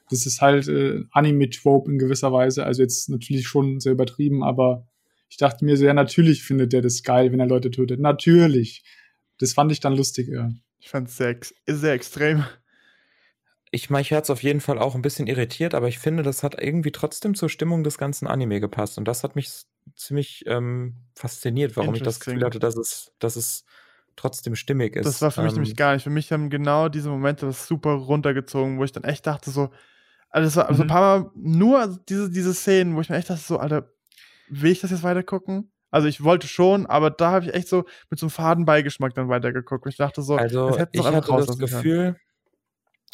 das 0.10 0.26
ist 0.26 0.42
halt 0.42 0.68
äh, 0.68 1.04
Anime-Trope 1.12 1.90
in 1.90 1.98
gewisser 1.98 2.32
Weise. 2.34 2.66
Also 2.66 2.82
jetzt 2.82 3.10
natürlich 3.10 3.48
schon 3.48 3.80
sehr 3.80 3.94
übertrieben, 3.94 4.44
aber 4.44 4.88
ich 5.30 5.38
dachte 5.38 5.64
mir 5.64 5.78
so, 5.78 5.86
ja, 5.86 5.94
natürlich 5.94 6.44
findet 6.44 6.74
der 6.74 6.82
das 6.82 7.04
geil, 7.04 7.32
wenn 7.32 7.40
er 7.40 7.48
Leute 7.48 7.72
tötet. 7.72 8.00
Natürlich. 8.00 8.84
Das 9.40 9.54
fand 9.54 9.72
ich 9.72 9.80
dann 9.80 9.96
lustig, 9.96 10.28
ja. 10.28 10.52
Ich 10.80 10.90
fand 10.90 11.08
es 11.08 11.18
sehr, 11.18 11.38
sehr 11.68 11.94
extrem. 11.94 12.44
Ich 13.72 13.90
mich 13.90 14.12
hat's 14.12 14.30
auf 14.30 14.44
jeden 14.44 14.60
Fall 14.60 14.78
auch 14.78 14.96
ein 14.96 15.02
bisschen 15.02 15.28
irritiert, 15.28 15.74
aber 15.74 15.88
ich 15.88 16.00
finde, 16.00 16.24
das 16.24 16.44
hat 16.44 16.62
irgendwie 16.62 16.92
trotzdem 16.92 17.36
zur 17.36 17.48
Stimmung 17.48 17.86
des 17.86 17.98
ganzen 17.98 18.28
Anime 18.28 18.60
gepasst. 18.60 18.98
Und 18.98 19.08
das 19.08 19.24
hat 19.24 19.38
mich 19.38 19.50
ziemlich 19.96 20.44
ähm, 20.48 20.96
fasziniert, 21.16 21.78
warum 21.78 21.96
ich 21.96 22.04
das 22.04 22.20
Gefühl 22.20 22.44
hatte, 22.46 22.60
dass 22.60 22.76
es, 22.78 23.12
dass 23.20 23.36
es 23.36 23.66
trotzdem 24.16 24.56
stimmig 24.56 24.96
ist. 24.96 25.06
Das 25.06 25.22
war 25.22 25.32
für 25.32 25.42
mich 25.42 25.54
Ähm, 25.54 25.56
nämlich 25.56 25.76
gar 25.76 25.94
nicht. 25.94 26.04
Für 26.04 26.10
mich 26.10 26.32
haben 26.32 26.50
genau 26.50 26.90
diese 26.90 27.10
Momente 27.10 27.46
das 27.48 27.68
super 27.68 27.92
runtergezogen, 27.94 28.78
wo 28.78 28.84
ich 28.84 28.92
dann 28.92 29.04
echt 29.04 29.26
dachte, 29.26 29.50
so, 29.52 29.72
also 30.30 30.48
es 30.48 30.56
war 30.56 30.68
also 30.70 30.84
ein 30.84 30.86
Mhm. 30.86 30.90
paar 30.90 31.20
Mal 31.22 31.32
nur 31.36 32.00
diese, 32.10 32.30
diese 32.30 32.54
Szenen, 32.54 32.96
wo 32.96 33.02
ich 33.02 33.10
mir 33.10 33.18
echt 33.18 33.30
dachte, 33.30 33.42
so, 33.42 33.58
Alter, 33.58 33.92
will 34.48 34.72
ich 34.72 34.82
das 34.82 34.92
jetzt 34.92 35.04
weitergucken? 35.04 35.72
Also 35.92 36.08
ich 36.08 36.24
wollte 36.24 36.48
schon, 36.48 36.86
aber 36.88 37.10
da 37.12 37.32
habe 37.32 37.46
ich 37.46 37.54
echt 37.54 37.68
so 37.68 37.86
mit 38.10 38.20
so 38.20 38.28
einem 38.28 38.32
Fadenbeigeschmack 38.32 39.14
dann 39.16 39.30
weitergeguckt. 39.30 39.88
Ich 39.88 39.98
dachte 39.98 40.22
so, 40.22 40.38
Also 40.38 40.66
das 40.66 40.78
hätten 40.78 40.92
sie 40.94 41.00
ich 41.00 41.06
hatte 41.14 41.34
das. 41.36 41.58
Gefühl, 41.60 42.16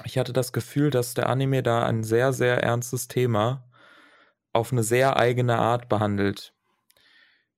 ich 0.06 0.18
hatte 0.18 0.34
das 0.34 0.54
Gefühl, 0.54 0.90
dass 0.90 1.14
der 1.14 1.30
Anime 1.30 1.64
da 1.64 1.86
ein 1.86 2.04
sehr, 2.04 2.34
sehr 2.34 2.64
ernstes 2.64 3.08
Thema 3.08 3.64
auf 4.54 4.72
eine 4.72 4.84
sehr 4.84 5.18
eigene 5.18 5.58
Art 5.58 5.90
behandelt. 5.90 6.54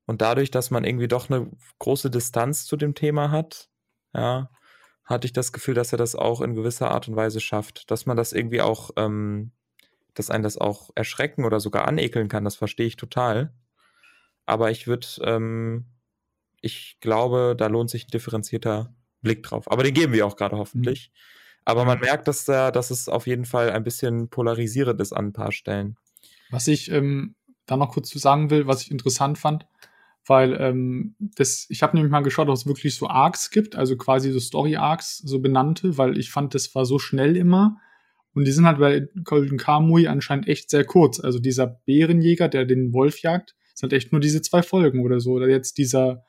Und 0.09 0.23
dadurch, 0.23 0.49
dass 0.49 0.71
man 0.71 0.85
irgendwie 0.85 1.07
doch 1.07 1.29
eine 1.29 1.51
große 1.77 2.09
Distanz 2.09 2.65
zu 2.65 2.77
dem 2.77 2.95
Thema 2.95 3.29
hat, 3.29 3.69
ja, 4.11 4.49
hatte 5.05 5.27
ich 5.27 5.33
das 5.33 5.53
Gefühl, 5.53 5.75
dass 5.75 5.91
er 5.91 5.99
das 5.99 6.15
auch 6.15 6.41
in 6.41 6.55
gewisser 6.55 6.89
Art 6.89 7.07
und 7.07 7.15
Weise 7.15 7.39
schafft. 7.39 7.91
Dass 7.91 8.07
man 8.07 8.17
das 8.17 8.33
irgendwie 8.33 8.61
auch, 8.61 8.89
ähm, 8.95 9.51
dass 10.15 10.31
einen 10.31 10.41
das 10.41 10.57
auch 10.57 10.89
erschrecken 10.95 11.45
oder 11.45 11.59
sogar 11.59 11.87
anekeln 11.87 12.27
kann, 12.27 12.43
das 12.43 12.55
verstehe 12.55 12.87
ich 12.87 12.95
total. 12.95 13.53
Aber 14.47 14.71
ich 14.71 14.87
würde, 14.87 15.05
ähm, 15.21 15.85
ich 16.59 16.97
glaube, 17.01 17.53
da 17.55 17.67
lohnt 17.67 17.91
sich 17.91 18.07
ein 18.07 18.11
differenzierter 18.11 18.91
Blick 19.21 19.43
drauf. 19.43 19.71
Aber 19.71 19.83
den 19.83 19.93
geben 19.93 20.13
wir 20.13 20.25
auch 20.25 20.37
gerade 20.37 20.57
hoffentlich. 20.57 21.11
Aber 21.65 21.85
man 21.85 21.99
merkt, 21.99 22.27
dass 22.27 22.45
da, 22.45 22.71
dass 22.71 22.89
es 22.89 23.09
auf 23.09 23.27
jeden 23.27 23.45
Fall 23.45 23.69
ein 23.69 23.83
bisschen 23.83 24.27
polarisierend 24.29 24.99
ist 25.01 25.13
an 25.13 25.27
ein 25.27 25.33
paar 25.33 25.51
Stellen. 25.51 25.97
Was 26.49 26.67
ich 26.67 26.89
ähm, 26.89 27.35
da 27.67 27.77
noch 27.77 27.91
kurz 27.91 28.09
zu 28.09 28.17
sagen 28.17 28.49
will, 28.49 28.65
was 28.65 28.81
ich 28.81 28.89
interessant 28.89 29.37
fand, 29.37 29.67
weil 30.29 30.55
ähm, 30.59 31.15
das, 31.19 31.65
ich 31.69 31.81
habe 31.81 31.95
nämlich 31.95 32.11
mal 32.11 32.21
geschaut, 32.21 32.47
ob 32.47 32.55
es 32.55 32.67
wirklich 32.67 32.95
so 32.95 33.07
Arcs 33.07 33.49
gibt, 33.49 33.75
also 33.75 33.97
quasi 33.97 34.31
so 34.31 34.39
Story-Arcs, 34.39 35.17
so 35.17 35.39
benannte, 35.39 35.97
weil 35.97 36.17
ich 36.17 36.31
fand, 36.31 36.53
das 36.53 36.73
war 36.75 36.85
so 36.85 36.99
schnell 36.99 37.35
immer. 37.35 37.77
Und 38.33 38.45
die 38.45 38.51
sind 38.51 38.65
halt 38.65 38.79
bei 38.79 39.07
Golden 39.23 39.57
Kamui 39.57 40.07
anscheinend 40.07 40.47
echt 40.47 40.69
sehr 40.69 40.85
kurz. 40.85 41.19
Also 41.19 41.39
dieser 41.39 41.67
Bärenjäger, 41.67 42.47
der 42.47 42.65
den 42.65 42.93
Wolf 42.93 43.21
jagt, 43.21 43.55
sind 43.73 43.91
echt 43.91 44.11
nur 44.11 44.21
diese 44.21 44.41
zwei 44.41 44.61
Folgen 44.61 45.03
oder 45.03 45.19
so. 45.19 45.31
Oder 45.31 45.49
jetzt 45.49 45.77
dieser, 45.77 46.23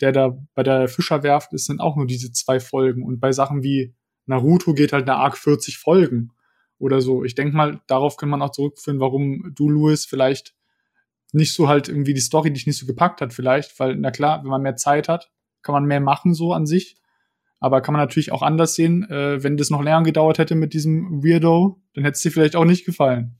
der 0.00 0.12
da 0.12 0.38
bei 0.54 0.62
der 0.62 0.88
Fischerwerft 0.88 1.52
ist, 1.52 1.64
sind 1.64 1.80
auch 1.80 1.96
nur 1.96 2.06
diese 2.06 2.30
zwei 2.32 2.60
Folgen. 2.60 3.04
Und 3.04 3.20
bei 3.20 3.32
Sachen 3.32 3.62
wie 3.62 3.94
Naruto 4.26 4.74
geht 4.74 4.92
halt 4.92 5.08
eine 5.08 5.16
Arc 5.18 5.38
40 5.38 5.78
Folgen 5.78 6.30
oder 6.78 7.00
so. 7.00 7.24
Ich 7.24 7.34
denke 7.34 7.56
mal, 7.56 7.80
darauf 7.86 8.16
kann 8.16 8.28
man 8.28 8.42
auch 8.42 8.52
zurückführen, 8.52 9.00
warum 9.00 9.52
du, 9.54 9.70
Louis, 9.70 10.04
vielleicht 10.04 10.54
nicht 11.34 11.52
so 11.52 11.68
halt 11.68 11.88
irgendwie 11.88 12.14
die 12.14 12.20
Story 12.20 12.52
dich 12.52 12.66
nicht 12.66 12.78
so 12.78 12.86
gepackt 12.86 13.20
hat, 13.20 13.32
vielleicht, 13.32 13.78
weil, 13.78 13.96
na 13.96 14.10
klar, 14.10 14.42
wenn 14.42 14.50
man 14.50 14.62
mehr 14.62 14.76
Zeit 14.76 15.08
hat, 15.08 15.30
kann 15.62 15.72
man 15.72 15.84
mehr 15.84 16.00
machen 16.00 16.34
so 16.34 16.52
an 16.52 16.66
sich. 16.66 16.96
Aber 17.58 17.82
kann 17.82 17.92
man 17.92 18.00
natürlich 18.00 18.32
auch 18.32 18.42
anders 18.42 18.74
sehen, 18.74 19.08
äh, 19.10 19.42
wenn 19.42 19.58
das 19.58 19.70
noch 19.70 19.82
länger 19.82 20.02
gedauert 20.02 20.38
hätte 20.38 20.54
mit 20.54 20.72
diesem 20.72 21.22
Weirdo, 21.22 21.80
dann 21.94 22.04
hätte 22.04 22.14
es 22.14 22.22
dir 22.22 22.32
vielleicht 22.32 22.56
auch 22.56 22.64
nicht 22.64 22.86
gefallen. 22.86 23.38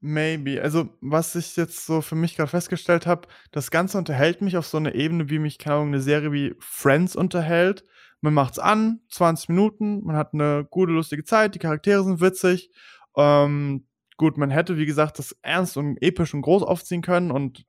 Maybe. 0.00 0.62
Also, 0.62 0.88
was 1.00 1.34
ich 1.34 1.56
jetzt 1.56 1.84
so 1.84 2.00
für 2.00 2.14
mich 2.14 2.36
gerade 2.36 2.48
festgestellt 2.48 3.06
habe, 3.06 3.28
das 3.50 3.70
Ganze 3.70 3.98
unterhält 3.98 4.40
mich 4.40 4.56
auf 4.56 4.66
so 4.66 4.76
einer 4.76 4.94
Ebene, 4.94 5.28
wie 5.28 5.40
mich, 5.40 5.58
keine 5.58 5.76
Ahnung, 5.76 5.88
eine 5.88 6.00
Serie 6.00 6.32
wie 6.32 6.54
Friends 6.60 7.16
unterhält. 7.16 7.84
Man 8.20 8.32
macht's 8.34 8.58
an, 8.58 9.00
20 9.10 9.50
Minuten, 9.50 10.04
man 10.04 10.16
hat 10.16 10.34
eine 10.34 10.66
gute, 10.70 10.92
lustige 10.92 11.24
Zeit, 11.24 11.54
die 11.54 11.58
Charaktere 11.58 12.04
sind 12.04 12.20
witzig. 12.20 12.70
Ähm, 13.16 13.87
gut, 14.18 14.36
man 14.36 14.50
hätte, 14.50 14.76
wie 14.76 14.86
gesagt, 14.86 15.18
das 15.18 15.34
ernst 15.42 15.78
und 15.78 15.96
episch 16.02 16.34
und 16.34 16.42
groß 16.42 16.62
aufziehen 16.62 17.00
können 17.00 17.30
und 17.30 17.64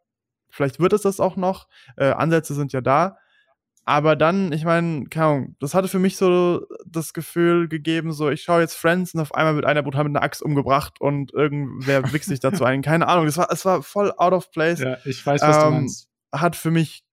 vielleicht 0.49 0.79
wird 0.79 0.91
es 0.91 1.03
das 1.03 1.21
auch 1.21 1.38
noch. 1.38 1.69
Äh, 1.95 2.12
Ansätze 2.12 2.53
sind 2.53 2.73
ja 2.73 2.81
da. 2.81 3.17
aber 3.85 4.15
dann, 4.15 4.51
ich 4.51 4.65
meine, 4.65 5.05
keine 5.05 5.25
Ahnung, 5.25 5.55
das 5.59 5.73
hatte 5.73 5.88
für 5.88 5.99
mich 5.99 6.17
so 6.17 6.65
das 6.85 7.13
Gefühl 7.13 7.67
gegeben, 7.67 8.12
so 8.12 8.29
ich 8.29 8.43
schaue 8.43 8.62
jetzt 8.62 8.75
Friends 8.75 9.13
und 9.13 9.21
auf 9.21 9.33
einmal 9.33 9.55
wird 9.55 9.65
einer 9.65 9.81
brutal 9.81 10.03
mit 10.03 10.15
einer 10.15 10.23
Axt 10.23 10.43
umgebracht 10.43 11.01
und 11.01 11.33
irgendwer 11.33 12.12
wichst 12.13 12.29
sich 12.29 12.39
dazu 12.39 12.65
ein. 12.65 12.81
Keine 12.83 13.07
Ahnung, 13.07 13.25
das 13.25 13.38
war, 13.38 13.47
es 13.51 13.65
war 13.65 13.81
voll 13.81 14.12
out 14.17 14.33
of 14.33 14.51
place. 14.51 14.79
Ja, 14.79 14.97
ich 15.05 15.25
weiß, 15.25 15.41
was 15.41 15.57
ähm, 15.57 15.63
du 15.63 15.69
meinst. 15.71 16.09
Hat 16.31 16.55
für 16.55 16.69
mich 16.69 17.03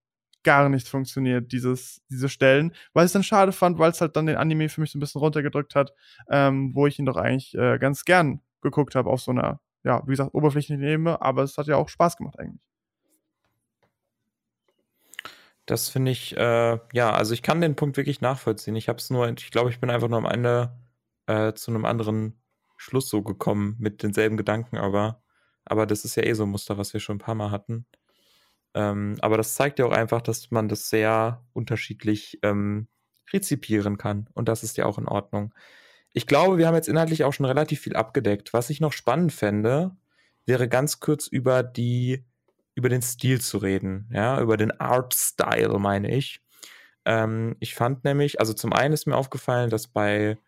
gar 0.42 0.68
nicht 0.68 0.88
funktioniert, 0.88 1.50
dieses, 1.50 2.02
diese 2.08 2.28
Stellen. 2.28 2.72
Was 2.92 3.06
ich 3.06 3.12
dann 3.12 3.24
schade 3.24 3.52
fand, 3.52 3.78
weil 3.78 3.90
es 3.90 4.00
halt 4.00 4.16
dann 4.16 4.26
den 4.26 4.36
Anime 4.36 4.68
für 4.68 4.80
mich 4.80 4.92
so 4.92 4.98
ein 4.98 5.00
bisschen 5.00 5.20
runtergedrückt 5.20 5.74
hat, 5.74 5.92
ähm, 6.30 6.72
wo 6.74 6.86
ich 6.86 6.98
ihn 6.98 7.06
doch 7.06 7.16
eigentlich 7.16 7.54
äh, 7.54 7.78
ganz 7.78 8.04
gern 8.04 8.40
geguckt 8.70 8.94
habe 8.94 9.10
auf 9.10 9.20
so 9.20 9.30
einer, 9.30 9.60
ja, 9.84 10.02
wie 10.06 10.10
gesagt, 10.10 10.34
oberflächlichen 10.34 10.84
Ebene, 10.84 11.20
aber 11.22 11.42
es 11.42 11.56
hat 11.58 11.66
ja 11.66 11.76
auch 11.76 11.88
Spaß 11.88 12.16
gemacht 12.16 12.38
eigentlich. 12.38 12.62
Das 15.66 15.88
finde 15.88 16.12
ich, 16.12 16.36
äh, 16.36 16.78
ja, 16.92 17.12
also 17.12 17.34
ich 17.34 17.42
kann 17.42 17.60
den 17.60 17.74
Punkt 17.74 17.96
wirklich 17.96 18.20
nachvollziehen. 18.20 18.76
Ich 18.76 18.88
habe 18.88 18.98
es 18.98 19.10
nur, 19.10 19.28
ich 19.28 19.50
glaube, 19.50 19.70
ich 19.70 19.80
bin 19.80 19.90
einfach 19.90 20.08
nur 20.08 20.18
am 20.18 20.24
Ende 20.24 20.78
äh, 21.26 21.54
zu 21.54 21.72
einem 21.72 21.84
anderen 21.84 22.40
Schluss 22.76 23.08
so 23.08 23.22
gekommen 23.22 23.76
mit 23.78 24.02
denselben 24.02 24.36
Gedanken, 24.36 24.76
aber, 24.78 25.22
aber 25.64 25.86
das 25.86 26.04
ist 26.04 26.16
ja 26.16 26.24
eh 26.24 26.34
so 26.34 26.44
ein 26.44 26.50
Muster, 26.50 26.78
was 26.78 26.92
wir 26.92 27.00
schon 27.00 27.16
ein 27.16 27.20
paar 27.20 27.34
Mal 27.34 27.50
hatten. 27.50 27.86
Ähm, 28.74 29.16
aber 29.20 29.36
das 29.36 29.54
zeigt 29.54 29.78
ja 29.78 29.86
auch 29.86 29.92
einfach, 29.92 30.22
dass 30.22 30.50
man 30.50 30.68
das 30.68 30.88
sehr 30.88 31.44
unterschiedlich 31.52 32.38
ähm, 32.42 32.88
rezipieren 33.32 33.98
kann 33.98 34.28
und 34.34 34.48
das 34.48 34.62
ist 34.62 34.76
ja 34.76 34.86
auch 34.86 34.98
in 34.98 35.08
Ordnung. 35.08 35.52
Ich 36.16 36.26
glaube, 36.26 36.56
wir 36.56 36.66
haben 36.66 36.74
jetzt 36.74 36.88
inhaltlich 36.88 37.24
auch 37.24 37.34
schon 37.34 37.44
relativ 37.44 37.80
viel 37.80 37.94
abgedeckt. 37.94 38.54
Was 38.54 38.70
ich 38.70 38.80
noch 38.80 38.94
spannend 38.94 39.34
fände, 39.34 39.90
wäre 40.46 40.66
ganz 40.66 40.98
kurz 40.98 41.26
über 41.26 41.62
die 41.62 42.24
über 42.74 42.88
den 42.88 43.02
Stil 43.02 43.42
zu 43.42 43.58
reden, 43.58 44.08
ja, 44.10 44.40
über 44.40 44.56
den 44.56 44.80
Art 44.80 45.14
Style, 45.14 45.78
meine 45.78 46.10
ich. 46.14 46.40
Ähm, 47.04 47.56
ich 47.60 47.74
fand 47.74 48.04
nämlich, 48.04 48.40
also 48.40 48.54
zum 48.54 48.72
einen 48.72 48.94
ist 48.94 49.06
mir 49.06 49.14
aufgefallen, 49.14 49.68
dass 49.68 49.88
bei 49.88 50.38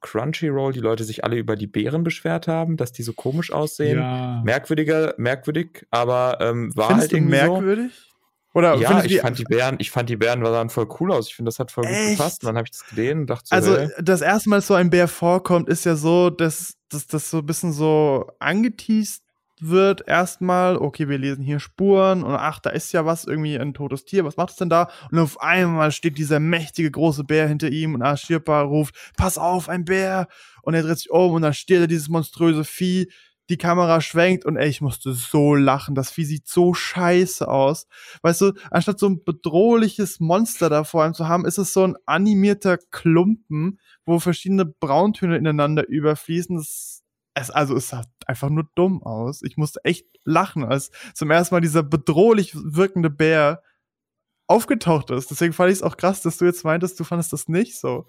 Crunchyroll 0.00 0.72
die 0.72 0.80
Leute 0.80 1.04
sich 1.04 1.24
alle 1.24 1.36
über 1.36 1.56
die 1.56 1.66
Bären 1.66 2.04
beschwert 2.04 2.48
haben, 2.48 2.78
dass 2.78 2.92
die 2.92 3.02
so 3.02 3.12
komisch 3.12 3.52
aussehen. 3.52 3.98
Ja. 3.98 4.40
Merkwürdiger, 4.44 5.12
merkwürdig, 5.18 5.86
aber 5.90 6.38
ähm, 6.40 6.74
war 6.74 6.88
Findest 6.88 7.12
halt 7.12 7.20
irgendwie 7.20 7.36
merkwürdig? 7.36 7.92
So. 7.92 8.17
Oder 8.54 8.76
ja, 8.76 9.04
ich 9.04 9.20
fand 9.20 9.38
die 9.38 9.44
Bären, 9.44 9.76
ich 9.78 9.90
fand 9.90 10.08
die 10.08 10.16
Bären 10.16 10.44
sahen 10.44 10.70
voll 10.70 10.88
cool 11.00 11.12
aus. 11.12 11.28
Ich 11.28 11.34
finde, 11.34 11.48
das 11.48 11.58
hat 11.58 11.70
voll 11.70 11.84
Echt? 11.84 11.94
gut 11.94 12.16
gepasst. 12.16 12.42
Und 12.42 12.48
dann 12.48 12.56
habe 12.56 12.66
ich 12.66 12.72
das 12.72 12.86
gesehen 12.86 13.20
und 13.20 13.26
dachte 13.28 13.46
so, 13.48 13.54
Also, 13.54 13.76
hey. 13.76 13.90
das 14.00 14.20
erste 14.20 14.48
Mal, 14.48 14.56
dass 14.56 14.66
so 14.66 14.74
ein 14.74 14.90
Bär 14.90 15.06
vorkommt, 15.08 15.68
ist 15.68 15.84
ja 15.84 15.96
so, 15.96 16.30
dass 16.30 16.74
das 16.88 17.30
so 17.30 17.38
ein 17.38 17.46
bisschen 17.46 17.72
so 17.72 18.26
angeteased 18.38 19.22
wird 19.60 20.06
erstmal, 20.06 20.76
okay, 20.76 21.08
wir 21.08 21.18
lesen 21.18 21.42
hier 21.42 21.60
Spuren 21.60 22.22
und 22.22 22.34
ach, 22.34 22.60
da 22.60 22.70
ist 22.70 22.92
ja 22.92 23.04
was, 23.04 23.24
irgendwie 23.24 23.58
ein 23.58 23.74
totes 23.74 24.04
Tier, 24.04 24.24
was 24.24 24.36
macht 24.36 24.50
es 24.50 24.56
denn 24.56 24.68
da? 24.70 24.88
Und 25.10 25.18
auf 25.18 25.40
einmal 25.40 25.90
steht 25.90 26.18
dieser 26.18 26.40
mächtige 26.40 26.90
große 26.90 27.24
Bär 27.24 27.48
hinter 27.48 27.68
ihm 27.68 27.94
und 27.94 28.02
Ashirpa 28.02 28.62
ruft, 28.62 28.94
pass 29.16 29.38
auf, 29.38 29.68
ein 29.68 29.84
Bär! 29.84 30.28
Und 30.62 30.74
er 30.74 30.82
dreht 30.82 30.98
sich 30.98 31.10
um 31.10 31.32
und 31.32 31.42
dann 31.42 31.54
steht 31.54 31.80
er 31.80 31.86
dieses 31.86 32.08
monströse 32.08 32.64
Vieh, 32.64 33.10
die 33.48 33.56
Kamera 33.56 34.00
schwenkt 34.00 34.44
und 34.44 34.56
ey, 34.56 34.68
ich 34.68 34.80
musste 34.80 35.12
so 35.12 35.54
lachen. 35.54 35.94
Das 35.94 36.10
Vieh 36.10 36.24
sieht 36.24 36.48
so 36.48 36.74
scheiße 36.74 37.48
aus. 37.48 37.86
Weißt 38.22 38.40
du, 38.40 38.52
anstatt 38.70 38.98
so 38.98 39.08
ein 39.08 39.24
bedrohliches 39.24 40.20
Monster 40.20 40.68
da 40.68 40.84
vor 40.84 41.02
allem 41.02 41.14
zu 41.14 41.28
haben, 41.28 41.46
ist 41.46 41.58
es 41.58 41.72
so 41.72 41.84
ein 41.84 41.96
animierter 42.06 42.78
Klumpen, 42.78 43.80
wo 44.04 44.18
verschiedene 44.18 44.66
Brauntöne 44.66 45.36
ineinander 45.36 45.88
überfließen. 45.88 46.56
Das 46.56 46.98
es, 47.40 47.50
also 47.50 47.76
es 47.76 47.88
sah 47.88 48.04
einfach 48.26 48.50
nur 48.50 48.68
dumm 48.74 49.02
aus. 49.02 49.42
Ich 49.42 49.56
musste 49.56 49.84
echt 49.84 50.06
lachen, 50.24 50.64
als 50.64 50.90
zum 51.14 51.30
ersten 51.30 51.54
Mal 51.54 51.60
dieser 51.60 51.82
bedrohlich 51.82 52.52
wirkende 52.54 53.10
Bär 53.10 53.62
aufgetaucht 54.46 55.10
ist. 55.10 55.30
Deswegen 55.30 55.52
fand 55.52 55.70
ich 55.70 55.78
es 55.78 55.82
auch 55.82 55.96
krass, 55.96 56.22
dass 56.22 56.38
du 56.38 56.44
jetzt 56.44 56.64
meintest, 56.64 56.98
du 56.98 57.04
fandest 57.04 57.32
das 57.32 57.48
nicht 57.48 57.78
so. 57.78 58.06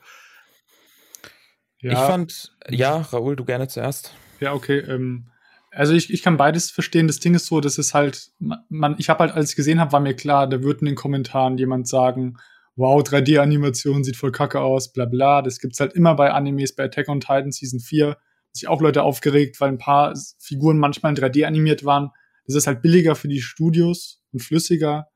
Ja. 1.80 1.92
Ich 1.92 2.00
fand, 2.00 2.58
ja, 2.70 2.98
Raoul, 2.98 3.36
du 3.36 3.46
gerne 3.46 3.68
zuerst. 3.68 4.14
Ja, 4.40 4.54
okay. 4.54 4.80
Ähm, 4.80 5.28
also 5.72 5.94
ich, 5.94 6.12
ich 6.12 6.24
kann 6.24 6.38
beides 6.38 6.72
verstehen. 6.72 7.08
Das 7.08 7.20
Ding 7.20 7.36
ist 7.36 7.46
so, 7.46 7.62
dass 7.62 7.78
es 7.78 7.94
halt, 7.94 8.32
man, 8.40 8.96
ich 8.98 9.10
habe 9.10 9.20
halt, 9.20 9.34
als 9.34 9.52
ich 9.52 9.56
gesehen 9.56 9.80
habe, 9.80 9.92
war 9.92 10.00
mir 10.00 10.16
klar, 10.16 10.48
da 10.48 10.64
wird 10.64 10.82
in 10.82 10.88
den 10.88 10.96
Kommentaren 10.96 11.58
jemand 11.58 11.88
sagen, 11.88 12.38
wow, 12.76 13.02
3D-Animation 13.02 14.04
sieht 14.04 14.16
voll 14.16 14.32
kacke 14.32 14.62
aus, 14.62 14.94
bla 14.94 15.06
bla. 15.06 15.42
Das 15.42 15.60
gibt's 15.60 15.80
halt 15.80 15.94
immer 15.94 16.16
bei 16.16 16.32
Animes, 16.32 16.76
bei 16.76 16.86
Attack 16.86 17.10
on 17.10 17.20
Titan 17.20 17.52
Season 17.52 17.80
4 17.80 18.18
sich 18.52 18.68
auch 18.68 18.82
Leute 18.82 19.04
aufgeregt, 19.04 19.60
weil 19.62 19.70
ein 19.70 19.78
paar 19.78 20.14
Figuren 20.40 20.80
manchmal 20.80 21.16
in 21.16 21.24
3D 21.24 21.46
animiert 21.46 21.86
waren. 21.86 22.10
Das 22.48 22.56
ist 22.56 22.68
halt 22.68 22.82
billiger 22.82 23.16
für 23.16 23.28
die 23.28 23.42
Studios 23.42 24.24
und 24.32 24.40
flüssiger. 24.40 25.08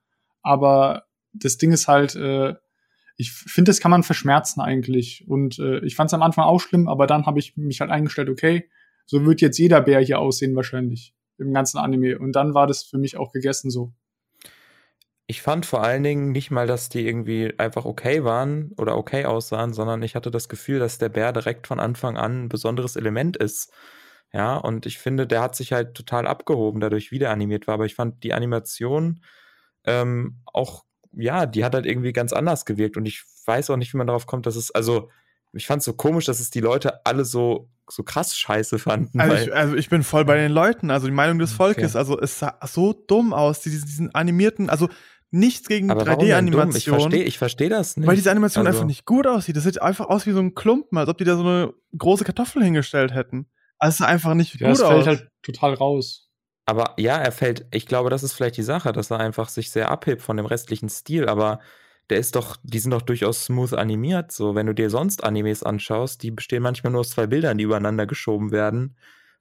Aber 0.43 1.05
das 1.33 1.57
Ding 1.57 1.71
ist 1.71 1.87
halt, 1.87 2.15
äh, 2.15 2.53
ich 3.17 3.31
finde, 3.31 3.69
das 3.69 3.79
kann 3.79 3.91
man 3.91 4.03
verschmerzen 4.03 4.61
eigentlich. 4.61 5.25
Und 5.27 5.57
äh, 5.57 5.79
ich 5.79 5.95
fand 5.95 6.09
es 6.09 6.13
am 6.13 6.21
Anfang 6.21 6.45
auch 6.45 6.59
schlimm, 6.59 6.87
aber 6.87 7.07
dann 7.07 7.25
habe 7.25 7.39
ich 7.39 7.57
mich 7.57 7.81
halt 7.81 7.89
eingestellt, 7.89 8.29
okay, 8.29 8.69
so 9.05 9.25
wird 9.25 9.41
jetzt 9.41 9.57
jeder 9.57 9.81
Bär 9.81 9.99
hier 9.99 10.19
aussehen 10.19 10.55
wahrscheinlich 10.55 11.13
im 11.37 11.53
ganzen 11.53 11.77
Anime. 11.77 12.17
Und 12.17 12.33
dann 12.33 12.53
war 12.53 12.67
das 12.67 12.83
für 12.83 12.97
mich 12.97 13.17
auch 13.17 13.31
gegessen 13.31 13.69
so. 13.69 13.93
Ich 15.25 15.41
fand 15.41 15.65
vor 15.65 15.83
allen 15.83 16.03
Dingen 16.03 16.31
nicht 16.31 16.51
mal, 16.51 16.67
dass 16.67 16.89
die 16.89 17.07
irgendwie 17.07 17.57
einfach 17.57 17.85
okay 17.85 18.23
waren 18.23 18.71
oder 18.77 18.97
okay 18.97 19.25
aussahen, 19.25 19.73
sondern 19.73 20.03
ich 20.03 20.15
hatte 20.15 20.31
das 20.31 20.49
Gefühl, 20.49 20.79
dass 20.79 20.97
der 20.97 21.09
Bär 21.09 21.31
direkt 21.31 21.65
von 21.65 21.79
Anfang 21.79 22.17
an 22.17 22.43
ein 22.43 22.49
besonderes 22.49 22.95
Element 22.95 23.37
ist. 23.37 23.71
Ja, 24.33 24.57
und 24.57 24.85
ich 24.85 24.97
finde, 24.97 25.27
der 25.27 25.41
hat 25.41 25.55
sich 25.55 25.71
halt 25.71 25.95
total 25.95 26.27
abgehoben, 26.27 26.81
dadurch 26.81 27.11
wieder 27.11 27.29
animiert 27.29 27.67
war. 27.67 27.75
Aber 27.75 27.85
ich 27.85 27.95
fand 27.95 28.23
die 28.23 28.33
Animation 28.33 29.23
ähm, 29.85 30.41
auch, 30.45 30.85
ja, 31.13 31.45
die 31.45 31.63
hat 31.63 31.75
halt 31.75 31.85
irgendwie 31.85 32.13
ganz 32.13 32.33
anders 32.33 32.65
gewirkt. 32.65 32.97
Und 32.97 33.05
ich 33.05 33.23
weiß 33.45 33.69
auch 33.69 33.77
nicht, 33.77 33.93
wie 33.93 33.97
man 33.97 34.07
darauf 34.07 34.25
kommt, 34.25 34.45
dass 34.45 34.55
es, 34.55 34.71
also, 34.71 35.09
ich 35.53 35.67
fand 35.67 35.79
es 35.81 35.85
so 35.85 35.93
komisch, 35.93 36.25
dass 36.25 36.39
es 36.39 36.49
die 36.49 36.61
Leute 36.61 37.05
alle 37.05 37.25
so, 37.25 37.69
so 37.89 38.03
krass 38.03 38.37
scheiße 38.37 38.79
fanden. 38.79 39.19
Also 39.19 39.35
ich, 39.35 39.53
also 39.53 39.75
ich, 39.75 39.89
bin 39.89 40.03
voll 40.03 40.25
bei 40.25 40.37
den 40.37 40.51
Leuten, 40.51 40.89
also 40.91 41.07
die 41.07 41.13
Meinung 41.13 41.39
des 41.39 41.51
Volkes. 41.51 41.91
Okay. 41.91 41.97
Also 41.97 42.19
es 42.19 42.39
sah 42.39 42.57
so 42.65 42.93
dumm 42.93 43.33
aus, 43.33 43.61
diesen, 43.61 43.85
diesen 43.85 44.15
animierten, 44.15 44.69
also 44.69 44.89
nichts 45.31 45.67
gegen 45.67 45.91
3D-Animation. 45.91 46.75
Ich 46.75 46.85
verstehe 46.85 47.23
ich 47.23 47.37
versteh 47.37 47.69
das 47.69 47.97
nicht. 47.97 48.07
Weil 48.07 48.15
diese 48.15 48.31
Animation 48.31 48.65
also. 48.65 48.77
einfach 48.77 48.87
nicht 48.87 49.05
gut 49.05 49.27
aussieht. 49.27 49.57
Das 49.57 49.63
sieht 49.63 49.81
einfach 49.81 50.07
aus 50.07 50.25
wie 50.25 50.31
so 50.31 50.39
ein 50.39 50.55
Klumpen, 50.55 50.97
als 50.97 51.09
ob 51.09 51.17
die 51.17 51.23
da 51.23 51.35
so 51.35 51.41
eine 51.43 51.73
große 51.97 52.23
Kartoffel 52.23 52.63
hingestellt 52.63 53.13
hätten. 53.13 53.47
Also 53.79 53.95
es 53.95 53.99
ist 53.99 54.05
einfach 54.05 54.33
nicht 54.33 54.59
ja, 54.59 54.71
gut 54.71 54.79
aus. 54.79 54.79
Das 54.79 54.89
fällt 54.89 55.07
halt 55.07 55.29
total 55.41 55.73
raus. 55.73 56.29
Aber 56.65 56.93
ja, 56.97 57.17
er 57.17 57.31
fällt, 57.31 57.65
ich 57.71 57.87
glaube, 57.87 58.09
das 58.09 58.23
ist 58.23 58.33
vielleicht 58.33 58.55
die 58.55 58.63
Sache, 58.63 58.93
dass 58.93 59.11
er 59.11 59.19
einfach 59.19 59.49
sich 59.49 59.69
sehr 59.69 59.89
abhebt 59.89 60.21
von 60.21 60.37
dem 60.37 60.45
restlichen 60.45 60.87
Stil, 60.87 61.27
aber 61.27 61.59
der 62.09 62.19
ist 62.19 62.35
doch, 62.35 62.57
die 62.63 62.79
sind 62.79 62.91
doch 62.91 63.01
durchaus 63.01 63.45
smooth 63.45 63.73
animiert. 63.73 64.31
So, 64.31 64.55
wenn 64.55 64.67
du 64.67 64.73
dir 64.73 64.89
sonst 64.89 65.23
Animes 65.23 65.63
anschaust, 65.63 66.23
die 66.23 66.31
bestehen 66.31 66.63
manchmal 66.63 66.91
nur 66.91 67.01
aus 67.01 67.11
zwei 67.11 67.27
Bildern, 67.27 67.57
die 67.57 67.63
übereinander 67.65 68.05
geschoben 68.05 68.51
werden 68.51 68.95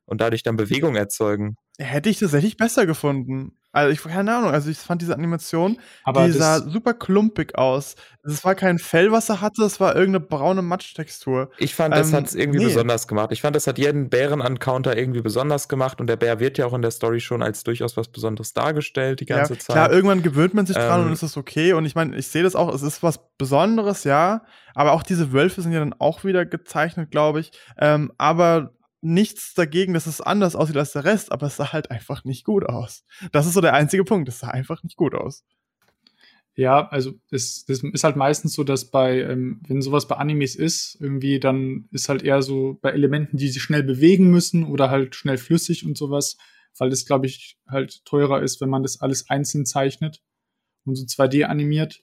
und 0.06 0.20
dadurch 0.20 0.42
dann 0.42 0.56
Bewegung 0.56 0.96
erzeugen. 0.96 1.56
Hätte 1.78 2.10
ich 2.10 2.18
tatsächlich 2.18 2.56
besser 2.56 2.86
gefunden. 2.86 3.56
Also 3.72 3.90
ich 3.90 4.02
keine 4.02 4.36
Ahnung, 4.36 4.50
also 4.50 4.68
ich 4.68 4.76
fand 4.76 5.00
diese 5.00 5.14
Animation, 5.14 5.78
Aber 6.04 6.26
die 6.26 6.32
sah 6.32 6.60
super 6.60 6.92
klumpig 6.92 7.56
aus. 7.56 7.96
Es 8.22 8.44
war 8.44 8.54
kein 8.54 8.78
Fell, 8.78 9.10
was 9.10 9.30
er 9.30 9.40
hatte, 9.40 9.64
es 9.64 9.80
war 9.80 9.96
irgendeine 9.96 10.24
braune 10.24 10.60
Matschtextur. 10.60 11.50
Ich 11.56 11.74
fand, 11.74 11.94
das 11.94 12.10
ähm, 12.10 12.16
hat 12.16 12.26
es 12.26 12.34
irgendwie 12.34 12.58
nee. 12.58 12.66
besonders 12.66 13.08
gemacht. 13.08 13.30
Ich 13.32 13.40
fand, 13.40 13.56
das 13.56 13.66
hat 13.66 13.78
jeden 13.78 14.10
Bären-Encounter 14.10 14.96
irgendwie 14.96 15.22
besonders 15.22 15.68
gemacht 15.68 16.00
und 16.00 16.06
der 16.06 16.16
Bär 16.16 16.38
wird 16.38 16.58
ja 16.58 16.66
auch 16.66 16.74
in 16.74 16.82
der 16.82 16.90
Story 16.90 17.20
schon 17.20 17.42
als 17.42 17.64
durchaus 17.64 17.96
was 17.96 18.08
Besonderes 18.08 18.52
dargestellt 18.52 19.20
die 19.20 19.26
ganze 19.26 19.54
ja, 19.54 19.58
Zeit. 19.58 19.74
Klar, 19.74 19.90
irgendwann 19.90 20.22
gewöhnt 20.22 20.52
man 20.52 20.66
sich 20.66 20.76
dran 20.76 21.00
ähm, 21.00 21.06
und 21.06 21.12
ist 21.14 21.22
das 21.22 21.38
okay. 21.38 21.72
Und 21.72 21.86
ich 21.86 21.94
meine, 21.94 22.14
ich 22.14 22.28
sehe 22.28 22.42
das 22.42 22.54
auch, 22.54 22.72
es 22.74 22.82
ist 22.82 23.02
was 23.02 23.18
Besonderes, 23.38 24.04
ja. 24.04 24.42
Aber 24.74 24.92
auch 24.92 25.02
diese 25.02 25.32
Wölfe 25.32 25.62
sind 25.62 25.72
ja 25.72 25.80
dann 25.80 25.94
auch 25.98 26.24
wieder 26.24 26.44
gezeichnet, 26.44 27.10
glaube 27.10 27.40
ich. 27.40 27.52
Ähm, 27.78 28.12
aber 28.18 28.74
nichts 29.02 29.52
dagegen, 29.54 29.94
dass 29.94 30.06
es 30.06 30.20
anders 30.20 30.56
aussieht 30.56 30.76
als 30.76 30.92
der 30.92 31.04
Rest, 31.04 31.32
aber 31.32 31.48
es 31.48 31.56
sah 31.56 31.72
halt 31.72 31.90
einfach 31.90 32.24
nicht 32.24 32.44
gut 32.44 32.64
aus. 32.64 33.04
Das 33.32 33.46
ist 33.46 33.54
so 33.54 33.60
der 33.60 33.74
einzige 33.74 34.04
Punkt. 34.04 34.28
Es 34.28 34.38
sah 34.38 34.48
einfach 34.48 34.82
nicht 34.82 34.96
gut 34.96 35.14
aus. 35.14 35.44
Ja, 36.54 36.86
also 36.88 37.14
es, 37.30 37.64
es 37.66 37.82
ist 37.82 38.04
halt 38.04 38.16
meistens 38.16 38.52
so, 38.52 38.62
dass 38.62 38.90
bei, 38.90 39.22
ähm, 39.22 39.60
wenn 39.66 39.80
sowas 39.80 40.06
bei 40.06 40.16
Animes 40.16 40.54
ist, 40.54 40.98
irgendwie 41.00 41.40
dann 41.40 41.88
ist 41.92 42.10
halt 42.10 42.22
eher 42.22 42.42
so 42.42 42.78
bei 42.82 42.90
Elementen, 42.90 43.38
die 43.38 43.48
sich 43.48 43.62
schnell 43.62 43.82
bewegen 43.82 44.30
müssen 44.30 44.64
oder 44.64 44.90
halt 44.90 45.14
schnell 45.14 45.38
flüssig 45.38 45.86
und 45.86 45.96
sowas, 45.96 46.36
weil 46.78 46.90
das, 46.90 47.06
glaube 47.06 47.26
ich, 47.26 47.58
halt 47.66 48.04
teurer 48.04 48.42
ist, 48.42 48.60
wenn 48.60 48.68
man 48.68 48.82
das 48.82 49.00
alles 49.00 49.30
einzeln 49.30 49.64
zeichnet 49.64 50.22
und 50.84 50.94
so 50.96 51.04
2D 51.04 51.44
animiert. 51.44 52.02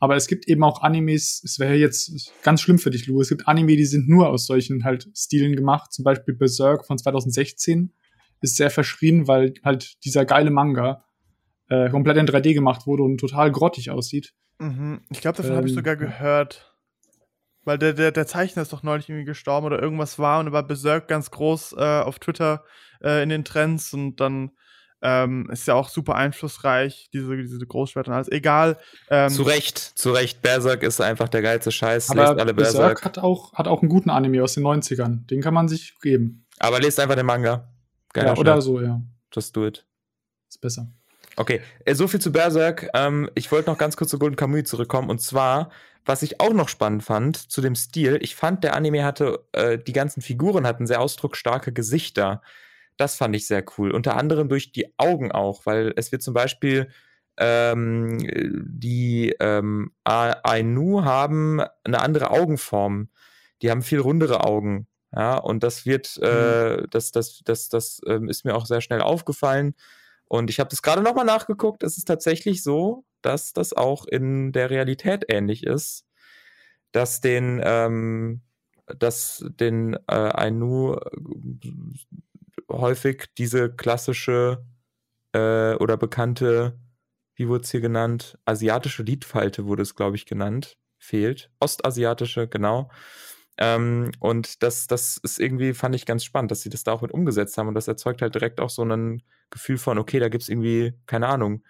Aber 0.00 0.16
es 0.16 0.26
gibt 0.26 0.48
eben 0.48 0.64
auch 0.64 0.80
Animes, 0.80 1.42
es 1.44 1.58
wäre 1.58 1.74
jetzt 1.74 2.32
ganz 2.42 2.62
schlimm 2.62 2.78
für 2.78 2.90
dich, 2.90 3.06
Lou. 3.06 3.20
Es 3.20 3.28
gibt 3.28 3.46
Anime, 3.46 3.76
die 3.76 3.84
sind 3.84 4.08
nur 4.08 4.30
aus 4.30 4.46
solchen 4.46 4.82
halt 4.82 5.08
Stilen 5.14 5.54
gemacht. 5.54 5.92
Zum 5.92 6.04
Beispiel 6.04 6.34
Berserk 6.34 6.86
von 6.86 6.96
2016 6.96 7.92
ist 8.40 8.56
sehr 8.56 8.70
verschrien, 8.70 9.28
weil 9.28 9.52
halt 9.62 10.02
dieser 10.04 10.24
geile 10.24 10.50
Manga 10.50 11.04
äh, 11.68 11.90
komplett 11.90 12.16
in 12.16 12.26
3D 12.26 12.54
gemacht 12.54 12.86
wurde 12.86 13.02
und 13.02 13.18
total 13.18 13.52
grottig 13.52 13.90
aussieht. 13.90 14.32
Mhm. 14.58 15.02
Ich 15.10 15.20
glaube, 15.20 15.36
davon 15.36 15.52
ähm, 15.52 15.58
habe 15.58 15.68
ich 15.68 15.74
sogar 15.74 15.96
gehört. 15.96 16.66
Weil 17.64 17.76
der, 17.76 17.92
der, 17.92 18.10
der 18.10 18.26
Zeichner 18.26 18.62
ist 18.62 18.72
doch 18.72 18.82
neulich 18.82 19.10
irgendwie 19.10 19.26
gestorben 19.26 19.66
oder 19.66 19.82
irgendwas 19.82 20.18
war 20.18 20.40
und 20.40 20.46
er 20.46 20.52
war 20.52 20.66
Berserk 20.66 21.08
ganz 21.08 21.30
groß 21.30 21.74
äh, 21.76 22.00
auf 22.00 22.18
Twitter 22.18 22.64
äh, 23.02 23.22
in 23.22 23.28
den 23.28 23.44
Trends 23.44 23.92
und 23.92 24.16
dann 24.16 24.52
Ähm, 25.02 25.48
ist 25.50 25.66
ja 25.66 25.74
auch 25.74 25.88
super 25.88 26.14
einflussreich, 26.14 27.08
diese, 27.12 27.36
diese 27.36 27.66
Großschwerter 27.66 28.10
und 28.10 28.14
alles. 28.16 28.28
Egal. 28.30 28.76
Ähm, 29.08 29.30
zu 29.30 29.42
Recht, 29.42 29.78
zu 29.78 30.12
Recht. 30.12 30.42
Berserk 30.42 30.82
ist 30.82 31.00
einfach 31.00 31.28
der 31.28 31.42
geilste 31.42 31.72
Scheiß. 31.72 32.10
Aber 32.10 32.28
alle 32.28 32.52
Berserk. 32.54 32.74
Berserk 32.74 33.04
hat 33.04 33.18
auch, 33.18 33.54
hat 33.54 33.66
auch 33.66 33.80
einen 33.80 33.88
guten 33.88 34.10
Anime 34.10 34.42
aus 34.42 34.54
den 34.54 34.64
90ern. 34.64 35.26
Den 35.26 35.40
kann 35.40 35.54
man 35.54 35.68
sich 35.68 35.94
geben. 36.02 36.44
Aber 36.58 36.80
lest 36.80 37.00
einfach 37.00 37.16
den 37.16 37.26
Manga. 37.26 37.68
Geiler 38.12 38.34
ja, 38.34 38.36
oder 38.36 38.60
so, 38.60 38.80
ja. 38.80 39.00
Just 39.32 39.56
do 39.56 39.66
it. 39.66 39.86
Ist 40.48 40.60
besser. 40.60 40.90
Okay, 41.36 41.62
äh, 41.84 41.94
so 41.94 42.08
viel 42.08 42.20
zu 42.20 42.32
Berserk. 42.32 42.88
Ähm, 42.92 43.30
ich 43.34 43.50
wollte 43.50 43.70
noch 43.70 43.78
ganz 43.78 43.96
kurz 43.96 44.10
zu 44.10 44.18
Golden 44.18 44.36
Kamuy 44.36 44.64
zurückkommen. 44.64 45.08
Und 45.08 45.20
zwar, 45.22 45.70
was 46.04 46.22
ich 46.22 46.40
auch 46.40 46.52
noch 46.52 46.68
spannend 46.68 47.02
fand 47.02 47.36
zu 47.36 47.60
dem 47.60 47.74
Stil, 47.74 48.18
ich 48.20 48.34
fand, 48.34 48.64
der 48.64 48.74
Anime 48.74 49.04
hatte, 49.04 49.44
äh, 49.52 49.78
die 49.78 49.92
ganzen 49.92 50.20
Figuren 50.20 50.66
hatten 50.66 50.86
sehr 50.86 51.00
ausdrucksstarke 51.00 51.72
Gesichter. 51.72 52.42
Das 53.00 53.16
fand 53.16 53.34
ich 53.34 53.46
sehr 53.46 53.64
cool. 53.78 53.92
Unter 53.92 54.18
anderem 54.18 54.50
durch 54.50 54.72
die 54.72 54.92
Augen 54.98 55.32
auch, 55.32 55.64
weil 55.64 55.94
es 55.96 56.12
wird 56.12 56.20
zum 56.22 56.34
Beispiel 56.34 56.90
ähm, 57.38 58.18
die 58.62 59.34
ähm, 59.40 59.92
Ainu 60.04 61.02
haben 61.02 61.62
eine 61.82 62.02
andere 62.02 62.30
Augenform. 62.30 63.08
Die 63.62 63.70
haben 63.70 63.80
viel 63.80 64.00
rundere 64.00 64.44
Augen. 64.44 64.86
Ja, 65.16 65.38
und 65.38 65.62
das 65.62 65.86
wird, 65.86 66.18
mhm. 66.20 66.26
äh, 66.26 66.86
das, 66.90 67.10
das, 67.10 67.40
das, 67.42 67.70
das 67.70 68.02
ähm, 68.06 68.28
ist 68.28 68.44
mir 68.44 68.54
auch 68.54 68.66
sehr 68.66 68.82
schnell 68.82 69.00
aufgefallen. 69.00 69.74
Und 70.26 70.50
ich 70.50 70.60
habe 70.60 70.68
das 70.68 70.82
gerade 70.82 71.00
nochmal 71.00 71.24
nachgeguckt. 71.24 71.82
Es 71.82 71.96
ist 71.96 72.04
tatsächlich 72.04 72.62
so, 72.62 73.06
dass 73.22 73.54
das 73.54 73.72
auch 73.72 74.04
in 74.04 74.52
der 74.52 74.68
Realität 74.68 75.24
ähnlich 75.28 75.64
ist, 75.64 76.04
dass 76.92 77.22
den, 77.22 77.62
ähm, 77.64 78.42
dass 78.98 79.42
den 79.48 79.94
äh, 79.94 79.98
Ainu 80.14 80.98
häufig 82.70 83.26
diese 83.36 83.74
klassische 83.74 84.64
äh, 85.32 85.74
oder 85.74 85.96
bekannte, 85.96 86.78
wie 87.34 87.48
wurde 87.48 87.64
es 87.64 87.70
hier 87.70 87.80
genannt? 87.80 88.38
Asiatische 88.44 89.02
Liedfalte 89.02 89.66
wurde 89.66 89.82
es, 89.82 89.94
glaube 89.94 90.16
ich, 90.16 90.26
genannt. 90.26 90.76
Fehlt. 90.98 91.50
Ostasiatische, 91.60 92.48
genau. 92.48 92.90
Ähm, 93.56 94.12
und 94.20 94.62
das, 94.62 94.86
das 94.86 95.18
ist 95.18 95.40
irgendwie, 95.40 95.74
fand 95.74 95.94
ich 95.94 96.06
ganz 96.06 96.24
spannend, 96.24 96.50
dass 96.50 96.62
sie 96.62 96.70
das 96.70 96.84
da 96.84 96.92
auch 96.92 97.02
mit 97.02 97.12
umgesetzt 97.12 97.56
haben. 97.58 97.68
Und 97.68 97.74
das 97.74 97.88
erzeugt 97.88 98.22
halt 98.22 98.34
direkt 98.34 98.60
auch 98.60 98.70
so 98.70 98.82
ein 98.84 99.22
Gefühl 99.50 99.78
von, 99.78 99.98
okay, 99.98 100.18
da 100.18 100.28
gibt 100.28 100.42
es 100.42 100.48
irgendwie, 100.48 100.94
keine 101.06 101.28
Ahnung, 101.28 101.62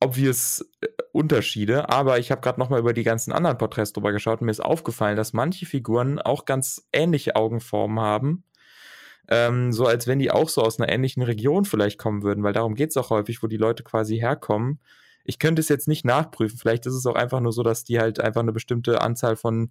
obvious 0.00 0.64
äh, 0.80 0.88
Unterschiede. 1.12 1.88
Aber 1.88 2.18
ich 2.18 2.30
habe 2.30 2.40
gerade 2.40 2.58
nochmal 2.58 2.80
über 2.80 2.92
die 2.92 3.02
ganzen 3.04 3.32
anderen 3.32 3.58
Porträts 3.58 3.92
drüber 3.92 4.12
geschaut 4.12 4.40
und 4.40 4.46
mir 4.46 4.52
ist 4.52 4.64
aufgefallen, 4.64 5.16
dass 5.16 5.32
manche 5.32 5.66
Figuren 5.66 6.18
auch 6.18 6.44
ganz 6.44 6.88
ähnliche 6.92 7.36
Augenformen 7.36 8.00
haben 8.00 8.44
ähm, 9.30 9.72
so 9.72 9.86
als 9.86 10.06
wenn 10.06 10.18
die 10.18 10.30
auch 10.30 10.48
so 10.48 10.62
aus 10.62 10.80
einer 10.80 10.92
ähnlichen 10.92 11.22
Region 11.22 11.64
vielleicht 11.64 11.98
kommen 11.98 12.22
würden, 12.22 12.42
weil 12.42 12.52
darum 12.52 12.74
geht 12.74 12.90
es 12.90 12.96
auch 12.96 13.10
häufig, 13.10 13.42
wo 13.42 13.46
die 13.46 13.56
Leute 13.56 13.84
quasi 13.84 14.18
herkommen. 14.18 14.80
Ich 15.24 15.38
könnte 15.38 15.60
es 15.60 15.68
jetzt 15.68 15.86
nicht 15.86 16.04
nachprüfen. 16.04 16.58
Vielleicht 16.58 16.86
ist 16.86 16.94
es 16.94 17.06
auch 17.06 17.14
einfach 17.14 17.40
nur 17.40 17.52
so, 17.52 17.62
dass 17.62 17.84
die 17.84 18.00
halt 18.00 18.20
einfach 18.20 18.40
eine 18.40 18.52
bestimmte 18.52 19.00
Anzahl 19.00 19.36
von, 19.36 19.70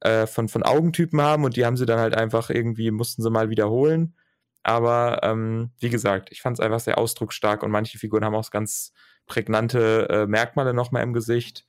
äh, 0.00 0.26
von, 0.26 0.48
von 0.48 0.62
Augentypen 0.62 1.20
haben 1.22 1.44
und 1.44 1.56
die 1.56 1.64
haben 1.64 1.78
sie 1.78 1.86
dann 1.86 1.98
halt 1.98 2.14
einfach 2.14 2.50
irgendwie, 2.50 2.90
mussten 2.90 3.22
sie 3.22 3.30
mal 3.30 3.48
wiederholen. 3.48 4.14
Aber 4.62 5.20
ähm, 5.22 5.70
wie 5.78 5.90
gesagt, 5.90 6.30
ich 6.30 6.42
fand 6.42 6.58
es 6.58 6.60
einfach 6.64 6.80
sehr 6.80 6.98
ausdrucksstark 6.98 7.62
und 7.62 7.70
manche 7.70 7.98
Figuren 7.98 8.24
haben 8.24 8.34
auch 8.34 8.50
ganz 8.50 8.92
prägnante 9.26 10.08
äh, 10.10 10.26
Merkmale 10.26 10.74
nochmal 10.74 11.02
im 11.02 11.14
Gesicht. 11.14 11.66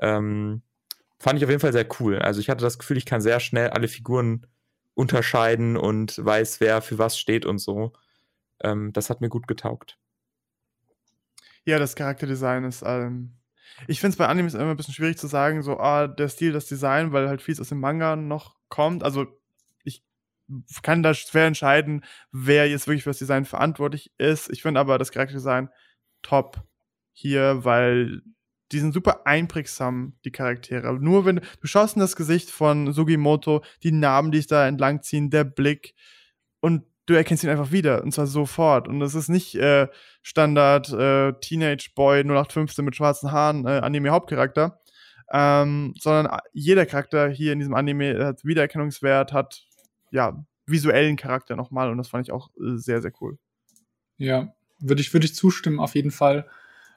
Ähm, 0.00 0.62
fand 1.18 1.38
ich 1.38 1.44
auf 1.44 1.50
jeden 1.50 1.60
Fall 1.60 1.72
sehr 1.72 1.86
cool. 2.00 2.18
Also 2.18 2.40
ich 2.40 2.48
hatte 2.48 2.64
das 2.64 2.78
Gefühl, 2.78 2.96
ich 2.96 3.06
kann 3.06 3.20
sehr 3.20 3.40
schnell 3.40 3.70
alle 3.70 3.88
Figuren 3.88 4.46
unterscheiden 4.96 5.76
und 5.76 6.24
weiß, 6.24 6.60
wer 6.60 6.80
für 6.80 6.98
was 6.98 7.18
steht 7.18 7.44
und 7.46 7.58
so. 7.58 7.92
Ähm, 8.60 8.92
das 8.92 9.10
hat 9.10 9.20
mir 9.20 9.28
gut 9.28 9.46
getaugt. 9.46 9.98
Ja, 11.64 11.78
das 11.78 11.94
Charakterdesign 11.94 12.64
ist. 12.64 12.82
Ähm, 12.84 13.36
ich 13.86 14.00
finde 14.00 14.12
es 14.12 14.16
bei 14.16 14.26
Animes 14.26 14.54
immer 14.54 14.70
ein 14.70 14.76
bisschen 14.76 14.94
schwierig 14.94 15.18
zu 15.18 15.26
sagen, 15.26 15.62
so, 15.62 15.78
ah, 15.78 16.08
der 16.08 16.28
Stil, 16.28 16.52
das 16.52 16.66
Design, 16.66 17.12
weil 17.12 17.28
halt 17.28 17.42
vieles 17.42 17.60
aus 17.60 17.68
dem 17.68 17.80
Manga 17.80 18.16
noch 18.16 18.56
kommt. 18.68 19.04
Also, 19.04 19.26
ich 19.84 20.02
kann 20.82 21.02
da 21.02 21.12
schwer 21.12 21.46
entscheiden, 21.46 22.04
wer 22.30 22.68
jetzt 22.68 22.86
wirklich 22.86 23.02
für 23.02 23.10
das 23.10 23.18
Design 23.18 23.44
verantwortlich 23.44 24.12
ist. 24.16 24.48
Ich 24.50 24.62
finde 24.62 24.80
aber 24.80 24.96
das 24.96 25.10
Charakterdesign 25.12 25.68
top 26.22 26.62
hier, 27.12 27.64
weil 27.64 28.22
die 28.72 28.78
sind 28.78 28.92
super 28.92 29.26
einprägsam, 29.26 30.14
die 30.24 30.32
Charaktere. 30.32 30.98
Nur 31.00 31.24
wenn 31.24 31.36
du 31.36 31.66
schaust 31.66 31.96
in 31.96 32.00
das 32.00 32.16
Gesicht 32.16 32.50
von 32.50 32.92
Sugimoto, 32.92 33.62
die 33.82 33.92
Narben, 33.92 34.32
die 34.32 34.38
sich 34.38 34.46
da 34.46 34.66
entlangziehen, 34.66 35.30
der 35.30 35.44
Blick 35.44 35.94
und 36.60 36.84
du 37.06 37.14
erkennst 37.14 37.44
ihn 37.44 37.50
einfach 37.50 37.70
wieder 37.70 38.02
und 38.02 38.12
zwar 38.12 38.26
sofort. 38.26 38.88
Und 38.88 39.00
das 39.00 39.14
ist 39.14 39.28
nicht 39.28 39.54
äh, 39.54 39.88
Standard 40.22 40.92
äh, 40.92 41.32
Teenage 41.40 41.90
Boy 41.94 42.20
0815 42.20 42.84
mit 42.84 42.96
schwarzen 42.96 43.30
Haaren, 43.30 43.66
äh, 43.66 43.78
Anime-Hauptcharakter, 43.78 44.80
ähm, 45.32 45.94
sondern 45.98 46.36
jeder 46.52 46.86
Charakter 46.86 47.28
hier 47.28 47.52
in 47.52 47.60
diesem 47.60 47.74
Anime 47.74 48.24
hat 48.24 48.44
Wiedererkennungswert, 48.44 49.32
hat 49.32 49.64
ja 50.10 50.44
visuellen 50.66 51.16
Charakter 51.16 51.54
nochmal 51.54 51.90
und 51.90 51.98
das 51.98 52.08
fand 52.08 52.26
ich 52.26 52.32
auch 52.32 52.50
äh, 52.56 52.76
sehr, 52.76 53.00
sehr 53.00 53.12
cool. 53.20 53.38
Ja, 54.18 54.52
würde 54.80 55.00
ich, 55.00 55.12
würde 55.12 55.26
ich 55.26 55.34
zustimmen, 55.34 55.78
auf 55.78 55.94
jeden 55.94 56.10
Fall. 56.10 56.48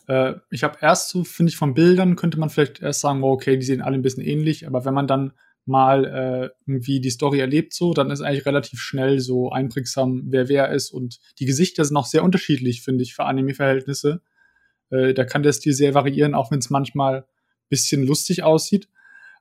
Äh, 0.09 0.39
ich 0.49 0.63
habe 0.63 0.79
erst 0.81 1.09
so, 1.09 1.23
finde 1.23 1.51
ich, 1.51 1.57
von 1.57 1.75
Bildern 1.75 2.15
könnte 2.15 2.39
man 2.39 2.49
vielleicht 2.49 2.81
erst 2.81 3.01
sagen, 3.01 3.23
oh, 3.23 3.31
okay, 3.31 3.57
die 3.57 3.65
sehen 3.65 3.81
alle 3.81 3.95
ein 3.95 4.01
bisschen 4.01 4.23
ähnlich, 4.23 4.67
aber 4.67 4.83
wenn 4.83 4.93
man 4.93 5.07
dann 5.07 5.33
mal 5.65 6.05
äh, 6.05 6.49
irgendwie 6.65 6.99
die 6.99 7.11
Story 7.11 7.39
erlebt, 7.39 7.73
so, 7.73 7.93
dann 7.93 8.09
ist 8.09 8.21
eigentlich 8.21 8.47
relativ 8.47 8.79
schnell 8.81 9.19
so 9.19 9.51
einprägsam, 9.51 10.23
wer 10.25 10.49
wer 10.49 10.71
ist. 10.71 10.89
Und 10.89 11.19
die 11.37 11.45
Gesichter 11.45 11.85
sind 11.85 11.95
auch 11.95 12.07
sehr 12.07 12.23
unterschiedlich, 12.23 12.81
finde 12.81 13.03
ich, 13.03 13.13
für 13.13 13.25
Anime-Verhältnisse. 13.25 14.21
Äh, 14.89 15.13
da 15.13 15.25
kann 15.25 15.43
der 15.43 15.53
Stil 15.53 15.73
sehr 15.73 15.93
variieren, 15.93 16.33
auch 16.33 16.49
wenn 16.49 16.59
es 16.59 16.71
manchmal 16.71 17.17
ein 17.17 17.23
bisschen 17.69 18.03
lustig 18.03 18.41
aussieht. 18.41 18.89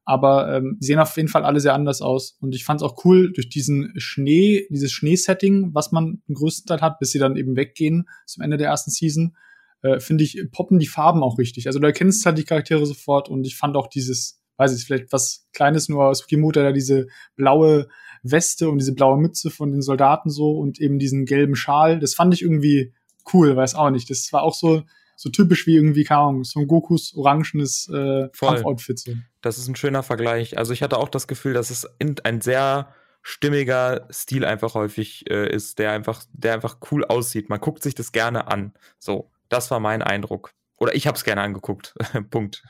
Aber 0.04 0.54
ähm, 0.54 0.76
sehen 0.80 0.98
auf 0.98 1.16
jeden 1.16 1.28
Fall 1.28 1.44
alle 1.44 1.60
sehr 1.60 1.74
anders 1.74 2.02
aus. 2.02 2.36
Und 2.40 2.54
ich 2.54 2.64
fand 2.64 2.82
es 2.82 2.86
auch 2.86 3.04
cool, 3.06 3.32
durch 3.32 3.48
diesen 3.48 3.94
Schnee, 3.96 4.66
dieses 4.70 4.92
Schneesetting, 4.92 5.74
was 5.74 5.92
man 5.92 6.22
im 6.28 6.34
größten 6.34 6.66
Teil 6.66 6.82
hat, 6.82 6.98
bis 6.98 7.10
sie 7.10 7.18
dann 7.18 7.36
eben 7.36 7.56
weggehen 7.56 8.06
zum 8.26 8.42
Ende 8.42 8.58
der 8.58 8.68
ersten 8.68 8.90
Season, 8.90 9.34
äh, 9.82 10.00
finde 10.00 10.24
ich, 10.24 10.40
poppen 10.50 10.78
die 10.78 10.86
Farben 10.86 11.22
auch 11.22 11.38
richtig. 11.38 11.66
Also 11.66 11.78
du 11.78 11.86
erkennst 11.86 12.24
halt 12.26 12.38
die 12.38 12.44
Charaktere 12.44 12.84
sofort 12.86 13.28
und 13.28 13.46
ich 13.46 13.56
fand 13.56 13.76
auch 13.76 13.86
dieses, 13.86 14.40
weiß 14.56 14.76
ich, 14.76 14.84
vielleicht 14.84 15.12
was 15.12 15.46
Kleines 15.52 15.88
nur 15.88 16.06
aus 16.06 16.26
Kimoto, 16.26 16.60
da 16.60 16.72
diese 16.72 17.06
blaue 17.36 17.88
Weste 18.22 18.68
und 18.68 18.78
diese 18.78 18.94
blaue 18.94 19.18
Mütze 19.18 19.50
von 19.50 19.70
den 19.70 19.82
Soldaten 19.82 20.30
so 20.30 20.58
und 20.58 20.80
eben 20.80 20.98
diesen 20.98 21.24
gelben 21.24 21.54
Schal, 21.54 22.00
das 22.00 22.14
fand 22.14 22.34
ich 22.34 22.42
irgendwie 22.42 22.92
cool, 23.32 23.56
weiß 23.56 23.74
auch 23.74 23.90
nicht. 23.90 24.10
Das 24.10 24.32
war 24.32 24.42
auch 24.42 24.54
so, 24.54 24.82
so 25.16 25.30
typisch 25.30 25.66
wie 25.66 25.76
irgendwie, 25.76 26.04
keine 26.04 26.20
Ahnung, 26.20 26.44
Son 26.44 26.66
Gokus 26.66 27.14
orangenes 27.14 27.88
äh, 27.92 28.28
Kampfoutfit. 28.36 28.98
So. 28.98 29.12
Das 29.42 29.58
ist 29.58 29.68
ein 29.68 29.76
schöner 29.76 30.02
Vergleich. 30.02 30.58
Also 30.58 30.72
ich 30.72 30.82
hatte 30.82 30.98
auch 30.98 31.08
das 31.08 31.28
Gefühl, 31.28 31.54
dass 31.54 31.70
es 31.70 31.86
ein 32.00 32.40
sehr 32.40 32.94
stimmiger 33.22 34.06
Stil 34.10 34.44
einfach 34.44 34.74
häufig 34.74 35.28
äh, 35.30 35.52
ist, 35.52 35.78
der 35.78 35.92
einfach, 35.92 36.24
der 36.32 36.54
einfach 36.54 36.78
cool 36.90 37.04
aussieht. 37.04 37.48
Man 37.48 37.60
guckt 37.60 37.82
sich 37.82 37.94
das 37.94 38.12
gerne 38.12 38.48
an. 38.48 38.72
So. 38.98 39.30
Das 39.48 39.70
war 39.70 39.80
mein 39.80 40.02
Eindruck. 40.02 40.52
Oder 40.76 40.94
ich 40.94 41.06
habe 41.06 41.16
es 41.16 41.24
gerne 41.24 41.42
angeguckt. 41.42 41.94
Punkt. 42.30 42.62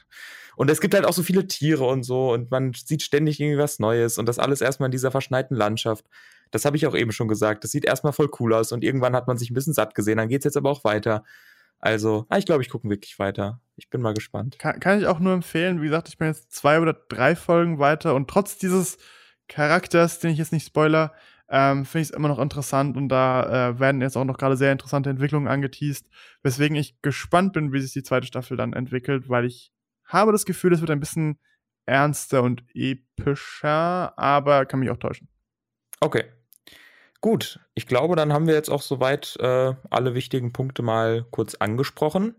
Und 0.56 0.70
es 0.70 0.80
gibt 0.80 0.94
halt 0.94 1.04
auch 1.04 1.12
so 1.12 1.22
viele 1.22 1.46
Tiere 1.46 1.84
und 1.84 2.02
so 2.02 2.32
und 2.32 2.50
man 2.50 2.72
sieht 2.72 3.02
ständig 3.02 3.38
irgendwie 3.38 3.58
was 3.58 3.78
Neues 3.78 4.18
und 4.18 4.26
das 4.26 4.40
alles 4.40 4.60
erstmal 4.60 4.88
in 4.88 4.92
dieser 4.92 5.12
verschneiten 5.12 5.56
Landschaft. 5.56 6.04
Das 6.50 6.64
habe 6.64 6.76
ich 6.76 6.86
auch 6.86 6.96
eben 6.96 7.12
schon 7.12 7.28
gesagt. 7.28 7.62
Das 7.62 7.70
sieht 7.70 7.84
erstmal 7.84 8.12
voll 8.12 8.30
cool 8.40 8.54
aus 8.54 8.72
und 8.72 8.82
irgendwann 8.82 9.14
hat 9.14 9.28
man 9.28 9.38
sich 9.38 9.50
ein 9.50 9.54
bisschen 9.54 9.74
satt 9.74 9.94
gesehen. 9.94 10.18
Dann 10.18 10.28
geht 10.28 10.40
es 10.40 10.44
jetzt 10.44 10.56
aber 10.56 10.70
auch 10.70 10.82
weiter. 10.82 11.22
Also, 11.80 12.26
ich 12.36 12.44
glaube, 12.44 12.62
ich 12.62 12.70
gucke 12.70 12.88
wirklich 12.88 13.18
weiter. 13.18 13.60
Ich 13.76 13.88
bin 13.88 14.00
mal 14.00 14.14
gespannt. 14.14 14.58
Kann, 14.58 14.80
kann, 14.80 14.98
ich 14.98 15.06
auch 15.06 15.20
nur 15.20 15.32
empfehlen. 15.32 15.80
Wie 15.80 15.86
gesagt, 15.86 16.08
ich 16.08 16.18
bin 16.18 16.26
jetzt 16.26 16.52
zwei 16.52 16.80
oder 16.80 16.92
drei 16.92 17.36
Folgen 17.36 17.78
weiter 17.78 18.16
und 18.16 18.28
trotz 18.28 18.58
dieses 18.58 18.98
Charakters, 19.46 20.18
den 20.18 20.30
ich 20.30 20.38
jetzt 20.38 20.52
nicht 20.52 20.66
spoiler, 20.66 21.14
ähm, 21.50 21.84
finde 21.84 22.02
ich 22.02 22.08
es 22.08 22.14
immer 22.14 22.28
noch 22.28 22.38
interessant 22.38 22.96
und 22.96 23.08
da 23.08 23.70
äh, 23.70 23.80
werden 23.80 24.00
jetzt 24.00 24.16
auch 24.16 24.24
noch 24.24 24.36
gerade 24.38 24.56
sehr 24.56 24.72
interessante 24.72 25.10
Entwicklungen 25.10 25.48
angeteased, 25.48 26.06
weswegen 26.42 26.76
ich 26.76 27.00
gespannt 27.00 27.52
bin, 27.54 27.72
wie 27.72 27.80
sich 27.80 27.92
die 27.92 28.02
zweite 28.02 28.26
Staffel 28.26 28.56
dann 28.56 28.74
entwickelt, 28.74 29.28
weil 29.28 29.44
ich 29.44 29.72
habe 30.04 30.32
das 30.32 30.44
Gefühl, 30.44 30.72
es 30.72 30.80
wird 30.80 30.90
ein 30.90 31.00
bisschen 31.00 31.38
ernster 31.86 32.42
und 32.42 32.64
epischer, 32.74 34.18
aber 34.18 34.66
kann 34.66 34.80
mich 34.80 34.90
auch 34.90 34.98
täuschen. 34.98 35.28
Okay. 36.00 36.24
Gut, 37.20 37.58
ich 37.74 37.88
glaube, 37.88 38.14
dann 38.14 38.32
haben 38.32 38.46
wir 38.46 38.54
jetzt 38.54 38.70
auch 38.70 38.82
soweit 38.82 39.36
äh, 39.40 39.74
alle 39.90 40.14
wichtigen 40.14 40.52
Punkte 40.52 40.82
mal 40.82 41.26
kurz 41.30 41.56
angesprochen. 41.56 42.36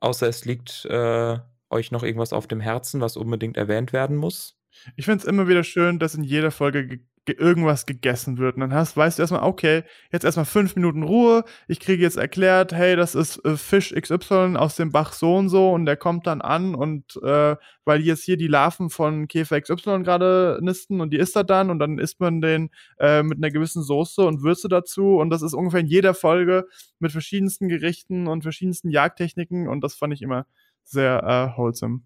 Außer 0.00 0.26
es 0.26 0.44
liegt 0.44 0.84
äh, 0.86 1.38
euch 1.70 1.92
noch 1.92 2.02
irgendwas 2.02 2.32
auf 2.32 2.48
dem 2.48 2.60
Herzen, 2.60 3.00
was 3.00 3.16
unbedingt 3.16 3.56
erwähnt 3.56 3.92
werden 3.92 4.16
muss. 4.16 4.58
Ich 4.96 5.04
finde 5.04 5.22
es 5.22 5.28
immer 5.28 5.46
wieder 5.46 5.62
schön, 5.62 6.00
dass 6.00 6.14
in 6.14 6.24
jeder 6.24 6.50
Folge 6.50 7.00
irgendwas 7.32 7.86
gegessen 7.86 8.38
wird. 8.38 8.56
Und 8.56 8.60
dann 8.60 8.74
hast, 8.74 8.96
weißt 8.96 9.18
du 9.18 9.22
erstmal, 9.22 9.42
okay, 9.42 9.82
jetzt 10.12 10.24
erstmal 10.24 10.44
fünf 10.44 10.76
Minuten 10.76 11.02
Ruhe. 11.02 11.44
Ich 11.68 11.80
kriege 11.80 12.02
jetzt 12.02 12.16
erklärt, 12.16 12.72
hey, 12.72 12.96
das 12.96 13.14
ist 13.14 13.44
äh, 13.44 13.56
Fisch 13.56 13.92
XY 13.92 14.56
aus 14.56 14.76
dem 14.76 14.92
Bach 14.92 15.12
so 15.12 15.36
und 15.36 15.48
so 15.48 15.72
und 15.72 15.86
der 15.86 15.96
kommt 15.96 16.26
dann 16.26 16.40
an 16.40 16.74
und 16.74 17.20
äh, 17.22 17.56
weil 17.84 18.00
jetzt 18.00 18.24
hier 18.24 18.36
die 18.36 18.48
Larven 18.48 18.90
von 18.90 19.28
Käfer 19.28 19.60
XY 19.60 20.02
gerade 20.02 20.58
nisten 20.60 21.00
und 21.00 21.10
die 21.10 21.18
isst 21.18 21.36
er 21.36 21.44
dann 21.44 21.70
und 21.70 21.78
dann 21.78 21.98
isst 21.98 22.20
man 22.20 22.40
den 22.40 22.70
äh, 22.98 23.22
mit 23.22 23.38
einer 23.38 23.50
gewissen 23.50 23.82
Soße 23.82 24.22
und 24.22 24.42
Würze 24.42 24.68
dazu 24.68 25.16
und 25.18 25.30
das 25.30 25.42
ist 25.42 25.54
ungefähr 25.54 25.80
in 25.80 25.86
jeder 25.86 26.14
Folge 26.14 26.66
mit 26.98 27.12
verschiedensten 27.12 27.68
Gerichten 27.68 28.26
und 28.26 28.42
verschiedensten 28.42 28.90
Jagdtechniken 28.90 29.68
und 29.68 29.82
das 29.82 29.94
fand 29.94 30.12
ich 30.12 30.22
immer 30.22 30.46
sehr 30.84 31.22
äh, 31.54 31.58
wholesome. 31.58 32.00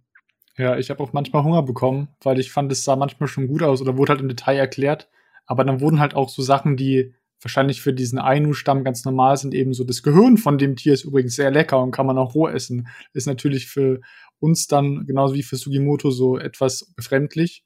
Ja, 0.56 0.76
ich 0.76 0.90
habe 0.90 1.02
auch 1.02 1.12
manchmal 1.12 1.44
Hunger 1.44 1.62
bekommen, 1.62 2.08
weil 2.22 2.38
ich 2.38 2.52
fand, 2.52 2.70
es 2.72 2.84
sah 2.84 2.96
manchmal 2.96 3.28
schon 3.28 3.48
gut 3.48 3.62
aus 3.62 3.80
oder 3.80 3.96
wurde 3.96 4.10
halt 4.12 4.20
im 4.20 4.28
Detail 4.28 4.56
erklärt. 4.56 5.08
Aber 5.46 5.64
dann 5.64 5.80
wurden 5.80 6.00
halt 6.00 6.14
auch 6.14 6.28
so 6.28 6.42
Sachen, 6.42 6.76
die 6.76 7.14
wahrscheinlich 7.40 7.80
für 7.80 7.94
diesen 7.94 8.18
Ainu-Stamm 8.18 8.84
ganz 8.84 9.04
normal 9.04 9.36
sind, 9.36 9.54
eben 9.54 9.72
so 9.72 9.84
das 9.84 10.02
Gehirn 10.02 10.36
von 10.36 10.58
dem 10.58 10.76
Tier 10.76 10.92
ist 10.92 11.04
übrigens 11.04 11.34
sehr 11.36 11.50
lecker 11.50 11.82
und 11.82 11.90
kann 11.90 12.06
man 12.06 12.18
auch 12.18 12.34
roh 12.34 12.48
essen. 12.48 12.88
Ist 13.14 13.26
natürlich 13.26 13.66
für 13.68 14.00
uns 14.40 14.66
dann, 14.66 15.06
genauso 15.06 15.34
wie 15.34 15.42
für 15.42 15.56
Sugimoto, 15.56 16.10
so 16.10 16.38
etwas 16.38 16.92
befremdlich. 16.94 17.64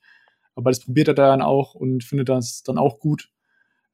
Aber 0.55 0.70
das 0.70 0.80
probiert 0.80 1.09
er 1.09 1.14
dann 1.14 1.43
auch 1.43 1.74
und 1.74 2.05
findet 2.05 2.28
das 2.28 2.62
dann 2.62 2.78
auch 2.78 3.01
gut. 3.01 3.30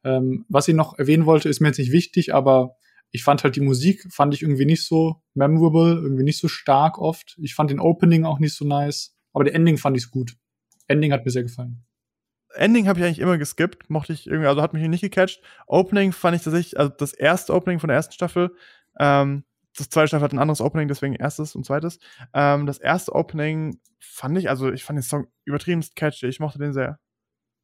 Ähm, 0.05 0.45
was 0.49 0.69
ich 0.69 0.75
noch 0.75 0.99
erwähnen 0.99 1.27
wollte, 1.27 1.49
ist 1.49 1.61
mir 1.61 1.69
jetzt 1.69 1.79
nicht 1.79 1.93
wichtig, 1.93 2.35
aber 2.35 2.77
ich 3.11 3.25
fand 3.25 3.43
halt 3.45 3.57
die 3.57 3.61
Musik, 3.61 4.07
fand 4.11 4.35
ich 4.35 4.43
irgendwie 4.43 4.67
nicht 4.67 4.85
so 4.85 5.23
memorable, 5.35 5.95
irgendwie 5.95 6.23
nicht 6.23 6.39
so 6.39 6.49
stark 6.49 6.99
oft. 6.99 7.37
Ich 7.41 7.55
fand 7.55 7.71
den 7.71 7.81
Opening 7.81 8.25
auch 8.25 8.39
nicht 8.39 8.55
so 8.55 8.65
nice, 8.65 9.17
aber 9.33 9.45
der 9.45 9.55
Ending 9.55 9.79
fand 9.79 9.97
ich 9.97 10.11
gut. 10.11 10.37
Ending 10.87 11.13
hat 11.13 11.25
mir 11.25 11.31
sehr 11.31 11.43
gefallen. 11.43 11.85
Ending 12.55 12.89
habe 12.89 12.99
ich 12.99 13.05
eigentlich 13.05 13.21
immer 13.21 13.39
geskippt, 13.39 13.91
mochte 13.91 14.13
ich 14.13 14.27
irgendwie, 14.27 14.49
also 14.49 14.61
hat 14.63 14.73
mich 14.73 14.87
nicht 14.89 15.03
gecatcht. 15.03 15.41
Opening 15.67 16.13
fand 16.13 16.37
ich 16.37 16.43
tatsächlich, 16.43 16.79
also 16.79 16.93
das 16.97 17.13
erste 17.13 17.55
Opening 17.55 17.79
von 17.79 17.89
der 17.89 17.97
ersten 17.97 18.13
Staffel, 18.13 18.55
ähm, 18.99 19.45
das 19.77 19.89
zweite 19.89 20.09
Staffel 20.09 20.25
hat 20.25 20.33
ein 20.33 20.39
anderes 20.39 20.61
Opening, 20.61 20.89
deswegen 20.89 21.15
erstes 21.15 21.55
und 21.55 21.65
zweites. 21.65 22.01
Ähm, 22.35 22.67
das 22.67 22.79
erste 22.79 23.15
Opening 23.15 23.79
fand 24.01 24.37
ich, 24.37 24.49
also 24.51 24.71
ich 24.73 24.85
fand 24.85 24.99
den 24.99 25.03
Song 25.03 25.29
übertrieben 25.45 25.85
catchy, 25.95 26.27
ich 26.27 26.41
mochte 26.41 26.59
den 26.59 26.73
sehr. 26.73 26.99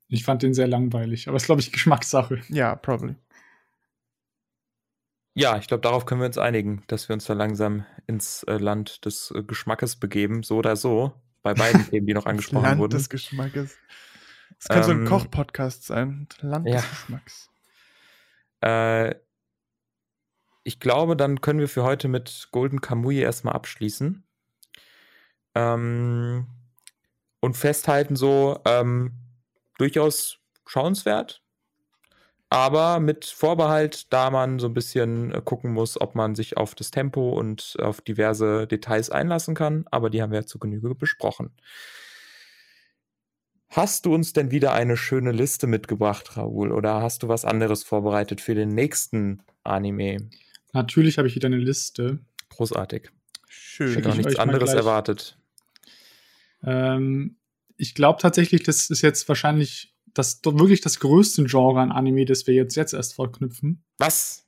Ich 0.08 0.24
fand 0.24 0.42
den 0.42 0.54
sehr 0.54 0.68
langweilig, 0.68 1.26
aber 1.26 1.36
ist, 1.36 1.46
glaube 1.46 1.60
ich, 1.60 1.72
Geschmackssache. 1.72 2.40
Ja, 2.48 2.76
probably. 2.76 3.16
Ja, 5.38 5.58
ich 5.58 5.68
glaube, 5.68 5.82
darauf 5.82 6.06
können 6.06 6.22
wir 6.22 6.26
uns 6.26 6.38
einigen, 6.38 6.82
dass 6.86 7.10
wir 7.10 7.14
uns 7.14 7.26
da 7.26 7.34
langsam 7.34 7.84
ins 8.06 8.42
äh, 8.44 8.56
Land 8.56 9.04
des 9.04 9.30
äh, 9.32 9.42
Geschmackes 9.42 9.96
begeben, 9.96 10.42
so 10.42 10.56
oder 10.56 10.76
so, 10.76 11.12
bei 11.42 11.52
beiden 11.52 11.84
Themen, 11.90 12.06
die 12.06 12.14
noch 12.14 12.24
angesprochen 12.24 12.62
Land 12.62 12.78
wurden. 12.78 12.92
Land 12.92 13.02
des 13.02 13.10
Geschmackes. 13.10 13.76
Das 14.58 14.68
kann 14.68 14.78
ähm, 14.78 14.84
so 14.84 14.90
ein 14.92 14.98
ähm, 15.00 15.06
Koch-Podcast 15.06 15.84
sein. 15.84 16.26
Land 16.40 16.66
ja. 16.66 16.76
des 16.76 16.88
Geschmacks. 16.88 17.50
Äh, 18.62 19.14
ich 20.64 20.80
glaube, 20.80 21.16
dann 21.16 21.42
können 21.42 21.60
wir 21.60 21.68
für 21.68 21.82
heute 21.82 22.08
mit 22.08 22.48
Golden 22.50 22.80
Kamui 22.80 23.18
erstmal 23.18 23.54
abschließen. 23.54 24.26
Ähm, 25.54 26.46
und 27.40 27.56
festhalten 27.58 28.16
so, 28.16 28.62
ähm, 28.64 29.12
durchaus 29.76 30.38
schauenswert, 30.64 31.42
aber 32.48 33.00
mit 33.00 33.24
Vorbehalt, 33.24 34.12
da 34.12 34.30
man 34.30 34.58
so 34.58 34.68
ein 34.68 34.74
bisschen 34.74 35.32
äh, 35.32 35.42
gucken 35.44 35.72
muss, 35.72 36.00
ob 36.00 36.14
man 36.14 36.34
sich 36.34 36.56
auf 36.56 36.74
das 36.74 36.90
Tempo 36.90 37.30
und 37.30 37.76
auf 37.80 38.00
diverse 38.00 38.66
Details 38.66 39.10
einlassen 39.10 39.54
kann. 39.54 39.84
Aber 39.90 40.10
die 40.10 40.22
haben 40.22 40.30
wir 40.30 40.40
ja 40.40 40.46
zu 40.46 40.58
Genüge 40.58 40.94
besprochen. 40.94 41.50
Hast 43.68 44.06
du 44.06 44.14
uns 44.14 44.32
denn 44.32 44.52
wieder 44.52 44.72
eine 44.72 44.96
schöne 44.96 45.32
Liste 45.32 45.66
mitgebracht, 45.66 46.36
Raoul? 46.36 46.70
Oder 46.70 47.02
hast 47.02 47.24
du 47.24 47.28
was 47.28 47.44
anderes 47.44 47.82
vorbereitet 47.82 48.40
für 48.40 48.54
den 48.54 48.68
nächsten 48.68 49.42
Anime? 49.64 50.30
Natürlich 50.72 51.18
habe 51.18 51.26
ich 51.26 51.34
wieder 51.34 51.46
eine 51.46 51.56
Liste. 51.56 52.20
Großartig. 52.50 53.10
Schön. 53.48 53.90
Ich 53.90 53.96
hätte 53.96 54.10
auch 54.10 54.14
nichts 54.14 54.36
anderes 54.36 54.72
erwartet. 54.72 55.36
Ähm, 56.62 57.36
ich 57.76 57.94
glaube 57.94 58.20
tatsächlich, 58.22 58.62
das 58.62 58.88
ist 58.88 59.02
jetzt 59.02 59.28
wahrscheinlich 59.28 59.95
das 60.16 60.40
wirklich 60.42 60.80
das 60.80 60.98
größte 60.98 61.44
Genre 61.44 61.80
an 61.80 61.92
Anime, 61.92 62.24
das 62.24 62.46
wir 62.46 62.54
jetzt, 62.54 62.74
jetzt 62.74 62.94
erst 62.94 63.14
vorknüpfen. 63.14 63.84
Was? 63.98 64.46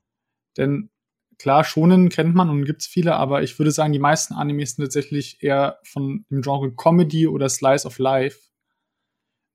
Denn 0.56 0.90
klar, 1.36 1.62
Shonen 1.62 2.08
kennt 2.08 2.34
man 2.34 2.48
und 2.48 2.64
gibt's 2.64 2.86
viele, 2.86 3.16
aber 3.16 3.42
ich 3.42 3.58
würde 3.58 3.70
sagen, 3.70 3.92
die 3.92 3.98
meisten 3.98 4.32
Animes 4.32 4.72
sind 4.72 4.84
tatsächlich 4.84 5.42
eher 5.42 5.78
von 5.84 6.24
dem 6.30 6.40
Genre 6.40 6.72
Comedy 6.74 7.28
oder 7.28 7.50
Slice 7.50 7.86
of 7.86 7.98
Life. 7.98 8.38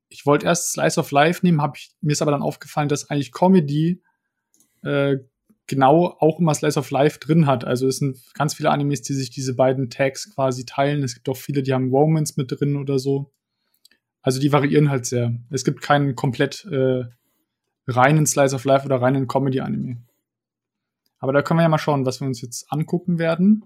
Ich 0.10 0.28
wollte 0.28 0.46
erst 0.46 0.74
Slice 0.74 1.00
of 1.00 1.10
Life 1.10 1.44
nehmen, 1.44 1.62
hab 1.62 1.78
ich, 1.78 1.92
mir 2.02 2.12
ist 2.12 2.22
aber 2.22 2.32
dann 2.32 2.44
aufgefallen, 2.44 2.90
dass 2.90 3.10
eigentlich 3.10 3.32
Comedy 3.32 4.04
äh, 4.84 5.18
genau 5.66 6.16
auch 6.20 6.40
immer 6.40 6.54
Slice 6.54 6.78
of 6.78 6.92
Life 6.92 7.18
drin 7.18 7.48
hat. 7.48 7.66
Also 7.66 7.88
es 7.88 7.98
sind 7.98 8.20
ganz 8.36 8.54
viele 8.54 8.70
Animes, 8.70 9.02
die 9.02 9.14
sich 9.14 9.32
diese 9.32 9.56
beiden 9.56 9.90
Tags 9.90 10.36
quasi 10.36 10.66
teilen. 10.66 11.02
Es 11.02 11.16
gibt 11.16 11.28
auch 11.28 11.38
viele, 11.38 11.64
die 11.64 11.74
haben 11.74 11.90
Romance 11.90 12.36
mit 12.38 12.52
drin 12.52 12.76
oder 12.76 13.00
so. 13.00 13.34
Also 14.24 14.40
die 14.40 14.52
variieren 14.52 14.90
halt 14.90 15.06
sehr. 15.06 15.36
Es 15.52 15.64
gibt 15.64 15.82
keinen 15.82 16.16
komplett 16.16 16.66
äh, 16.66 17.04
reinen 17.88 18.26
Slice 18.26 18.56
of 18.56 18.64
Life 18.64 18.86
oder 18.86 19.02
reinen 19.02 19.28
Comedy-Anime. 19.28 19.98
Aber 21.20 21.34
da 21.34 21.42
können 21.42 21.60
wir 21.60 21.64
ja 21.64 21.70
mal 21.70 21.78
schauen, 21.78 22.06
was 22.06 22.22
wir 22.22 22.28
uns 22.28 22.42
jetzt 22.42 22.72
angucken 22.72 23.20
werden. 23.20 23.66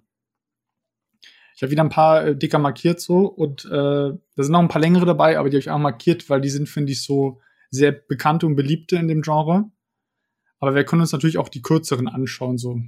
Ich 1.56 1.64
habe 1.64 1.72
wieder 1.72 1.84
ein 1.84 1.90
paar 1.90 2.26
äh, 2.26 2.36
dicker 2.36 2.60
markiert 2.60 3.00
so 3.00 3.26
und 3.28 3.66
äh, 3.66 3.70
da 3.70 4.18
sind 4.36 4.52
noch 4.52 4.60
ein 4.60 4.68
paar 4.68 4.82
längere 4.82 5.06
dabei, 5.06 5.40
aber 5.40 5.50
die 5.50 5.56
habe 5.56 5.62
ich 5.62 5.70
auch 5.72 5.80
markiert, 5.80 6.30
weil 6.30 6.42
die 6.42 6.50
sind, 6.50 6.70
finde 6.70 6.92
ich, 6.92 7.04
so 7.04 7.40
sehr 7.70 7.92
bekannte 7.92 8.46
und 8.46 8.56
beliebte 8.56 8.96
in 8.96 9.08
dem 9.08 9.22
Genre. 9.22 9.66
Aber 10.60 10.76
wir 10.76 10.84
können 10.86 11.02
uns 11.02 11.12
natürlich 11.12 11.38
auch 11.38 11.50
die 11.50 11.62
kürzeren 11.62 12.08
anschauen 12.08 12.58
so. 12.58 12.80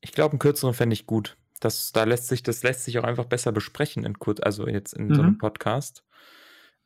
Ich 0.00 0.12
glaube, 0.12 0.32
einen 0.32 0.38
kürzeren 0.38 0.74
fände 0.74 0.94
ich 0.94 1.06
gut. 1.06 1.36
Das, 1.60 1.92
da 1.92 2.04
lässt 2.04 2.28
sich, 2.28 2.42
das 2.42 2.62
lässt 2.62 2.84
sich 2.84 2.98
auch 2.98 3.04
einfach 3.04 3.26
besser 3.26 3.52
besprechen 3.52 4.04
in 4.04 4.18
kurz, 4.18 4.40
also 4.40 4.66
jetzt 4.66 4.94
in 4.94 5.08
mhm. 5.08 5.14
so 5.14 5.22
einem 5.22 5.38
Podcast. 5.38 6.04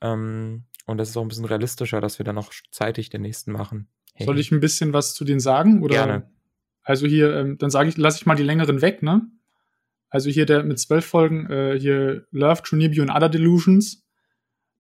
Ähm, 0.01 0.65
und 0.87 0.99
das 0.99 1.11
ist 1.11 1.17
auch 1.17 1.23
ein 1.23 1.29
bisschen 1.29 1.45
realistischer, 1.45 2.01
dass 2.01 2.19
wir 2.19 2.25
dann 2.25 2.37
noch 2.37 2.53
zeitig 2.71 3.11
den 3.11 3.23
nächsten 3.23 3.53
machen. 3.53 3.89
Hey. 4.15 4.27
Soll 4.27 4.39
ich 4.39 4.53
ein 4.53 4.61
bisschen 4.61 4.93
was 4.93 5.15
zu 5.15 5.25
denen 5.25 5.41
sagen? 5.41 5.83
Oder? 5.83 5.95
Gerne. 5.95 6.31
Also 6.83 7.07
hier, 7.07 7.35
ähm, 7.35 7.59
dann 7.59 7.71
sage 7.71 7.89
ich, 7.89 7.97
lasse 7.97 8.19
ich 8.19 8.27
mal 8.27 8.37
die 8.37 8.45
längeren 8.45 8.81
weg, 8.81 9.03
ne? 9.03 9.23
Also 10.09 10.31
hier 10.31 10.47
der 10.47 10.63
mit 10.63 10.79
zwölf 10.79 11.05
Folgen, 11.05 11.51
äh, 11.51 11.79
hier 11.79 12.27
Love, 12.31 12.63
True 12.63 12.79
Nibio 12.79 13.03
and 13.03 13.11
Other 13.11 13.29
Delusions, 13.29 14.07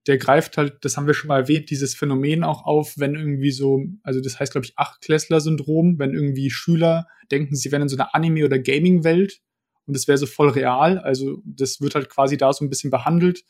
der 0.07 0.19
greift 0.19 0.57
halt, 0.57 0.85
das 0.85 0.97
haben 0.97 1.09
wir 1.09 1.15
schon 1.15 1.29
mal 1.29 1.41
erwähnt, 1.41 1.69
dieses 1.69 1.95
Phänomen 1.95 2.45
auch 2.45 2.65
auf, 2.65 2.95
wenn 2.97 3.17
irgendwie 3.17 3.51
so, 3.51 3.85
also 4.05 4.21
das 4.21 4.39
heißt, 4.39 4.53
glaube 4.53 4.65
ich, 4.65 4.79
Achtklässler-Syndrom, 4.79 5.99
wenn 5.99 6.15
irgendwie 6.15 6.49
Schüler 6.51 7.09
denken, 7.33 7.57
sie 7.57 7.73
wären 7.73 7.83
in 7.83 7.89
so 7.89 7.97
einer 7.97 8.15
Anime- 8.15 8.45
oder 8.45 8.61
Gaming-Welt 8.61 9.41
und 9.87 9.97
das 9.97 10.07
wäre 10.07 10.17
so 10.17 10.27
voll 10.27 10.51
real. 10.51 10.99
Also 10.99 11.43
das 11.45 11.81
wird 11.81 11.97
halt 11.97 12.09
quasi 12.09 12.37
da 12.37 12.53
so 12.53 12.65
ein 12.65 12.71
bisschen 12.71 12.91
behandelt 12.91 13.43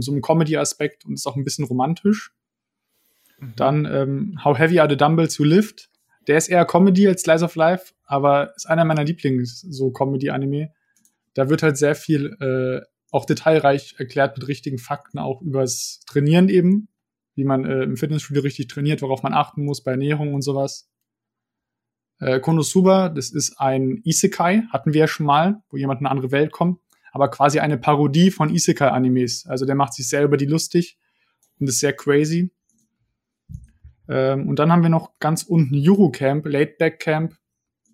so 0.00 0.12
einem 0.12 0.22
Comedy-Aspekt 0.22 1.04
und 1.04 1.14
ist 1.14 1.26
auch 1.26 1.36
ein 1.36 1.44
bisschen 1.44 1.64
romantisch. 1.64 2.32
Mhm. 3.38 3.52
Dann 3.56 3.84
ähm, 3.84 4.38
How 4.44 4.56
Heavy 4.56 4.78
Are 4.80 4.88
the 4.88 4.96
Dumbbells 4.96 5.36
You 5.38 5.44
Lift? 5.44 5.90
Der 6.26 6.38
ist 6.38 6.48
eher 6.48 6.64
Comedy 6.64 7.08
als 7.08 7.22
Slice 7.22 7.44
of 7.44 7.56
Life, 7.56 7.94
aber 8.04 8.54
ist 8.56 8.66
einer 8.66 8.84
meiner 8.84 9.04
Lieblings 9.04 9.60
so 9.60 9.90
Comedy-Anime. 9.90 10.72
Da 11.34 11.50
wird 11.50 11.62
halt 11.62 11.76
sehr 11.76 11.94
viel 11.94 12.36
äh, 12.40 12.86
auch 13.10 13.24
detailreich 13.24 13.96
erklärt 13.98 14.38
mit 14.38 14.48
richtigen 14.48 14.78
Fakten 14.78 15.18
auch 15.18 15.42
übers 15.42 16.00
Trainieren 16.06 16.48
eben, 16.48 16.88
wie 17.34 17.44
man 17.44 17.64
äh, 17.64 17.82
im 17.82 17.96
Fitnessstudio 17.96 18.42
richtig 18.42 18.68
trainiert, 18.68 19.02
worauf 19.02 19.22
man 19.22 19.34
achten 19.34 19.64
muss 19.64 19.82
bei 19.82 19.92
Ernährung 19.92 20.34
und 20.34 20.42
sowas. 20.42 20.88
Äh, 22.20 22.40
Konosuba, 22.40 23.08
das 23.08 23.30
ist 23.30 23.58
ein 23.58 24.00
Isekai, 24.04 24.62
hatten 24.70 24.94
wir 24.94 25.00
ja 25.00 25.08
schon 25.08 25.26
mal, 25.26 25.62
wo 25.70 25.76
jemand 25.76 26.00
in 26.00 26.06
eine 26.06 26.12
andere 26.12 26.30
Welt 26.30 26.52
kommt 26.52 26.81
aber 27.12 27.28
quasi 27.28 27.60
eine 27.60 27.78
Parodie 27.78 28.30
von 28.30 28.50
Isekai-Animes. 28.50 29.46
Also 29.46 29.66
der 29.66 29.74
macht 29.74 29.94
sich 29.94 30.08
selber 30.08 30.36
die 30.36 30.46
lustig 30.46 30.98
und 31.60 31.68
ist 31.68 31.78
sehr 31.78 31.92
crazy. 31.92 32.50
Ähm, 34.08 34.48
und 34.48 34.58
dann 34.58 34.72
haben 34.72 34.82
wir 34.82 34.88
noch 34.88 35.18
ganz 35.20 35.42
unten 35.42 35.74
Yuru 35.74 36.10
Camp, 36.10 36.46
Late 36.46 36.74
Back 36.78 36.98
Camp. 36.98 37.36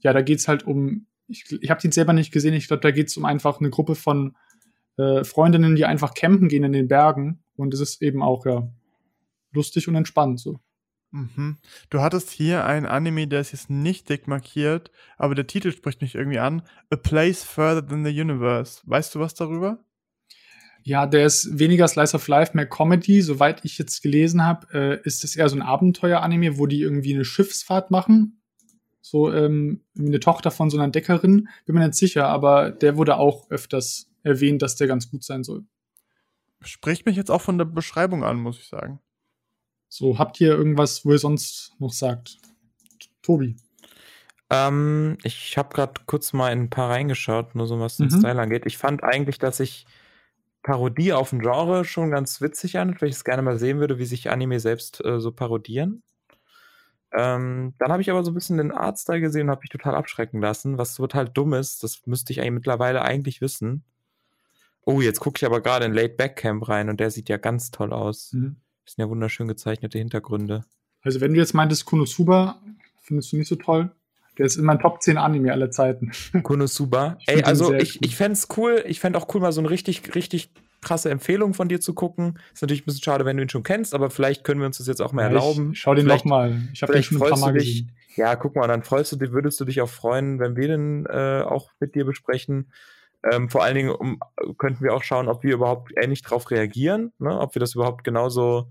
Ja, 0.00 0.12
da 0.12 0.22
geht's 0.22 0.48
halt 0.48 0.66
um, 0.66 1.06
ich, 1.26 1.44
ich 1.60 1.68
habe 1.68 1.80
den 1.80 1.92
selber 1.92 2.12
nicht 2.12 2.32
gesehen, 2.32 2.54
ich 2.54 2.68
glaube, 2.68 2.80
da 2.80 2.92
geht's 2.92 3.16
um 3.16 3.24
einfach 3.24 3.58
eine 3.58 3.70
Gruppe 3.70 3.96
von 3.96 4.36
äh, 4.96 5.24
Freundinnen, 5.24 5.74
die 5.74 5.84
einfach 5.84 6.14
campen 6.14 6.48
gehen 6.48 6.64
in 6.64 6.72
den 6.72 6.88
Bergen. 6.88 7.42
Und 7.56 7.74
es 7.74 7.80
ist 7.80 8.00
eben 8.00 8.22
auch, 8.22 8.46
ja, 8.46 8.68
lustig 9.52 9.88
und 9.88 9.96
entspannt 9.96 10.38
so. 10.38 10.60
Mhm. 11.11 11.56
Du 11.90 12.00
hattest 12.00 12.30
hier 12.30 12.64
ein 12.64 12.86
Anime, 12.86 13.26
der 13.26 13.40
ist 13.40 13.52
jetzt 13.52 13.70
nicht 13.70 14.09
dick 14.09 14.28
markiert, 14.28 14.90
aber 15.16 15.34
der 15.34 15.46
Titel 15.46 15.72
spricht 15.72 16.02
mich 16.02 16.14
irgendwie 16.14 16.38
an. 16.38 16.62
A 16.90 16.96
Place 16.96 17.42
Further 17.44 17.86
Than 17.86 18.04
the 18.04 18.20
Universe. 18.20 18.82
Weißt 18.84 19.14
du 19.14 19.20
was 19.20 19.34
darüber? 19.34 19.84
Ja, 20.82 21.06
der 21.06 21.26
ist 21.26 21.59
weniger 21.59 21.88
Slice 21.88 22.14
of 22.14 22.28
Life, 22.28 22.52
mehr 22.54 22.66
Comedy. 22.66 23.20
Soweit 23.22 23.64
ich 23.64 23.78
jetzt 23.78 24.02
gelesen 24.02 24.44
habe, 24.44 24.66
äh, 24.72 25.06
ist 25.06 25.24
es 25.24 25.36
eher 25.36 25.48
so 25.48 25.56
ein 25.56 25.62
Abenteuer-Anime, 25.62 26.59
wo 26.59 26.66
die 26.66 26.80
irgendwie 26.80 27.14
eine 27.14 27.24
Schiffsfahrt 27.24 27.90
machen. 27.90 28.40
So 29.00 29.32
ähm, 29.32 29.82
eine 29.98 30.20
Tochter 30.20 30.50
von 30.50 30.70
so 30.70 30.78
einer 30.78 30.90
Deckerin. 30.90 31.48
Bin 31.66 31.74
mir 31.74 31.86
nicht 31.86 31.94
sicher, 31.94 32.28
aber 32.28 32.70
der 32.70 32.96
wurde 32.96 33.16
auch 33.16 33.50
öfters 33.50 34.11
erwähnt, 34.22 34.62
dass 34.62 34.76
der 34.76 34.86
ganz 34.86 35.11
gut 35.11 35.24
sein 35.24 35.44
soll. 35.44 35.64
Spricht 36.61 37.06
mich 37.06 37.16
jetzt 37.16 37.30
auch 37.30 37.40
von 37.42 37.59
der 37.59 37.64
Beschreibung 37.64 38.24
an, 38.24 38.38
muss 38.38 38.59
ich 38.59 38.66
sagen. 38.66 39.00
So, 39.89 40.18
habt 40.18 40.41
ihr 40.41 40.51
irgendwas, 40.51 41.05
wo 41.05 41.12
ihr 41.12 41.18
sonst 41.18 41.72
noch 41.78 41.93
sagt? 41.93 42.39
Tobi. 43.22 43.57
Ähm, 44.51 45.18
ich 45.24 45.59
habe 45.59 45.74
gerade 45.74 46.01
kurz 46.07 46.32
mal 46.32 46.53
in 46.53 46.62
ein 46.64 46.70
paar 46.70 46.91
reingeschaut, 46.91 47.55
nur 47.55 47.66
so 47.66 47.78
was 47.80 47.99
den 47.99 48.07
Mhm. 48.07 48.18
Style 48.18 48.41
angeht. 48.41 48.64
Ich 48.66 48.78
fand 48.78 49.03
eigentlich, 49.03 49.39
dass 49.39 49.59
sich 49.59 49.86
Parodie 50.62 51.12
auf 51.12 51.32
ein 51.32 51.41
Genre 51.41 51.84
schon 51.84 52.11
ganz 52.11 52.41
witzig 52.41 52.78
an, 52.78 52.97
weil 53.01 53.09
ich 53.09 53.16
es 53.16 53.24
gerne 53.24 53.43
mal 53.43 53.59
sehen 53.59 53.80
würde, 53.80 53.99
wie 53.99 54.05
sich 54.05 54.30
Anime 54.30 54.61
selbst 54.61 55.05
äh, 55.05 55.20
so 55.20 55.32
parodieren. 55.32 56.03
Ähm, 57.12 57.74
dann 57.78 57.91
habe 57.91 58.03
ich 58.03 58.11
aber 58.11 58.22
so 58.22 58.30
ein 58.30 58.34
bisschen 58.34 58.59
den 58.59 58.70
Artstyle 58.70 59.20
gesehen 59.20 59.45
und 59.47 59.51
habe 59.51 59.62
mich 59.62 59.70
total 59.70 59.95
abschrecken 59.95 60.41
lassen, 60.43 60.76
was 60.76 60.95
total 60.95 61.26
dumm 61.28 61.55
ist. 61.55 61.82
Das 61.82 62.07
müsste 62.07 62.32
ich 62.32 62.41
eigentlich 62.41 62.53
mittlerweile 62.53 63.03
eigentlich 63.03 63.41
wissen. 63.41 63.82
Oh, 64.84 65.01
jetzt 65.01 65.20
gucke 65.20 65.39
ich 65.39 65.47
aber 65.47 65.61
gerade 65.61 65.86
in 65.86 65.95
Late 65.95 66.14
Back 66.14 66.36
Camp 66.36 66.68
rein 66.68 66.89
und 66.91 67.01
der 67.01 67.11
sieht 67.11 67.28
ja 67.28 67.39
ganz 67.39 67.70
toll 67.70 67.93
aus. 67.93 68.32
Mhm. 68.32 68.57
Das 68.89 68.95
sind 68.95 69.05
ja 69.05 69.11
wunderschön 69.11 69.47
gezeichnete 69.49 69.99
Hintergründe. 69.99 70.64
Also, 71.03 71.20
wenn 71.20 71.34
du 71.34 71.39
jetzt 71.39 71.53
meintest, 71.53 71.84
Konosuba, 71.84 72.62
findest 73.03 73.30
du 73.30 73.36
nicht 73.36 73.47
so 73.49 73.57
toll? 73.57 73.91
Der 74.39 74.47
ist 74.47 74.57
in 74.57 74.64
meinen 74.64 74.78
Top 74.80 75.03
10 75.03 75.18
Anime 75.18 75.53
aller 75.53 75.70
Zeiten. 75.70 76.11
Konosuba. 76.43 77.18
Ey, 77.26 77.43
also 77.43 77.74
ich, 77.74 77.97
cool. 77.97 78.07
ich 78.07 78.16
fände 78.16 78.32
es 78.32 78.49
cool, 78.57 78.82
ich 78.86 78.99
fände 78.99 79.18
auch 79.18 79.26
cool, 79.34 79.43
mal 79.43 79.53
so 79.53 79.61
eine 79.61 79.68
richtig, 79.68 80.14
richtig 80.14 80.51
krasse 80.80 81.11
Empfehlung 81.11 81.53
von 81.53 81.68
dir 81.68 81.82
zu 81.82 81.93
gucken. 81.93 82.39
Ist 82.55 82.62
natürlich 82.62 82.80
ein 82.80 82.86
bisschen 82.86 83.03
schade, 83.03 83.26
wenn 83.26 83.36
du 83.36 83.43
ihn 83.43 83.51
schon 83.51 83.62
kennst, 83.62 83.93
aber 83.95 84.09
vielleicht 84.09 84.43
können 84.43 84.61
wir 84.61 84.66
uns 84.66 84.78
das 84.78 84.86
jetzt 84.86 85.03
auch 85.03 85.12
mal 85.12 85.20
Ja, 85.20 85.28
erlauben. 85.28 85.74
Schau 85.74 85.95
den 85.95 86.07
vielleicht, 86.07 86.24
nochmal. 86.24 86.59
Ich 86.72 86.80
habe 86.80 86.95
den 86.95 87.03
schon 87.03 87.20
ein 87.20 87.28
paar 87.28 87.39
Mal 87.39 87.53
dich. 87.53 87.82
gesehen. 87.82 87.93
Ja, 88.16 88.36
guck 88.36 88.57
mal, 88.57 88.68
dann 88.68 88.84
freust 88.84 89.12
du 89.12 89.16
dich, 89.16 89.32
würdest 89.32 89.61
du 89.61 89.66
dich 89.66 89.82
auch 89.82 89.91
freuen, 89.91 90.39
wenn 90.39 90.57
wir 90.57 90.68
den 90.68 91.05
äh, 91.05 91.43
auch 91.45 91.72
mit 91.78 91.95
dir 91.95 92.07
besprechen. 92.07 92.72
Ähm, 93.30 93.51
vor 93.51 93.64
allen 93.64 93.74
Dingen 93.74 93.91
um, 93.91 94.18
könnten 94.57 94.82
wir 94.82 94.95
auch 94.95 95.03
schauen, 95.03 95.28
ob 95.28 95.43
wir 95.43 95.53
überhaupt 95.53 95.93
ähnlich 95.95 96.22
drauf 96.22 96.51
reagieren, 96.51 97.12
ne? 97.18 97.39
ob 97.39 97.55
wir 97.55 97.61
das 97.61 97.74
überhaupt 97.74 98.05
genauso 98.05 98.70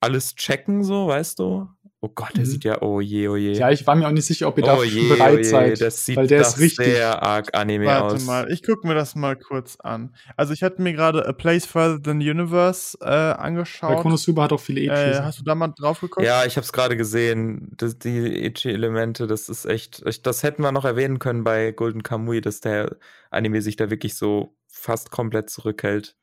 alles 0.00 0.34
checken, 0.34 0.84
so, 0.84 1.08
weißt 1.08 1.38
du? 1.38 1.68
Oh 2.02 2.10
Gott, 2.14 2.32
der 2.36 2.42
Mhm. 2.44 2.50
sieht 2.50 2.64
ja, 2.64 2.82
oh 2.82 3.00
je, 3.00 3.26
oh 3.28 3.36
je. 3.36 3.54
Ja, 3.54 3.70
ich 3.70 3.84
war 3.86 3.94
mir 3.96 4.06
auch 4.06 4.12
nicht 4.12 4.26
sicher, 4.26 4.46
ob 4.48 4.58
ihr 4.58 4.64
oh 4.64 4.66
dafür 4.66 4.84
je, 4.84 4.90
schon 5.00 5.08
bereit 5.08 5.34
oh 5.34 5.38
je, 5.38 5.42
seid. 5.44 5.80
das 5.80 6.04
sieht 6.04 6.16
weil 6.16 6.26
der 6.26 6.40
das 6.40 6.50
ist 6.54 6.60
richtig. 6.60 6.84
sehr 6.86 7.22
arg 7.22 7.56
Anime 7.56 7.86
Warte 7.86 8.16
aus. 8.16 8.24
mal, 8.26 8.52
ich 8.52 8.62
gucke 8.62 8.86
mir 8.86 8.94
das 8.94 9.14
mal 9.16 9.34
kurz 9.34 9.76
an. 9.76 10.14
Also 10.36 10.52
ich 10.52 10.62
hatte 10.62 10.82
mir 10.82 10.92
gerade 10.92 11.26
A 11.26 11.32
Place 11.32 11.64
Further 11.66 12.00
Than 12.02 12.20
the 12.20 12.30
Universe 12.30 12.98
äh, 13.00 13.06
Weil 13.06 13.32
angeschaut. 13.36 14.02
Konosuba 14.02 14.44
hat 14.44 14.52
auch 14.52 14.60
viele 14.60 14.82
Äh, 14.82 14.84
Ecchi. 15.12 15.22
hast 15.22 15.40
du 15.40 15.42
da 15.44 15.54
mal 15.54 15.68
drauf 15.68 16.00
geguckt? 16.00 16.24
Ja, 16.24 16.44
ich 16.44 16.56
habe 16.56 16.64
es 16.66 16.72
gerade 16.72 16.96
gesehen. 16.98 17.72
Das, 17.76 17.98
die 17.98 18.44
Ichi-Elemente, 18.44 19.26
das 19.26 19.48
ist 19.48 19.64
echt. 19.64 20.02
ich- 20.06 20.22
Das 20.22 20.42
hätten 20.42 20.62
wir 20.62 20.72
noch 20.72 20.84
erwähnen 20.84 21.18
können 21.18 21.44
bei 21.44 21.72
Golden 21.72 22.02
Kamui, 22.02 22.40
dass 22.42 22.60
der 22.60 22.96
Anime 23.30 23.62
sich 23.62 23.76
da 23.76 23.88
wirklich 23.90 24.16
so 24.16 24.54
fast 24.68 25.10
komplett 25.10 25.48
zurückhält. 25.50 26.14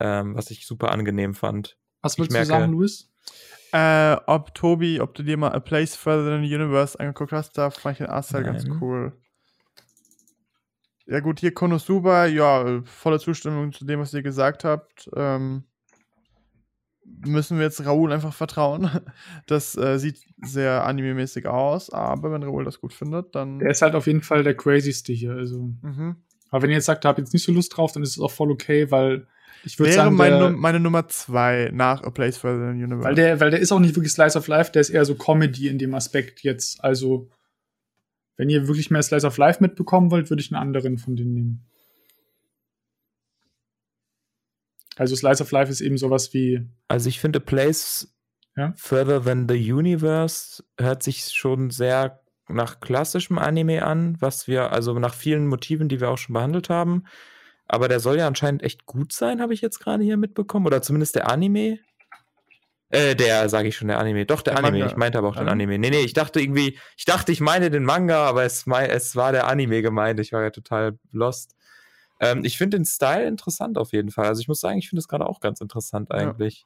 Ähm, 0.00 0.34
was 0.34 0.50
ich 0.50 0.66
super 0.66 0.90
angenehm 0.92 1.34
fand. 1.34 1.76
Was 2.02 2.14
ich 2.14 2.18
willst 2.20 2.32
du 2.32 2.36
merke- 2.38 2.46
sagen, 2.46 2.72
Luis? 2.72 3.10
Äh, 3.72 4.16
ob 4.26 4.54
Tobi, 4.54 5.00
ob 5.00 5.14
du 5.14 5.22
dir 5.22 5.36
mal 5.36 5.52
A 5.52 5.60
Place 5.60 5.94
Further 5.94 6.30
Than 6.30 6.42
the 6.42 6.54
Universe 6.54 6.98
angeguckt 6.98 7.32
hast, 7.32 7.58
da 7.58 7.70
fand 7.70 7.94
ich 7.94 7.98
den 7.98 8.06
Artstyle 8.06 8.44
ganz 8.44 8.64
cool. 8.80 9.12
Ja 11.06 11.20
gut, 11.20 11.40
hier 11.40 11.52
Konosuba, 11.52 12.26
ja, 12.26 12.82
volle 12.84 13.18
Zustimmung 13.18 13.72
zu 13.72 13.84
dem, 13.84 14.00
was 14.00 14.14
ihr 14.14 14.22
gesagt 14.22 14.64
habt. 14.64 15.08
Ähm, 15.14 15.64
müssen 17.04 17.58
wir 17.58 17.64
jetzt 17.64 17.84
Raoul 17.84 18.12
einfach 18.12 18.34
vertrauen. 18.34 18.90
Das 19.46 19.76
äh, 19.76 19.98
sieht 19.98 20.20
sehr 20.42 20.84
anime-mäßig 20.86 21.46
aus, 21.46 21.90
aber 21.90 22.32
wenn 22.32 22.42
Raoul 22.42 22.64
das 22.64 22.80
gut 22.80 22.92
findet, 22.92 23.34
dann... 23.34 23.58
Der 23.58 23.70
ist 23.70 23.82
halt 23.82 23.94
auf 23.94 24.06
jeden 24.06 24.22
Fall 24.22 24.42
der 24.44 24.54
crazyste 24.54 25.12
hier. 25.12 25.32
Also. 25.32 25.70
Mhm. 25.82 26.16
Aber 26.50 26.62
wenn 26.62 26.70
ihr 26.70 26.76
jetzt 26.76 26.86
sagt, 26.86 27.04
ihr 27.04 27.08
habt 27.08 27.18
jetzt 27.18 27.32
nicht 27.32 27.44
so 27.44 27.52
Lust 27.52 27.76
drauf, 27.76 27.92
dann 27.92 28.02
ist 28.02 28.10
es 28.16 28.20
auch 28.20 28.30
voll 28.30 28.50
okay, 28.50 28.90
weil 28.90 29.26
ich 29.64 29.78
würde 29.78 29.92
Wäre 29.92 30.04
sagen, 30.04 30.16
meine, 30.16 30.38
der, 30.38 30.50
meine 30.50 30.80
Nummer 30.80 31.08
zwei 31.08 31.70
nach 31.72 32.02
A 32.02 32.10
Place 32.10 32.38
Further 32.38 32.66
Than 32.66 32.78
the 32.78 32.84
Universe. 32.84 33.04
weil, 33.06 33.14
der, 33.14 33.40
weil 33.40 33.50
der 33.50 33.60
ist 33.60 33.72
auch 33.72 33.80
nicht 33.80 33.94
wirklich 33.96 34.12
Slice 34.12 34.36
of 34.36 34.46
Life, 34.48 34.72
der 34.72 34.80
ist 34.80 34.90
eher 34.90 35.04
so 35.04 35.14
Comedy 35.14 35.68
in 35.68 35.78
dem 35.78 35.94
Aspekt 35.94 36.42
jetzt. 36.42 36.82
Also, 36.82 37.30
wenn 38.36 38.50
ihr 38.50 38.68
wirklich 38.68 38.90
mehr 38.90 39.02
Slice 39.02 39.26
of 39.26 39.36
Life 39.36 39.62
mitbekommen 39.62 40.10
wollt, 40.10 40.30
würde 40.30 40.42
ich 40.42 40.52
einen 40.52 40.60
anderen 40.62 40.98
von 40.98 41.16
denen 41.16 41.34
nehmen. 41.34 41.64
Also 44.96 45.14
Slice 45.14 45.42
of 45.42 45.52
Life 45.52 45.70
ist 45.70 45.80
eben 45.80 45.96
sowas 45.96 46.34
wie, 46.34 46.66
Also 46.88 47.08
ich 47.08 47.20
finde, 47.20 47.38
A 47.38 47.42
Place 47.42 48.12
Ja? 48.58 48.72
Further 48.76 49.22
Than 49.22 49.48
the 49.48 49.72
Universe 49.72 50.64
hört 50.78 51.02
sich 51.02 51.28
schon 51.28 51.70
sehr 51.70 52.20
nach 52.48 52.80
klassischem 52.80 53.38
Anime 53.38 53.84
an, 53.84 54.16
was 54.20 54.48
wir, 54.48 54.72
also 54.72 54.98
nach 54.98 55.14
vielen 55.14 55.46
Motiven, 55.46 55.88
die 55.88 56.00
wir 56.00 56.10
auch 56.10 56.18
schon 56.18 56.32
behandelt 56.32 56.68
haben. 56.68 57.04
Aber 57.68 57.88
der 57.88 58.00
soll 58.00 58.16
ja 58.18 58.26
anscheinend 58.26 58.62
echt 58.62 58.86
gut 58.86 59.12
sein, 59.12 59.40
habe 59.42 59.52
ich 59.54 59.60
jetzt 59.60 59.78
gerade 59.78 60.02
hier 60.02 60.16
mitbekommen. 60.16 60.66
Oder 60.66 60.80
zumindest 60.82 61.14
der 61.16 61.28
Anime. 61.30 61.78
Äh, 62.90 63.14
der, 63.14 63.50
sage 63.50 63.68
ich 63.68 63.76
schon, 63.76 63.88
der 63.88 63.98
Anime. 63.98 64.24
Doch, 64.24 64.40
der, 64.40 64.54
Der 64.54 64.64
Anime. 64.64 64.78
Manga. 64.78 64.90
Ich 64.92 64.96
meinte 64.96 65.18
aber 65.18 65.28
auch 65.28 65.36
den? 65.36 65.48
Anime. 65.48 65.78
Nee, 65.78 65.90
nee, 65.90 66.00
ich 66.00 66.14
dachte 66.14 66.40
irgendwie, 66.40 66.78
ich 66.96 67.04
dachte, 67.04 67.30
ich 67.32 67.40
meine 67.42 67.70
den 67.70 67.84
Manga, 67.84 68.26
aber 68.26 68.44
es, 68.44 68.66
es 68.66 69.14
war 69.16 69.32
der 69.32 69.46
Anime 69.46 69.82
gemeint. 69.82 70.18
Ich 70.20 70.32
war 70.32 70.42
ja 70.42 70.50
total 70.50 70.98
lost. 71.12 71.54
Ähm, 72.20 72.44
ich 72.44 72.56
finde 72.56 72.78
den 72.78 72.86
Style 72.86 73.26
interessant 73.26 73.76
auf 73.76 73.92
jeden 73.92 74.10
Fall. 74.10 74.26
Also 74.26 74.40
ich 74.40 74.48
muss 74.48 74.60
sagen, 74.60 74.78
ich 74.78 74.88
finde 74.88 75.00
es 75.00 75.08
gerade 75.08 75.26
auch 75.26 75.40
ganz 75.40 75.60
interessant 75.60 76.08
Ja. 76.10 76.16
eigentlich. 76.16 76.64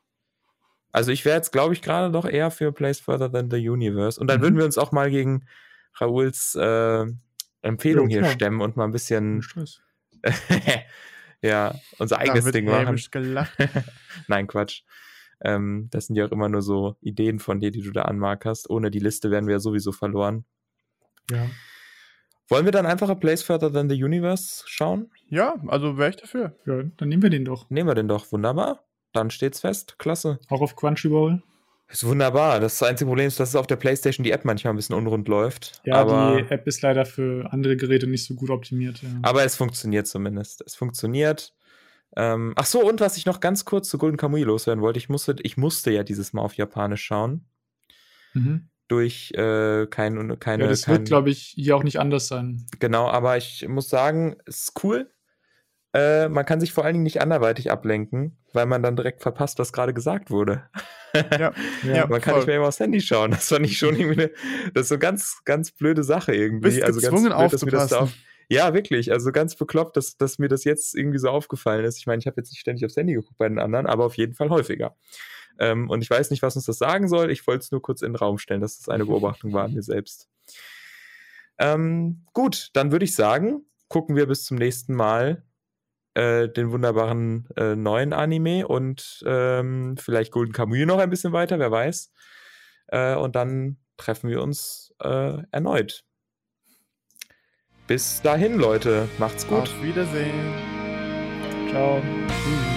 Also 0.93 1.11
ich 1.11 1.25
wäre 1.25 1.37
jetzt, 1.37 1.51
glaube 1.51 1.75
ich, 1.75 1.83
gerade 1.83 2.13
doch 2.13 2.27
eher 2.27 2.51
für 2.53 2.71
Place 2.71 3.01
Further 3.01 3.33
Than 3.33 3.51
the 3.51 3.69
Universe. 3.69 4.21
Und 4.21 4.29
dann 4.29 4.39
Mhm. 4.39 4.43
würden 4.45 4.59
wir 4.59 4.65
uns 4.65 4.79
auch 4.79 4.93
mal 4.93 5.11
gegen 5.11 5.47
Rauls 6.01 6.55
äh, 6.55 7.05
Empfehlung 7.63 8.09
Ja, 8.11 8.21
hier 8.21 8.31
stemmen 8.31 8.61
und 8.61 8.77
mal 8.77 8.85
ein 8.85 8.93
bisschen 8.93 9.43
Stress. 9.43 9.81
ja, 11.43 11.75
unser 11.99 12.19
eigenes 12.19 12.51
Ding 12.53 12.67
machen. 12.67 13.01
gelacht. 13.11 13.57
Nein, 14.29 14.47
Quatsch. 14.47 14.83
Ähm, 15.45 15.89
das 15.91 16.07
sind 16.07 16.17
ja 16.17 16.27
auch 16.27 16.33
immer 16.33 16.49
nur 16.49 16.63
so 16.63 16.97
Ideen 17.01 17.39
von 17.39 17.61
dir, 17.61 17.71
die 17.71 17.83
du 17.83 17.91
da 17.91 18.03
anmarkerst. 18.03 18.71
Ohne 18.71 18.91
die 18.91 19.01
Liste 19.01 19.31
wären 19.31 19.47
wir 19.47 19.55
ja 19.55 19.61
sowieso 19.61 19.93
verloren. 19.93 20.45
Ja. 21.31 21.47
Wollen 22.49 22.65
wir 22.65 22.73
dann 22.73 22.87
einfach 22.87 23.09
A 23.09 23.15
Place 23.15 23.43
Further 23.43 23.73
Than 23.73 23.89
the 23.89 24.05
Universe 24.05 24.63
schauen? 24.67 25.11
Ja, 25.29 25.55
also 25.69 25.97
wäre 25.97 26.11
ich 26.11 26.17
dafür. 26.17 26.57
ja, 26.67 26.83
dann 26.97 27.09
nehmen 27.09 27.23
wir 27.23 27.31
den 27.31 27.45
doch. 27.45 27.71
Nehmen 27.71 27.89
wir 27.89 27.95
den 27.95 28.09
doch. 28.09 28.31
Wunderbar. 28.31 28.85
Dann 29.13 29.31
steht's 29.31 29.61
fest. 29.61 29.99
Klasse. 29.99 30.39
Auch 30.49 30.61
auf 30.61 30.77
Crunchyroll. 30.77 31.43
Ist 31.93 32.05
wunderbar. 32.07 32.59
Das 32.59 32.83
einzige 32.83 33.07
Problem 33.07 33.27
ist, 33.27 33.39
dass 33.39 33.51
es 33.51 33.55
auf 33.55 33.67
der 33.67 33.77
Playstation 33.77 34.25
die 34.25 34.31
App 34.31 34.47
manchmal 34.47 34.73
ein 34.73 34.77
bisschen 34.77 34.97
unrund 34.97 35.29
läuft. 35.29 35.83
Ja, 35.85 35.97
aber, 35.97 36.41
die 36.41 36.51
App 36.51 36.67
ist 36.67 36.81
leider 36.81 37.05
für 37.05 37.53
andere 37.53 37.77
Geräte 37.77 38.07
nicht 38.07 38.25
so 38.25 38.35
gut 38.35 38.49
optimiert. 38.49 39.03
Ja. 39.03 39.11
aber 39.21 39.45
es 39.45 39.57
funktioniert 39.57 40.07
zumindest. 40.07 40.63
Es 40.67 40.75
funktioniert. 40.75 41.53
Ähm, 42.17 42.55
ach 42.57 42.65
so, 42.65 42.83
und 42.83 43.01
was 43.01 43.19
ich 43.19 43.27
noch 43.27 43.41
ganz 43.41 43.67
kurz 43.67 43.91
zu 43.91 43.99
Golden 43.99 44.17
Kamui 44.17 44.43
loswerden 44.43 44.83
wollte, 44.83 44.99
ich 44.99 45.11
musste, 45.11 45.37
ich 45.43 45.59
musste 45.59 45.91
ja 45.91 46.03
dieses 46.03 46.33
Mal 46.33 46.41
auf 46.41 46.55
Japanisch 46.55 47.05
schauen. 47.05 47.45
Mhm. 48.33 48.71
Durch 48.89 49.33
äh, 49.33 49.87
kein, 49.87 50.39
keine. 50.39 50.65
ja, 50.65 50.71
das 50.71 50.83
kein, 50.85 50.97
wird, 50.97 51.09
glaube 51.09 51.29
ich, 51.29 51.53
hier 51.57 51.77
auch 51.77 51.83
nicht 51.83 52.01
anders 52.01 52.27
sein. 52.27 52.67
Genau, 52.79 53.07
aber 53.09 53.37
ich 53.37 53.69
muss 53.69 53.91
sagen, 53.91 54.37
es 54.47 54.65
ist 54.65 54.83
cool. 54.83 55.12
Äh, 55.95 56.29
man 56.29 56.47
kann 56.47 56.61
sich 56.61 56.73
vor 56.73 56.85
allen 56.85 56.95
Dingen 56.95 57.03
nicht 57.03 57.21
anderweitig 57.21 57.71
ablenken, 57.71 58.39
weil 58.53 58.67
man 58.67 58.83
dann 58.83 58.97
direkt 58.97 59.21
verpasst, 59.23 59.59
was 59.59 59.73
gerade 59.73 59.95
gesagt 59.95 60.31
wurde. 60.31 60.63
Ja, 61.15 61.53
Ja, 61.83 61.95
ja, 61.95 62.07
man 62.07 62.23
kann 62.23 62.31
voll. 62.33 62.41
nicht 62.41 62.47
mehr 62.47 62.57
immer 62.57 62.69
aufs 62.69 62.81
Handy 62.81 63.03
schauen. 63.03 63.33
Das 63.33 63.49
fand 63.51 63.67
ich 63.67 63.77
schon 63.77 63.95
irgendwie 63.97 64.23
eine, 64.23 64.31
das 64.73 64.85
ist 64.85 64.89
so 64.89 64.99
ganz, 64.99 65.43
ganz 65.45 65.71
blöde 65.71 66.05
Sache 66.05 66.35
irgendwie. 66.35 66.71
Bist 66.71 66.83
also 66.83 67.01
gezwungen 67.01 67.29
ganz 67.29 67.61
blöd, 67.61 67.75
da 67.75 67.79
aufzupassen. 67.85 67.99
auf, 67.99 68.13
ja, 68.49 68.73
wirklich. 68.73 69.13
Also 69.13 69.31
ganz 69.31 69.55
bekloppt, 69.55 69.95
dass, 69.99 70.17
dass 70.17 70.39
mir 70.39 70.49
das 70.49 70.65
jetzt 70.65 70.95
irgendwie 70.95 71.19
so 71.19 71.29
aufgefallen 71.29 71.85
ist. 71.85 71.99
Ich 71.99 72.07
meine, 72.07 72.21
ich 72.21 72.27
habe 72.27 72.37
jetzt 72.41 72.49
nicht 72.51 72.61
ständig 72.61 72.87
aufs 72.87 72.97
Handy 72.97 73.13
geguckt 73.13 73.37
bei 73.37 73.47
den 73.47 73.59
anderen, 73.59 73.85
aber 73.87 74.07
auf 74.07 74.17
jeden 74.17 74.33
Fall 74.33 74.49
häufiger. 74.49 74.97
Ähm, 75.59 75.91
und 75.91 76.01
ich 76.03 76.09
weiß 76.09 76.31
nicht, 76.31 76.41
was 76.43 76.57
uns 76.57 76.65
das 76.65 76.79
sagen 76.79 77.09
soll. 77.09 77.31
Ich 77.31 77.47
wollte 77.47 77.65
es 77.65 77.71
nur 77.73 77.83
kurz 77.83 78.01
in 78.01 78.13
den 78.13 78.17
Raum 78.17 78.39
stellen, 78.39 78.63
dass 78.63 78.79
das 78.79 78.89
eine 78.89 79.05
Beobachtung 79.05 79.53
war 79.53 79.65
an 79.65 79.75
mir 79.75 79.83
selbst. 79.83 80.31
Ähm, 81.59 82.25
gut, 82.33 82.71
dann 82.73 82.91
würde 82.91 83.05
ich 83.05 83.15
sagen, 83.15 83.67
gucken 83.89 84.17
wir 84.17 84.27
bis 84.27 84.45
zum 84.45 84.57
nächsten 84.57 84.95
Mal 84.95 85.43
äh, 86.15 86.49
den 86.49 86.71
wunderbaren 86.71 87.49
äh, 87.57 87.75
neuen 87.75 88.13
Anime 88.13 88.67
und 88.67 89.23
ähm, 89.27 89.97
vielleicht 89.99 90.33
Golden 90.33 90.53
Kamuy 90.53 90.87
noch 90.87 90.99
ein 90.99 91.11
bisschen 91.11 91.33
weiter, 91.33 91.59
wer 91.59 91.71
weiß. 91.71 92.13
Äh, 92.89 93.15
und 93.17 93.37
dann 93.37 93.79
treffen 93.97 94.29
wir 94.29 94.43
uns 94.43 94.95
äh, 95.03 95.39
erneut. 95.51 96.05
Bis 97.87 98.23
dahin, 98.23 98.57
Leute. 98.57 99.09
Macht's 99.19 99.47
gut. 99.47 99.61
Auf 99.61 99.83
Wiedersehen. 99.83 100.55
Ciao. 101.71 102.01
Tschüss. 102.29 102.72